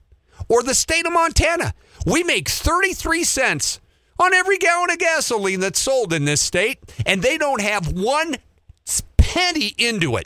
Or 0.50 0.64
the 0.64 0.74
state 0.74 1.06
of 1.06 1.14
Montana, 1.14 1.76
we 2.08 2.24
make 2.24 2.50
33 2.50 3.26
cents 3.26 3.80
on 4.20 4.34
every 4.34 4.58
gallon 4.58 4.90
of 4.90 4.98
gasoline 4.98 5.60
that's 5.60 5.80
sold 5.80 6.12
in 6.14 6.26
this 6.26 6.42
state, 6.42 6.80
and 7.06 7.22
they 7.22 7.38
don't 7.38 7.62
have 7.62 7.94
one 7.94 8.38
penny 9.18 9.76
into 9.78 10.16
it. 10.16 10.26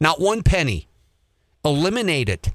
Not 0.00 0.18
one 0.18 0.42
penny. 0.42 0.88
Eliminate 1.62 2.30
it. 2.30 2.54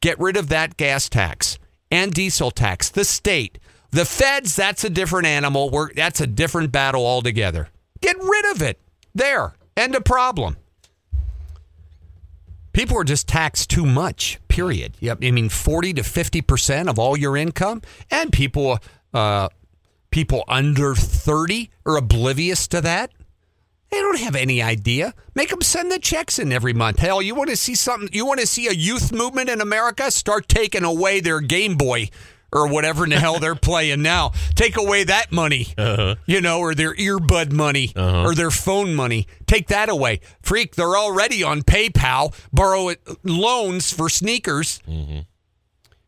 Get 0.00 0.18
rid 0.18 0.36
of 0.36 0.48
that 0.48 0.76
gas 0.76 1.08
tax 1.08 1.58
and 1.90 2.12
diesel 2.12 2.50
tax. 2.50 2.88
The 2.88 3.04
state, 3.04 3.58
the 3.90 4.04
feds, 4.04 4.56
that's 4.56 4.84
a 4.84 4.90
different 4.90 5.26
animal. 5.26 5.70
We're, 5.70 5.92
that's 5.92 6.20
a 6.20 6.26
different 6.26 6.72
battle 6.72 7.06
altogether. 7.06 7.68
Get 8.00 8.16
rid 8.18 8.50
of 8.52 8.62
it. 8.62 8.80
There. 9.14 9.54
End 9.76 9.94
of 9.94 10.04
problem. 10.04 10.56
People 12.72 12.96
are 12.98 13.04
just 13.04 13.26
taxed 13.26 13.68
too 13.68 13.84
much, 13.84 14.38
period. 14.48 14.94
Yep. 15.00 15.18
I 15.22 15.30
mean, 15.32 15.48
40 15.48 15.94
to 15.94 16.02
50% 16.02 16.88
of 16.88 16.98
all 16.98 17.16
your 17.16 17.36
income. 17.36 17.82
And 18.10 18.32
people, 18.32 18.78
uh, 19.12 19.48
people 20.10 20.44
under 20.46 20.94
30 20.94 21.70
are 21.84 21.96
oblivious 21.96 22.68
to 22.68 22.80
that. 22.80 23.10
They 23.90 23.98
don't 23.98 24.18
have 24.20 24.36
any 24.36 24.62
idea. 24.62 25.14
Make 25.34 25.48
them 25.50 25.62
send 25.62 25.90
the 25.90 25.98
checks 25.98 26.38
in 26.38 26.52
every 26.52 26.72
month. 26.72 27.00
Hell, 27.00 27.20
you 27.20 27.34
want 27.34 27.50
to 27.50 27.56
see 27.56 27.74
something? 27.74 28.08
You 28.12 28.24
want 28.24 28.40
to 28.40 28.46
see 28.46 28.68
a 28.68 28.72
youth 28.72 29.12
movement 29.12 29.50
in 29.50 29.60
America? 29.60 30.10
Start 30.10 30.48
taking 30.48 30.84
away 30.84 31.20
their 31.20 31.40
Game 31.40 31.76
Boy 31.76 32.10
or 32.52 32.68
whatever 32.68 33.04
in 33.04 33.10
the 33.10 33.18
hell 33.18 33.38
they're 33.38 33.54
playing 33.56 34.02
now. 34.02 34.32
Take 34.54 34.76
away 34.76 35.04
that 35.04 35.32
money, 35.32 35.68
uh-huh. 35.76 36.16
you 36.26 36.40
know, 36.40 36.60
or 36.60 36.74
their 36.74 36.94
earbud 36.94 37.52
money 37.52 37.92
uh-huh. 37.94 38.22
or 38.22 38.34
their 38.34 38.50
phone 38.50 38.94
money. 38.94 39.26
Take 39.46 39.68
that 39.68 39.88
away. 39.88 40.20
Freak, 40.42 40.76
they're 40.76 40.96
already 40.96 41.42
on 41.42 41.62
PayPal, 41.62 42.34
borrow 42.52 42.94
loans 43.24 43.92
for 43.92 44.08
sneakers. 44.08 44.80
Mm-hmm. 44.88 45.20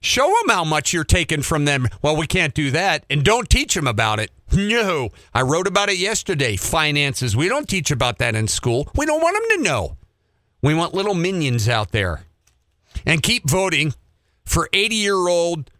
Show 0.03 0.27
them 0.27 0.55
how 0.55 0.65
much 0.65 0.93
you're 0.93 1.05
taking 1.05 1.43
from 1.43 1.65
them. 1.65 1.87
Well, 2.03 2.17
we 2.17 2.27
can't 2.27 2.55
do 2.55 2.73
that. 2.73 3.07
And 3.09 3.25
don't 3.25 3.49
teach 3.49 3.75
them 3.75 3.87
about 3.87 4.21
it. 4.21 4.31
No. 4.55 5.09
I 5.33 5.41
wrote 5.41 5.67
about 5.67 5.89
it 5.89 5.97
yesterday. 5.97 6.57
Finances. 6.57 7.35
We 7.35 7.49
don't 7.49 7.67
teach 7.67 7.91
about 7.91 8.19
that 8.19 8.35
in 8.35 8.49
school. 8.49 8.87
We 8.95 9.07
don't 9.07 9.23
want 9.23 9.35
them 9.35 9.57
to 9.57 9.63
know. 9.63 9.97
We 10.61 10.75
want 10.75 10.93
little 10.93 11.15
minions 11.15 11.71
out 11.71 11.93
there. 11.93 12.25
And 13.07 13.23
keep 13.23 13.49
voting 13.49 13.95
for 14.45 14.69
80 14.75 14.95
year 14.95 15.17
old 15.17 15.71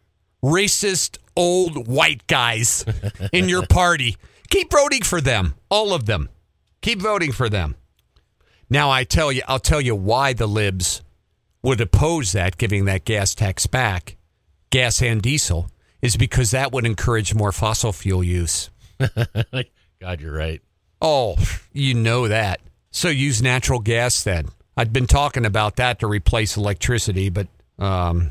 racist 0.43 1.19
old 1.37 1.87
white 1.87 2.27
guys 2.29 2.87
in 3.33 3.51
your 3.51 3.67
party. 3.67 4.17
Keep 4.49 4.73
voting 4.73 5.03
for 5.03 5.21
them. 5.21 5.55
All 5.69 5.93
of 5.93 6.07
them. 6.07 6.31
Keep 6.81 7.03
voting 7.03 7.33
for 7.33 7.51
them. 7.51 7.77
Now 8.71 8.91
I 8.91 9.05
tell 9.05 9.31
you, 9.31 9.43
I'll 9.47 9.59
tell 9.59 9.83
you 9.83 9.95
why 9.95 10.33
the 10.33 10.49
libs 10.49 11.03
would 11.63 11.81
oppose 11.81 12.33
that, 12.33 12.59
giving 12.59 12.85
that 12.87 13.05
gas 13.05 13.35
tax 13.35 13.67
back, 13.67 14.17
gas 14.71 15.01
and 15.03 15.23
diesel, 15.23 15.71
is 16.01 16.17
because 16.17 16.51
that 16.51 16.73
would 16.73 16.85
encourage 16.85 17.35
more 17.35 17.53
fossil 17.53 17.93
fuel 17.93 18.25
use. 18.25 18.71
God, 20.01 20.21
you're 20.21 20.33
right. 20.33 20.61
Oh, 21.01 21.37
you 21.73 21.95
know 21.95 22.29
that. 22.29 22.61
So 22.91 23.09
use 23.09 23.41
natural 23.41 23.81
gas 23.81 24.23
then. 24.23 24.49
I'd 24.77 24.93
been 24.93 25.07
talking 25.07 25.45
about 25.45 25.77
that 25.77 26.01
to 26.01 26.07
replace 26.07 26.57
electricity, 26.57 27.31
but 27.31 27.47
um, 27.79 28.31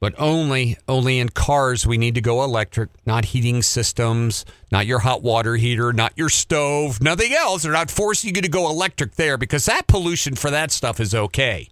but 0.00 0.14
only 0.18 0.76
only 0.88 1.18
in 1.18 1.28
cars 1.30 1.86
we 1.86 1.98
need 1.98 2.14
to 2.14 2.20
go 2.20 2.44
electric, 2.44 2.90
not 3.06 3.26
heating 3.26 3.62
systems, 3.62 4.44
not 4.70 4.86
your 4.86 5.00
hot 5.00 5.22
water 5.22 5.56
heater, 5.56 5.92
not 5.92 6.12
your 6.16 6.28
stove, 6.28 7.02
nothing 7.02 7.32
else. 7.32 7.62
They're 7.62 7.72
not 7.72 7.90
forcing 7.90 8.34
you 8.34 8.42
to 8.42 8.48
go 8.48 8.68
electric 8.68 9.16
there 9.16 9.38
because 9.38 9.64
that 9.66 9.86
pollution 9.86 10.34
for 10.34 10.50
that 10.50 10.70
stuff 10.70 11.00
is 11.00 11.14
okay. 11.14 11.68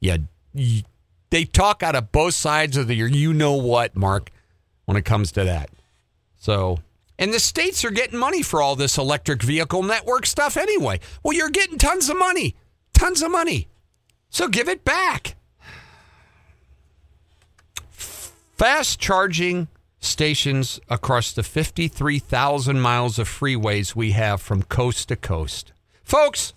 Yeah, 0.00 0.18
they 0.54 1.44
talk 1.44 1.82
out 1.82 1.94
of 1.94 2.12
both 2.12 2.34
sides 2.34 2.76
of 2.76 2.86
the 2.88 2.94
you 2.94 3.32
know 3.32 3.52
what, 3.54 3.96
Mark, 3.96 4.30
when 4.84 4.96
it 4.96 5.04
comes 5.04 5.32
to 5.32 5.44
that. 5.44 5.70
So, 6.36 6.78
and 7.18 7.32
the 7.32 7.40
states 7.40 7.84
are 7.84 7.90
getting 7.90 8.18
money 8.18 8.42
for 8.42 8.62
all 8.62 8.76
this 8.76 8.96
electric 8.96 9.42
vehicle 9.42 9.82
network 9.82 10.26
stuff 10.26 10.56
anyway. 10.56 11.00
Well, 11.22 11.36
you're 11.36 11.50
getting 11.50 11.78
tons 11.78 12.08
of 12.08 12.18
money, 12.18 12.54
tons 12.92 13.22
of 13.22 13.30
money. 13.30 13.68
So 14.30 14.48
give 14.48 14.68
it 14.68 14.84
back. 14.84 15.36
Fast 17.90 18.98
charging 18.98 19.68
stations 20.00 20.80
across 20.88 21.32
the 21.32 21.42
53,000 21.42 22.80
miles 22.80 23.18
of 23.18 23.28
freeways 23.28 23.94
we 23.94 24.12
have 24.12 24.40
from 24.40 24.62
coast 24.62 25.08
to 25.08 25.16
coast. 25.16 25.72
Folks, 26.04 26.54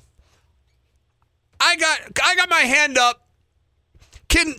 I 1.60 1.76
got 1.76 2.00
I 2.24 2.36
got 2.36 2.50
my 2.50 2.62
hand 2.62 2.98
up 2.98 3.28
can 4.32 4.55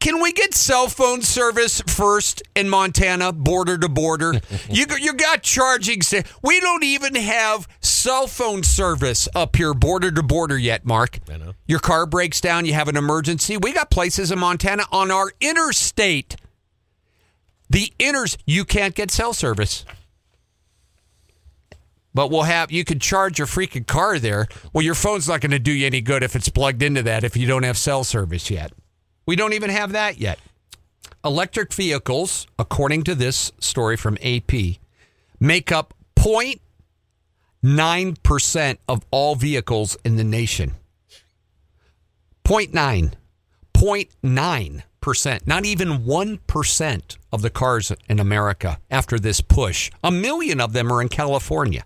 can 0.00 0.20
we 0.20 0.32
get 0.32 0.52
cell 0.52 0.88
phone 0.88 1.22
service 1.22 1.80
first 1.82 2.42
in 2.56 2.68
Montana, 2.68 3.32
border 3.32 3.78
to 3.78 3.88
border? 3.88 4.32
you 4.68 4.84
you 5.00 5.14
got 5.14 5.44
charging. 5.44 6.00
We 6.42 6.58
don't 6.58 6.82
even 6.82 7.14
have 7.14 7.68
cell 7.80 8.26
phone 8.26 8.64
service 8.64 9.28
up 9.32 9.54
here, 9.54 9.74
border 9.74 10.10
to 10.10 10.22
border 10.24 10.58
yet. 10.58 10.84
Mark, 10.84 11.20
I 11.32 11.36
know. 11.36 11.54
Your 11.68 11.78
car 11.78 12.04
breaks 12.04 12.40
down. 12.40 12.66
You 12.66 12.74
have 12.74 12.88
an 12.88 12.96
emergency. 12.96 13.56
We 13.56 13.72
got 13.72 13.90
places 13.90 14.32
in 14.32 14.40
Montana 14.40 14.84
on 14.90 15.12
our 15.12 15.30
interstate. 15.40 16.34
The 17.70 17.92
inters, 18.00 18.36
you 18.44 18.64
can't 18.64 18.96
get 18.96 19.12
cell 19.12 19.32
service. 19.32 19.84
But 22.12 22.30
we'll 22.30 22.42
have 22.42 22.72
you 22.72 22.84
can 22.84 22.98
charge 22.98 23.38
your 23.38 23.46
freaking 23.46 23.86
car 23.86 24.18
there. 24.18 24.48
Well, 24.72 24.84
your 24.84 24.96
phone's 24.96 25.28
not 25.28 25.40
going 25.40 25.52
to 25.52 25.60
do 25.60 25.70
you 25.70 25.86
any 25.86 26.00
good 26.00 26.24
if 26.24 26.34
it's 26.34 26.48
plugged 26.48 26.82
into 26.82 27.04
that 27.04 27.22
if 27.22 27.36
you 27.36 27.46
don't 27.46 27.62
have 27.62 27.78
cell 27.78 28.02
service 28.02 28.50
yet. 28.50 28.72
We 29.26 29.36
don't 29.36 29.52
even 29.52 29.70
have 29.70 29.92
that 29.92 30.18
yet. 30.18 30.40
Electric 31.24 31.72
vehicles, 31.72 32.48
according 32.58 33.04
to 33.04 33.14
this 33.14 33.52
story 33.60 33.96
from 33.96 34.18
AP, 34.22 34.50
make 35.38 35.70
up 35.70 35.94
0.9% 36.16 38.78
of 38.88 39.06
all 39.10 39.36
vehicles 39.36 39.96
in 40.04 40.16
the 40.16 40.24
nation. 40.24 40.74
0.9. 42.44 43.12
0.9%. 43.74 45.46
Not 45.46 45.64
even 45.64 46.04
1% 46.04 47.16
of 47.32 47.42
the 47.42 47.50
cars 47.50 47.92
in 48.08 48.20
America 48.20 48.78
after 48.90 49.18
this 49.18 49.40
push. 49.40 49.90
A 50.02 50.10
million 50.10 50.60
of 50.60 50.72
them 50.72 50.92
are 50.92 51.00
in 51.00 51.08
California. 51.08 51.84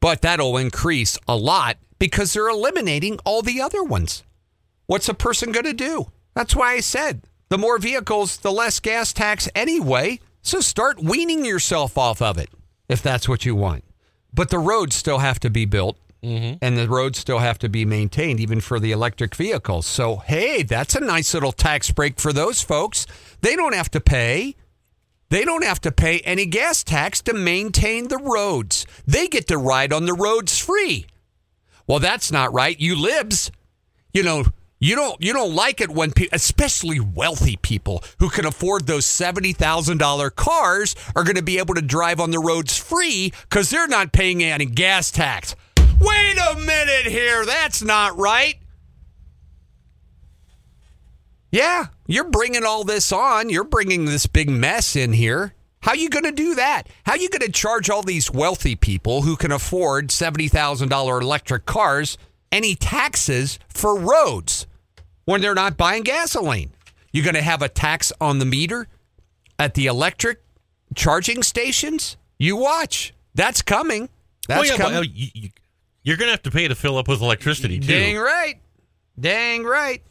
But 0.00 0.22
that'll 0.22 0.56
increase 0.56 1.18
a 1.28 1.36
lot 1.36 1.76
because 1.98 2.32
they're 2.32 2.48
eliminating 2.48 3.18
all 3.24 3.42
the 3.42 3.60
other 3.60 3.82
ones. 3.82 4.22
What's 4.92 5.08
a 5.08 5.14
person 5.14 5.52
going 5.52 5.64
to 5.64 5.72
do? 5.72 6.12
That's 6.34 6.54
why 6.54 6.72
I 6.74 6.80
said 6.80 7.22
the 7.48 7.56
more 7.56 7.78
vehicles, 7.78 8.36
the 8.36 8.52
less 8.52 8.78
gas 8.78 9.14
tax 9.14 9.48
anyway. 9.54 10.20
So 10.42 10.60
start 10.60 11.02
weaning 11.02 11.46
yourself 11.46 11.96
off 11.96 12.20
of 12.20 12.36
it 12.36 12.50
if 12.90 13.02
that's 13.02 13.26
what 13.26 13.46
you 13.46 13.54
want. 13.54 13.84
But 14.34 14.50
the 14.50 14.58
roads 14.58 14.94
still 14.94 15.20
have 15.20 15.40
to 15.40 15.48
be 15.48 15.64
built 15.64 15.96
mm-hmm. 16.22 16.58
and 16.60 16.76
the 16.76 16.90
roads 16.90 17.18
still 17.18 17.38
have 17.38 17.58
to 17.60 17.70
be 17.70 17.86
maintained, 17.86 18.38
even 18.38 18.60
for 18.60 18.78
the 18.78 18.92
electric 18.92 19.34
vehicles. 19.34 19.86
So, 19.86 20.16
hey, 20.16 20.62
that's 20.62 20.94
a 20.94 21.00
nice 21.00 21.32
little 21.32 21.52
tax 21.52 21.90
break 21.90 22.20
for 22.20 22.34
those 22.34 22.60
folks. 22.60 23.06
They 23.40 23.56
don't 23.56 23.74
have 23.74 23.90
to 23.92 24.00
pay. 24.00 24.56
They 25.30 25.46
don't 25.46 25.64
have 25.64 25.80
to 25.80 25.90
pay 25.90 26.18
any 26.18 26.44
gas 26.44 26.84
tax 26.84 27.22
to 27.22 27.32
maintain 27.32 28.08
the 28.08 28.18
roads. 28.18 28.84
They 29.06 29.26
get 29.26 29.48
to 29.48 29.56
ride 29.56 29.90
on 29.90 30.04
the 30.04 30.12
roads 30.12 30.58
free. 30.58 31.06
Well, 31.86 31.98
that's 31.98 32.30
not 32.30 32.52
right. 32.52 32.78
You 32.78 32.94
libs, 32.94 33.50
you 34.12 34.22
know, 34.22 34.44
you 34.82 34.96
don't 34.96 35.22
you 35.22 35.32
don't 35.32 35.54
like 35.54 35.80
it 35.80 35.90
when 35.90 36.12
especially 36.32 36.98
wealthy 36.98 37.56
people 37.56 38.02
who 38.18 38.28
can 38.28 38.44
afford 38.44 38.88
those 38.88 39.06
seventy 39.06 39.52
thousand 39.52 39.98
dollar 39.98 40.28
cars, 40.28 40.96
are 41.14 41.22
going 41.22 41.36
to 41.36 41.42
be 41.42 41.58
able 41.58 41.76
to 41.76 41.80
drive 41.80 42.18
on 42.18 42.32
the 42.32 42.40
roads 42.40 42.76
free 42.76 43.32
because 43.48 43.70
they're 43.70 43.86
not 43.86 44.12
paying 44.12 44.42
any 44.42 44.66
gas 44.66 45.12
tax. 45.12 45.54
Wait 46.00 46.36
a 46.36 46.56
minute 46.56 47.06
here, 47.06 47.46
that's 47.46 47.80
not 47.80 48.18
right. 48.18 48.56
Yeah, 51.52 51.86
you're 52.08 52.28
bringing 52.28 52.64
all 52.64 52.82
this 52.82 53.12
on. 53.12 53.50
You're 53.50 53.62
bringing 53.62 54.06
this 54.06 54.26
big 54.26 54.50
mess 54.50 54.96
in 54.96 55.12
here. 55.12 55.54
How 55.82 55.92
you 55.92 56.08
going 56.08 56.24
to 56.24 56.32
do 56.32 56.56
that? 56.56 56.88
How 57.04 57.14
you 57.14 57.28
going 57.28 57.42
to 57.42 57.52
charge 57.52 57.88
all 57.88 58.02
these 58.02 58.32
wealthy 58.32 58.74
people 58.74 59.22
who 59.22 59.36
can 59.36 59.52
afford 59.52 60.08
$70,000 60.08 61.22
electric 61.22 61.66
cars 61.66 62.18
any 62.50 62.74
taxes 62.74 63.60
for 63.68 63.96
roads? 63.96 64.66
When 65.24 65.40
they're 65.40 65.54
not 65.54 65.76
buying 65.76 66.02
gasoline. 66.02 66.72
You're 67.12 67.24
going 67.24 67.34
to 67.34 67.42
have 67.42 67.62
a 67.62 67.68
tax 67.68 68.12
on 68.20 68.38
the 68.38 68.44
meter 68.44 68.88
at 69.58 69.74
the 69.74 69.86
electric 69.86 70.42
charging 70.94 71.42
stations. 71.42 72.16
You 72.38 72.56
watch. 72.56 73.14
That's 73.34 73.62
coming. 73.62 74.08
That's 74.48 74.70
yeah, 74.70 74.76
coming. 74.76 75.00
But, 75.00 75.06
uh, 75.06 75.10
you, 75.14 75.50
you're 76.02 76.16
going 76.16 76.28
to 76.28 76.32
have 76.32 76.42
to 76.42 76.50
pay 76.50 76.68
to 76.68 76.74
fill 76.74 76.98
up 76.98 77.08
with 77.08 77.20
electricity 77.20 77.78
too. 77.78 77.86
Dang 77.86 78.16
right. 78.16 78.60
Dang 79.18 79.64
right. 79.64 80.02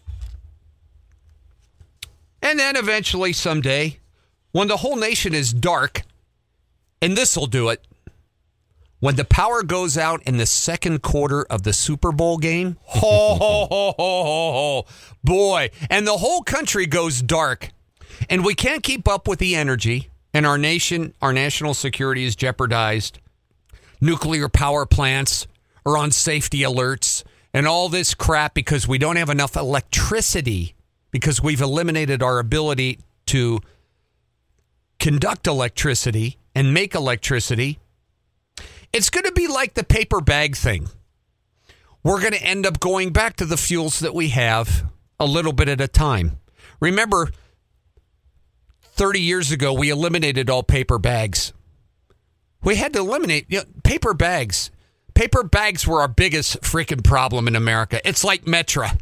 And 2.42 2.58
then 2.58 2.76
eventually, 2.76 3.34
someday, 3.34 4.00
when 4.52 4.68
the 4.68 4.78
whole 4.78 4.96
nation 4.96 5.34
is 5.34 5.54
dark, 5.54 6.04
and 7.02 7.16
this 7.16 7.36
will 7.36 7.48
do 7.48 7.70
it, 7.70 7.86
when 9.02 9.16
the 9.16 9.26
power 9.26 9.64
goes 9.64 9.98
out 9.98 10.22
in 10.24 10.38
the 10.38 10.46
second 10.46 11.02
quarter 11.02 11.44
of 11.50 11.64
the 11.64 11.74
Super 11.74 12.12
Bowl 12.12 12.38
game, 12.38 12.78
ho, 12.84 13.36
ho, 13.36 13.68
ho, 13.70 13.94
ho, 13.98 14.24
ho, 14.54 14.86
boy, 15.24 15.70
and 15.90 16.08
the 16.08 16.18
whole 16.18 16.44
country 16.44 16.86
goes 16.86 17.22
dark, 17.22 17.72
and 18.30 18.46
we 18.46 18.54
can't 18.54 18.84
keep 18.84 19.08
up 19.08 19.28
with 19.28 19.40
the 19.40 19.56
energy, 19.56 20.10
and 20.36 20.46
our 20.46 20.58
nation, 20.58 21.14
our 21.20 21.34
national 21.34 21.74
security 21.74 22.24
is 22.24 22.36
jeopardized. 22.36 23.20
Nuclear 24.00 24.48
power 24.48 24.86
plants 24.86 25.48
are 25.84 25.98
on 25.98 26.12
safety 26.12 26.60
alerts, 26.60 27.24
and 27.56 27.68
all 27.68 27.90
this 27.90 28.14
crap 28.14 28.54
because 28.54 28.88
we 28.88 29.00
don't 29.00 29.16
have 29.16 29.30
enough 29.30 29.56
electricity 29.56 30.76
because 31.10 31.42
we've 31.42 31.60
eliminated 31.60 32.22
our 32.22 32.38
ability 32.38 33.00
to 33.26 33.60
conduct 35.00 35.48
electricity 35.48 36.38
and 36.54 36.72
make 36.72 36.94
electricity. 36.94 37.80
It's 38.94 39.10
going 39.10 39.26
to 39.26 39.32
be 39.32 39.48
like 39.48 39.74
the 39.74 39.84
paper 39.84 40.22
bag 40.22 40.56
thing. 40.56 40.90
We're 42.04 42.20
going 42.20 42.34
to 42.34 42.44
end 42.44 42.66
up 42.66 42.80
going 42.80 43.12
back 43.12 43.36
to 43.38 43.46
the 43.46 43.58
fuels 43.58 44.00
that 44.00 44.14
we 44.14 44.30
have 44.30 44.90
a 45.20 45.26
little 45.26 45.54
bit 45.54 45.70
at 45.70 45.80
a 45.80 45.88
time. 45.88 46.40
Remember, 46.80 47.30
30 48.82 49.22
years 49.22 49.52
ago, 49.52 49.72
we 49.72 49.90
eliminated 49.90 50.50
all 50.50 50.64
paper 50.64 50.98
bags. 50.98 51.54
We 52.64 52.76
had 52.76 52.94
to 52.94 53.00
eliminate 53.00 53.46
you 53.50 53.60
know, 53.60 53.66
paper 53.84 54.14
bags. 54.14 54.72
Paper 55.14 55.44
bags 55.44 55.88
were 55.88 56.02
our 56.02 56.08
biggest 56.08 56.62
freaking 56.62 57.04
problem 57.04 57.48
in 57.48 57.56
America. 57.56 58.00
It's 58.08 58.24
like 58.24 58.46
Metra. 58.46 59.00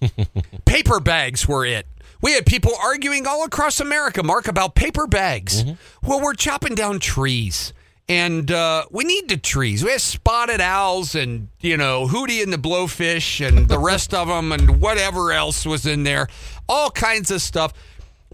paper 0.64 1.00
bags 1.00 1.46
were 1.46 1.64
it. 1.64 1.86
We 2.20 2.32
had 2.32 2.46
people 2.46 2.72
arguing 2.82 3.26
all 3.26 3.44
across 3.44 3.80
America, 3.80 4.22
Mark, 4.22 4.48
about 4.48 4.74
paper 4.74 5.06
bags. 5.06 5.64
Mm-hmm. 5.64 6.08
Well, 6.08 6.20
we're 6.20 6.34
chopping 6.34 6.74
down 6.74 6.98
trees. 6.98 7.72
And 8.10 8.50
uh, 8.50 8.86
we 8.90 9.04
need 9.04 9.28
the 9.28 9.36
trees. 9.36 9.84
We 9.84 9.92
have 9.92 10.02
spotted 10.02 10.60
owls 10.60 11.14
and, 11.14 11.46
you 11.60 11.76
know, 11.76 12.08
Hootie 12.08 12.42
and 12.42 12.52
the 12.52 12.56
Blowfish 12.56 13.46
and 13.46 13.68
the 13.68 13.78
rest 13.90 14.12
of 14.12 14.26
them 14.26 14.50
and 14.50 14.80
whatever 14.80 15.30
else 15.30 15.64
was 15.64 15.86
in 15.86 16.02
there. 16.02 16.26
All 16.68 16.90
kinds 16.90 17.30
of 17.30 17.40
stuff. 17.40 17.72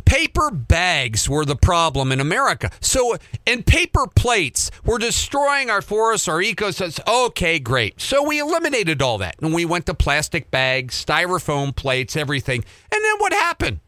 Paper 0.06 0.50
bags 0.50 1.28
were 1.28 1.44
the 1.44 1.56
problem 1.56 2.10
in 2.10 2.20
America. 2.20 2.70
So, 2.80 3.18
and 3.46 3.66
paper 3.66 4.06
plates 4.06 4.70
were 4.82 4.96
destroying 4.96 5.68
our 5.68 5.82
forests, 5.82 6.26
our 6.26 6.40
ecosystems. 6.40 7.26
Okay, 7.26 7.58
great. 7.58 8.00
So 8.00 8.22
we 8.22 8.38
eliminated 8.38 9.02
all 9.02 9.18
that. 9.18 9.36
And 9.42 9.52
we 9.52 9.66
went 9.66 9.84
to 9.86 9.94
plastic 9.94 10.50
bags, 10.50 11.04
styrofoam 11.04 11.76
plates, 11.76 12.16
everything. 12.16 12.64
And 12.90 13.04
then 13.04 13.16
what 13.18 13.34
happened? 13.34 13.80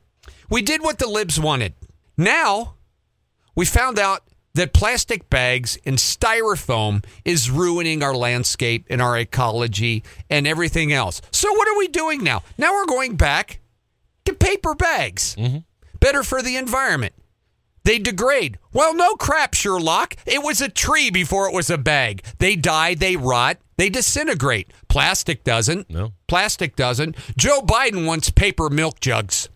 We 0.51 0.61
did 0.61 0.83
what 0.83 0.99
the 0.99 1.09
libs 1.09 1.41
wanted. 1.41 1.73
Now, 2.19 2.75
we 3.55 3.65
found 3.65 3.99
out 3.99 4.28
that 4.59 4.73
plastic 4.73 5.31
bags 5.31 5.79
and 5.87 5.99
styrofoam 5.99 7.05
is 7.25 7.49
ruining 7.49 8.03
our 8.03 8.15
landscape 8.15 8.85
and 8.91 9.01
our 9.01 9.17
ecology 9.17 10.03
and 10.29 10.49
everything 10.49 10.93
else. 10.93 11.23
So, 11.31 11.53
what 11.53 11.69
are 11.69 11.79
we 11.79 11.87
doing 11.87 12.25
now? 12.25 12.43
Now 12.59 12.73
we're 12.73 12.87
going 12.87 13.15
back 13.15 13.61
to 14.25 14.35
paper 14.35 14.75
bags. 14.75 15.37
Better 16.01 16.25
for 16.25 16.43
the 16.43 16.57
environment. 16.57 17.15
They 17.85 18.01
degrade. 18.01 18.59
Well, 18.73 18.95
no 18.95 19.15
crap, 19.15 19.55
Sherlock. 19.55 20.17
It 20.27 20.43
was 20.43 20.61
a 20.61 20.69
tree 20.69 21.11
before 21.11 21.49
it 21.49 21.55
was 21.55 21.71
a 21.71 21.79
bag. 21.79 22.25
They 22.39 22.57
die, 22.57 22.95
they 22.95 23.15
rot, 23.17 23.59
they 23.77 23.89
disintegrate. 23.89 24.73
Plastic 24.89 25.45
doesn't. 25.45 25.89
No. 25.89 26.15
Plastic 26.27 26.75
doesn't. 26.75 27.15
Joe 27.37 27.61
Biden 27.61 28.07
wants 28.07 28.29
paper 28.29 28.69
milk 28.71 28.99
jugs. 28.99 29.49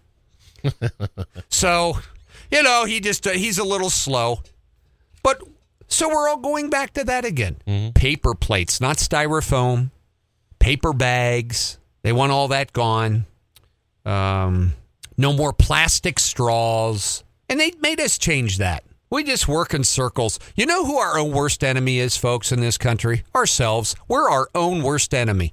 so, 1.48 1.98
you 2.52 2.62
know, 2.62 2.84
he 2.84 3.00
just 3.00 3.26
uh, 3.26 3.30
he's 3.30 3.58
a 3.58 3.64
little 3.64 3.90
slow. 3.90 4.42
But 5.22 5.42
so 5.88 6.08
we're 6.08 6.28
all 6.28 6.38
going 6.38 6.70
back 6.70 6.94
to 6.94 7.04
that 7.04 7.24
again. 7.24 7.92
Paper 7.94 8.34
plates, 8.34 8.80
not 8.80 8.96
styrofoam. 8.96 9.90
Paper 10.58 10.92
bags. 10.92 11.78
They 12.02 12.12
want 12.12 12.32
all 12.32 12.48
that 12.48 12.72
gone. 12.72 13.26
Um, 14.04 14.72
no 15.16 15.32
more 15.32 15.52
plastic 15.52 16.18
straws. 16.18 17.24
And 17.48 17.60
they 17.60 17.72
made 17.80 18.00
us 18.00 18.18
change 18.18 18.58
that. 18.58 18.84
We 19.10 19.24
just 19.24 19.46
work 19.46 19.74
in 19.74 19.84
circles. 19.84 20.38
You 20.56 20.64
know 20.64 20.86
who 20.86 20.96
our 20.96 21.18
own 21.18 21.32
worst 21.32 21.62
enemy 21.62 21.98
is, 21.98 22.16
folks, 22.16 22.50
in 22.50 22.60
this 22.60 22.78
country? 22.78 23.24
Ourselves. 23.34 23.94
We're 24.08 24.30
our 24.30 24.48
own 24.54 24.82
worst 24.82 25.12
enemy. 25.12 25.52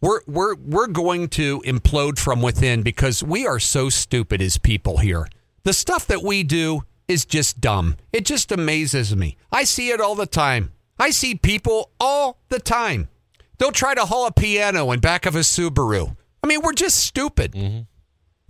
We're 0.00 0.20
we're 0.26 0.54
we're 0.56 0.86
going 0.86 1.28
to 1.30 1.60
implode 1.62 2.18
from 2.18 2.42
within 2.42 2.82
because 2.82 3.22
we 3.22 3.46
are 3.46 3.58
so 3.58 3.88
stupid 3.88 4.42
as 4.42 4.58
people 4.58 4.98
here. 4.98 5.26
The 5.64 5.72
stuff 5.72 6.06
that 6.06 6.22
we 6.22 6.42
do 6.42 6.82
is 7.08 7.24
just 7.24 7.60
dumb. 7.60 7.96
It 8.12 8.24
just 8.24 8.52
amazes 8.52 9.16
me. 9.16 9.36
I 9.50 9.64
see 9.64 9.90
it 9.90 10.00
all 10.00 10.14
the 10.14 10.26
time. 10.26 10.72
I 10.98 11.10
see 11.10 11.34
people 11.34 11.90
all 11.98 12.38
the 12.48 12.60
time. 12.60 13.08
They'll 13.58 13.72
try 13.72 13.94
to 13.94 14.04
haul 14.04 14.26
a 14.26 14.32
piano 14.32 14.92
in 14.92 15.00
back 15.00 15.26
of 15.26 15.34
a 15.34 15.40
Subaru. 15.40 16.16
I 16.42 16.46
mean, 16.46 16.60
we're 16.62 16.72
just 16.72 16.98
stupid. 16.98 17.52
Mm-hmm. 17.52 17.80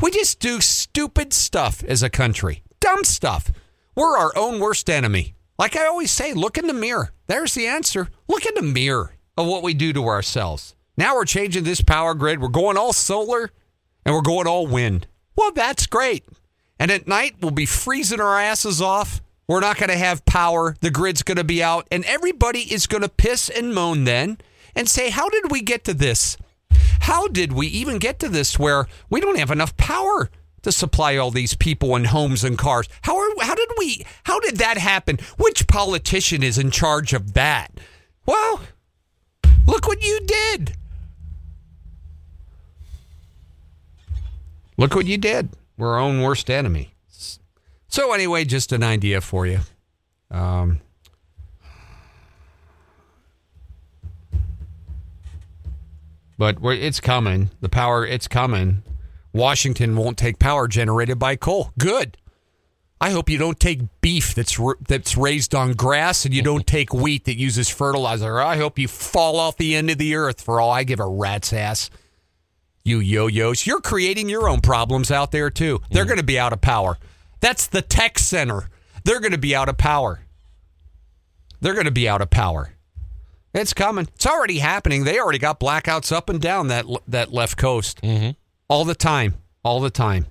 We 0.00 0.10
just 0.10 0.38
do 0.40 0.60
stupid 0.60 1.32
stuff 1.32 1.82
as 1.84 2.02
a 2.02 2.10
country. 2.10 2.62
Dumb 2.80 3.04
stuff. 3.04 3.50
We're 3.94 4.16
our 4.16 4.32
own 4.36 4.60
worst 4.60 4.88
enemy. 4.90 5.34
Like 5.58 5.76
I 5.76 5.86
always 5.86 6.10
say, 6.10 6.34
look 6.34 6.56
in 6.56 6.66
the 6.66 6.74
mirror. 6.74 7.12
There's 7.26 7.54
the 7.54 7.66
answer. 7.66 8.08
Look 8.28 8.46
in 8.46 8.54
the 8.54 8.62
mirror 8.62 9.16
of 9.36 9.46
what 9.46 9.62
we 9.62 9.74
do 9.74 9.92
to 9.92 10.06
ourselves. 10.06 10.76
Now 10.96 11.16
we're 11.16 11.24
changing 11.24 11.64
this 11.64 11.80
power 11.80 12.14
grid. 12.14 12.40
We're 12.40 12.48
going 12.48 12.76
all 12.76 12.92
solar 12.92 13.50
and 14.04 14.14
we're 14.14 14.22
going 14.22 14.46
all 14.46 14.66
wind. 14.66 15.06
Well, 15.36 15.52
that's 15.52 15.86
great. 15.86 16.24
And 16.78 16.90
at 16.90 17.08
night, 17.08 17.36
we'll 17.40 17.50
be 17.50 17.66
freezing 17.66 18.20
our 18.20 18.38
asses 18.38 18.80
off. 18.80 19.20
We're 19.48 19.60
not 19.60 19.78
going 19.78 19.88
to 19.88 19.96
have 19.96 20.24
power. 20.26 20.76
The 20.80 20.90
grid's 20.90 21.22
going 21.22 21.36
to 21.36 21.44
be 21.44 21.62
out. 21.62 21.88
And 21.90 22.04
everybody 22.04 22.72
is 22.72 22.86
going 22.86 23.02
to 23.02 23.08
piss 23.08 23.48
and 23.48 23.74
moan 23.74 24.04
then 24.04 24.38
and 24.74 24.88
say, 24.88 25.10
How 25.10 25.28
did 25.28 25.50
we 25.50 25.62
get 25.62 25.84
to 25.84 25.94
this? 25.94 26.36
How 27.00 27.26
did 27.28 27.52
we 27.52 27.66
even 27.68 27.98
get 27.98 28.18
to 28.20 28.28
this 28.28 28.58
where 28.58 28.86
we 29.08 29.20
don't 29.20 29.38
have 29.38 29.50
enough 29.50 29.76
power 29.76 30.30
to 30.62 30.72
supply 30.72 31.16
all 31.16 31.30
these 31.30 31.54
people 31.54 31.96
and 31.96 32.08
homes 32.08 32.44
and 32.44 32.58
cars? 32.58 32.88
How 33.02 33.16
are, 33.16 33.30
how 33.40 33.54
did 33.54 33.70
we 33.78 34.04
how 34.24 34.38
did 34.40 34.58
that 34.58 34.76
happen? 34.76 35.18
Which 35.38 35.66
politician 35.66 36.42
is 36.42 36.58
in 36.58 36.70
charge 36.70 37.14
of 37.14 37.32
that? 37.32 37.72
Well, 38.26 38.60
look 39.66 39.86
what 39.86 40.04
you 40.04 40.20
did. 40.26 40.74
Look 44.76 44.94
what 44.94 45.06
you 45.06 45.16
did. 45.16 45.48
We're 45.78 45.92
our 45.92 46.00
own 46.00 46.20
worst 46.20 46.50
enemy. 46.50 46.94
So 47.86 48.12
anyway, 48.12 48.44
just 48.44 48.72
an 48.72 48.82
idea 48.82 49.20
for 49.20 49.46
you. 49.46 49.60
Um, 50.30 50.80
but 56.36 56.60
we're, 56.60 56.74
it's 56.74 57.00
coming. 57.00 57.50
The 57.60 57.68
power, 57.68 58.04
it's 58.04 58.28
coming. 58.28 58.82
Washington 59.32 59.96
won't 59.96 60.18
take 60.18 60.38
power 60.38 60.66
generated 60.68 61.18
by 61.18 61.36
coal. 61.36 61.72
Good. 61.78 62.18
I 63.00 63.10
hope 63.10 63.30
you 63.30 63.38
don't 63.38 63.60
take 63.60 63.82
beef 64.00 64.34
that's 64.34 64.58
that's 64.88 65.16
raised 65.16 65.54
on 65.54 65.74
grass, 65.74 66.24
and 66.24 66.34
you 66.34 66.42
don't 66.42 66.66
take 66.66 66.92
wheat 66.92 67.24
that 67.26 67.36
uses 67.36 67.68
fertilizer. 67.68 68.40
I 68.40 68.56
hope 68.56 68.78
you 68.78 68.88
fall 68.88 69.38
off 69.38 69.56
the 69.56 69.76
end 69.76 69.90
of 69.90 69.98
the 69.98 70.16
earth 70.16 70.40
for 70.40 70.60
all 70.60 70.70
I 70.70 70.82
give 70.82 70.98
a 70.98 71.06
rat's 71.06 71.52
ass. 71.52 71.90
You 72.88 73.00
yo-yos, 73.00 73.66
you're 73.66 73.82
creating 73.82 74.30
your 74.30 74.48
own 74.48 74.62
problems 74.62 75.10
out 75.10 75.30
there 75.30 75.50
too. 75.50 75.82
They're 75.90 76.06
going 76.06 76.16
to 76.16 76.24
be 76.24 76.38
out 76.38 76.54
of 76.54 76.62
power. 76.62 76.96
That's 77.40 77.66
the 77.66 77.82
tech 77.82 78.18
center. 78.18 78.70
They're 79.04 79.20
going 79.20 79.32
to 79.32 79.38
be 79.38 79.54
out 79.54 79.68
of 79.68 79.76
power. 79.76 80.22
They're 81.60 81.74
going 81.74 81.84
to 81.84 81.90
be 81.90 82.08
out 82.08 82.22
of 82.22 82.30
power. 82.30 82.72
It's 83.52 83.74
coming. 83.74 84.08
It's 84.14 84.26
already 84.26 84.58
happening. 84.58 85.04
They 85.04 85.18
already 85.18 85.38
got 85.38 85.60
blackouts 85.60 86.12
up 86.12 86.30
and 86.30 86.40
down 86.40 86.68
that 86.68 86.86
that 87.06 87.30
left 87.30 87.58
coast 87.58 88.00
mm-hmm. 88.00 88.30
all 88.68 88.86
the 88.86 88.94
time, 88.94 89.34
all 89.62 89.80
the 89.80 89.90
time. 89.90 90.26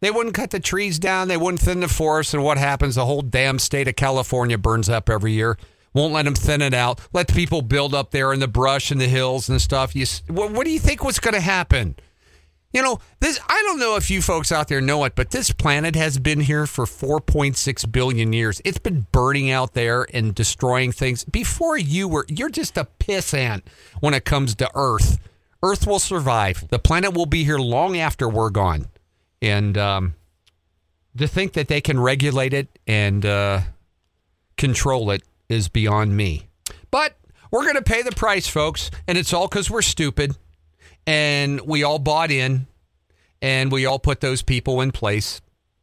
They 0.00 0.10
wouldn't 0.10 0.34
cut 0.34 0.50
the 0.50 0.60
trees 0.60 0.98
down. 0.98 1.28
They 1.28 1.36
wouldn't 1.36 1.60
thin 1.60 1.80
the 1.80 1.88
forest. 1.88 2.34
And 2.34 2.42
what 2.42 2.58
happens? 2.58 2.96
The 2.96 3.06
whole 3.06 3.22
damn 3.22 3.60
state 3.60 3.86
of 3.86 3.94
California 3.94 4.58
burns 4.58 4.88
up 4.88 5.08
every 5.08 5.32
year. 5.32 5.56
Won't 5.92 6.12
let 6.12 6.24
them 6.24 6.34
thin 6.34 6.62
it 6.62 6.74
out. 6.74 7.00
Let 7.12 7.28
the 7.28 7.34
people 7.34 7.62
build 7.62 7.94
up 7.94 8.10
there 8.10 8.32
in 8.32 8.40
the 8.40 8.48
brush 8.48 8.90
and 8.90 9.00
the 9.00 9.08
hills 9.08 9.48
and 9.48 9.60
stuff. 9.60 9.96
You, 9.96 10.06
what, 10.28 10.52
what 10.52 10.64
do 10.64 10.70
you 10.70 10.78
think 10.78 11.02
was 11.02 11.18
going 11.18 11.34
to 11.34 11.40
happen? 11.40 11.96
You 12.72 12.82
know, 12.82 13.00
this. 13.18 13.40
I 13.48 13.62
don't 13.66 13.80
know 13.80 13.96
if 13.96 14.10
you 14.10 14.22
folks 14.22 14.52
out 14.52 14.68
there 14.68 14.80
know 14.80 15.02
it, 15.02 15.16
but 15.16 15.30
this 15.30 15.50
planet 15.50 15.96
has 15.96 16.20
been 16.20 16.38
here 16.38 16.68
for 16.68 16.84
4.6 16.84 17.90
billion 17.90 18.32
years. 18.32 18.62
It's 18.64 18.78
been 18.78 19.08
burning 19.10 19.50
out 19.50 19.74
there 19.74 20.06
and 20.14 20.32
destroying 20.32 20.92
things 20.92 21.24
before 21.24 21.76
you 21.76 22.06
were. 22.06 22.24
You're 22.28 22.48
just 22.48 22.78
a 22.78 22.84
piss 22.84 23.34
ant 23.34 23.64
when 23.98 24.14
it 24.14 24.24
comes 24.24 24.54
to 24.56 24.70
Earth. 24.76 25.18
Earth 25.64 25.84
will 25.84 25.98
survive. 25.98 26.68
The 26.68 26.78
planet 26.78 27.12
will 27.12 27.26
be 27.26 27.42
here 27.42 27.58
long 27.58 27.98
after 27.98 28.28
we're 28.28 28.50
gone. 28.50 28.86
And 29.42 29.76
um, 29.76 30.14
to 31.16 31.26
think 31.26 31.54
that 31.54 31.66
they 31.66 31.80
can 31.80 31.98
regulate 31.98 32.52
it 32.52 32.68
and 32.86 33.26
uh, 33.26 33.62
control 34.56 35.10
it 35.10 35.22
is 35.50 35.68
beyond 35.68 36.16
me. 36.16 36.48
But 36.90 37.16
we're 37.50 37.64
going 37.64 37.74
to 37.74 37.82
pay 37.82 38.02
the 38.02 38.12
price, 38.12 38.46
folks. 38.46 38.90
And 39.06 39.18
it's 39.18 39.32
all 39.32 39.48
because 39.48 39.70
we're 39.70 39.82
stupid 39.82 40.36
and 41.06 41.60
we 41.62 41.82
all 41.82 41.98
bought 41.98 42.30
in 42.30 42.66
and 43.42 43.72
we 43.72 43.84
all 43.84 43.98
put 43.98 44.20
those 44.20 44.42
people 44.42 44.80
in 44.80 44.92
place. 44.92 45.40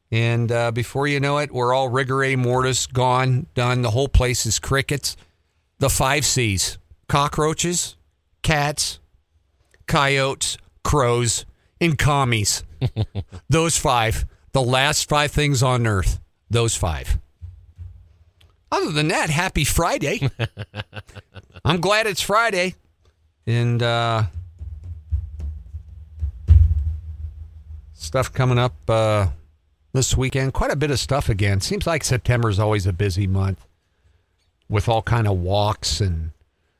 And 0.09 0.51
uh, 0.51 0.71
before 0.71 1.05
you 1.07 1.19
know 1.19 1.37
it, 1.39 1.51
we're 1.51 1.73
all 1.73 1.89
rigor 1.89 2.37
mortis, 2.37 2.87
gone, 2.87 3.47
done. 3.53 3.81
The 3.81 3.91
whole 3.91 4.07
place 4.07 4.45
is 4.45 4.57
crickets. 4.57 5.17
The 5.79 5.89
five 5.89 6.25
C's 6.25 6.77
cockroaches, 7.09 7.95
cats, 8.41 8.99
coyotes, 9.85 10.57
crows, 10.83 11.45
and 11.79 11.97
commies. 11.97 12.63
those 13.49 13.77
five. 13.77 14.25
The 14.53 14.61
last 14.61 15.09
five 15.09 15.31
things 15.31 15.61
on 15.61 15.85
earth. 15.85 16.19
Those 16.49 16.75
five. 16.75 17.19
Other 18.71 18.91
than 18.91 19.07
that, 19.09 19.29
happy 19.29 19.63
Friday. 19.63 20.29
I'm 21.65 21.79
glad 21.79 22.07
it's 22.07 22.21
Friday. 22.21 22.75
And 23.45 23.81
uh, 23.81 24.23
stuff 27.93 28.31
coming 28.33 28.57
up 28.57 28.75
uh, 28.89 29.27
this 29.93 30.15
weekend. 30.17 30.53
Quite 30.53 30.71
a 30.71 30.75
bit 30.75 30.91
of 30.91 30.99
stuff 30.99 31.29
again. 31.29 31.61
Seems 31.61 31.87
like 31.87 32.03
September 32.03 32.49
is 32.49 32.59
always 32.59 32.85
a 32.85 32.93
busy 32.93 33.27
month 33.27 33.65
with 34.69 34.89
all 34.89 35.01
kind 35.01 35.27
of 35.27 35.37
walks 35.37 36.01
and 36.01 36.31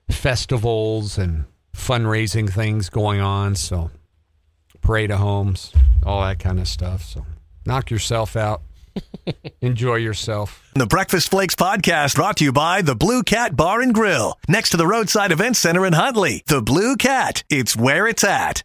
festivals 0.09 1.17
and 1.17 1.45
fundraising 1.75 2.49
things 2.51 2.89
going 2.89 3.21
on. 3.21 3.55
So 3.55 3.91
parade 4.81 5.11
of 5.11 5.19
homes, 5.19 5.73
all 6.05 6.21
that 6.21 6.39
kind 6.39 6.59
of 6.59 6.67
stuff. 6.67 7.03
So 7.03 7.25
knock 7.65 7.91
yourself 7.91 8.35
out. 8.35 8.61
Enjoy 9.61 9.95
yourself. 9.95 10.63
The 10.75 10.85
Breakfast 10.85 11.29
Flakes 11.31 11.55
podcast 11.55 12.15
brought 12.15 12.37
to 12.37 12.43
you 12.43 12.51
by 12.51 12.81
the 12.81 12.95
Blue 12.95 13.23
Cat 13.23 13.55
Bar 13.55 13.81
and 13.81 13.93
Grill, 13.93 14.37
next 14.47 14.69
to 14.71 14.77
the 14.77 14.87
Roadside 14.87 15.31
Event 15.31 15.57
Center 15.57 15.85
in 15.85 15.93
Huntley. 15.93 16.43
The 16.47 16.61
Blue 16.61 16.95
Cat, 16.95 17.43
it's 17.49 17.75
where 17.75 18.07
it's 18.07 18.23
at. 18.23 18.63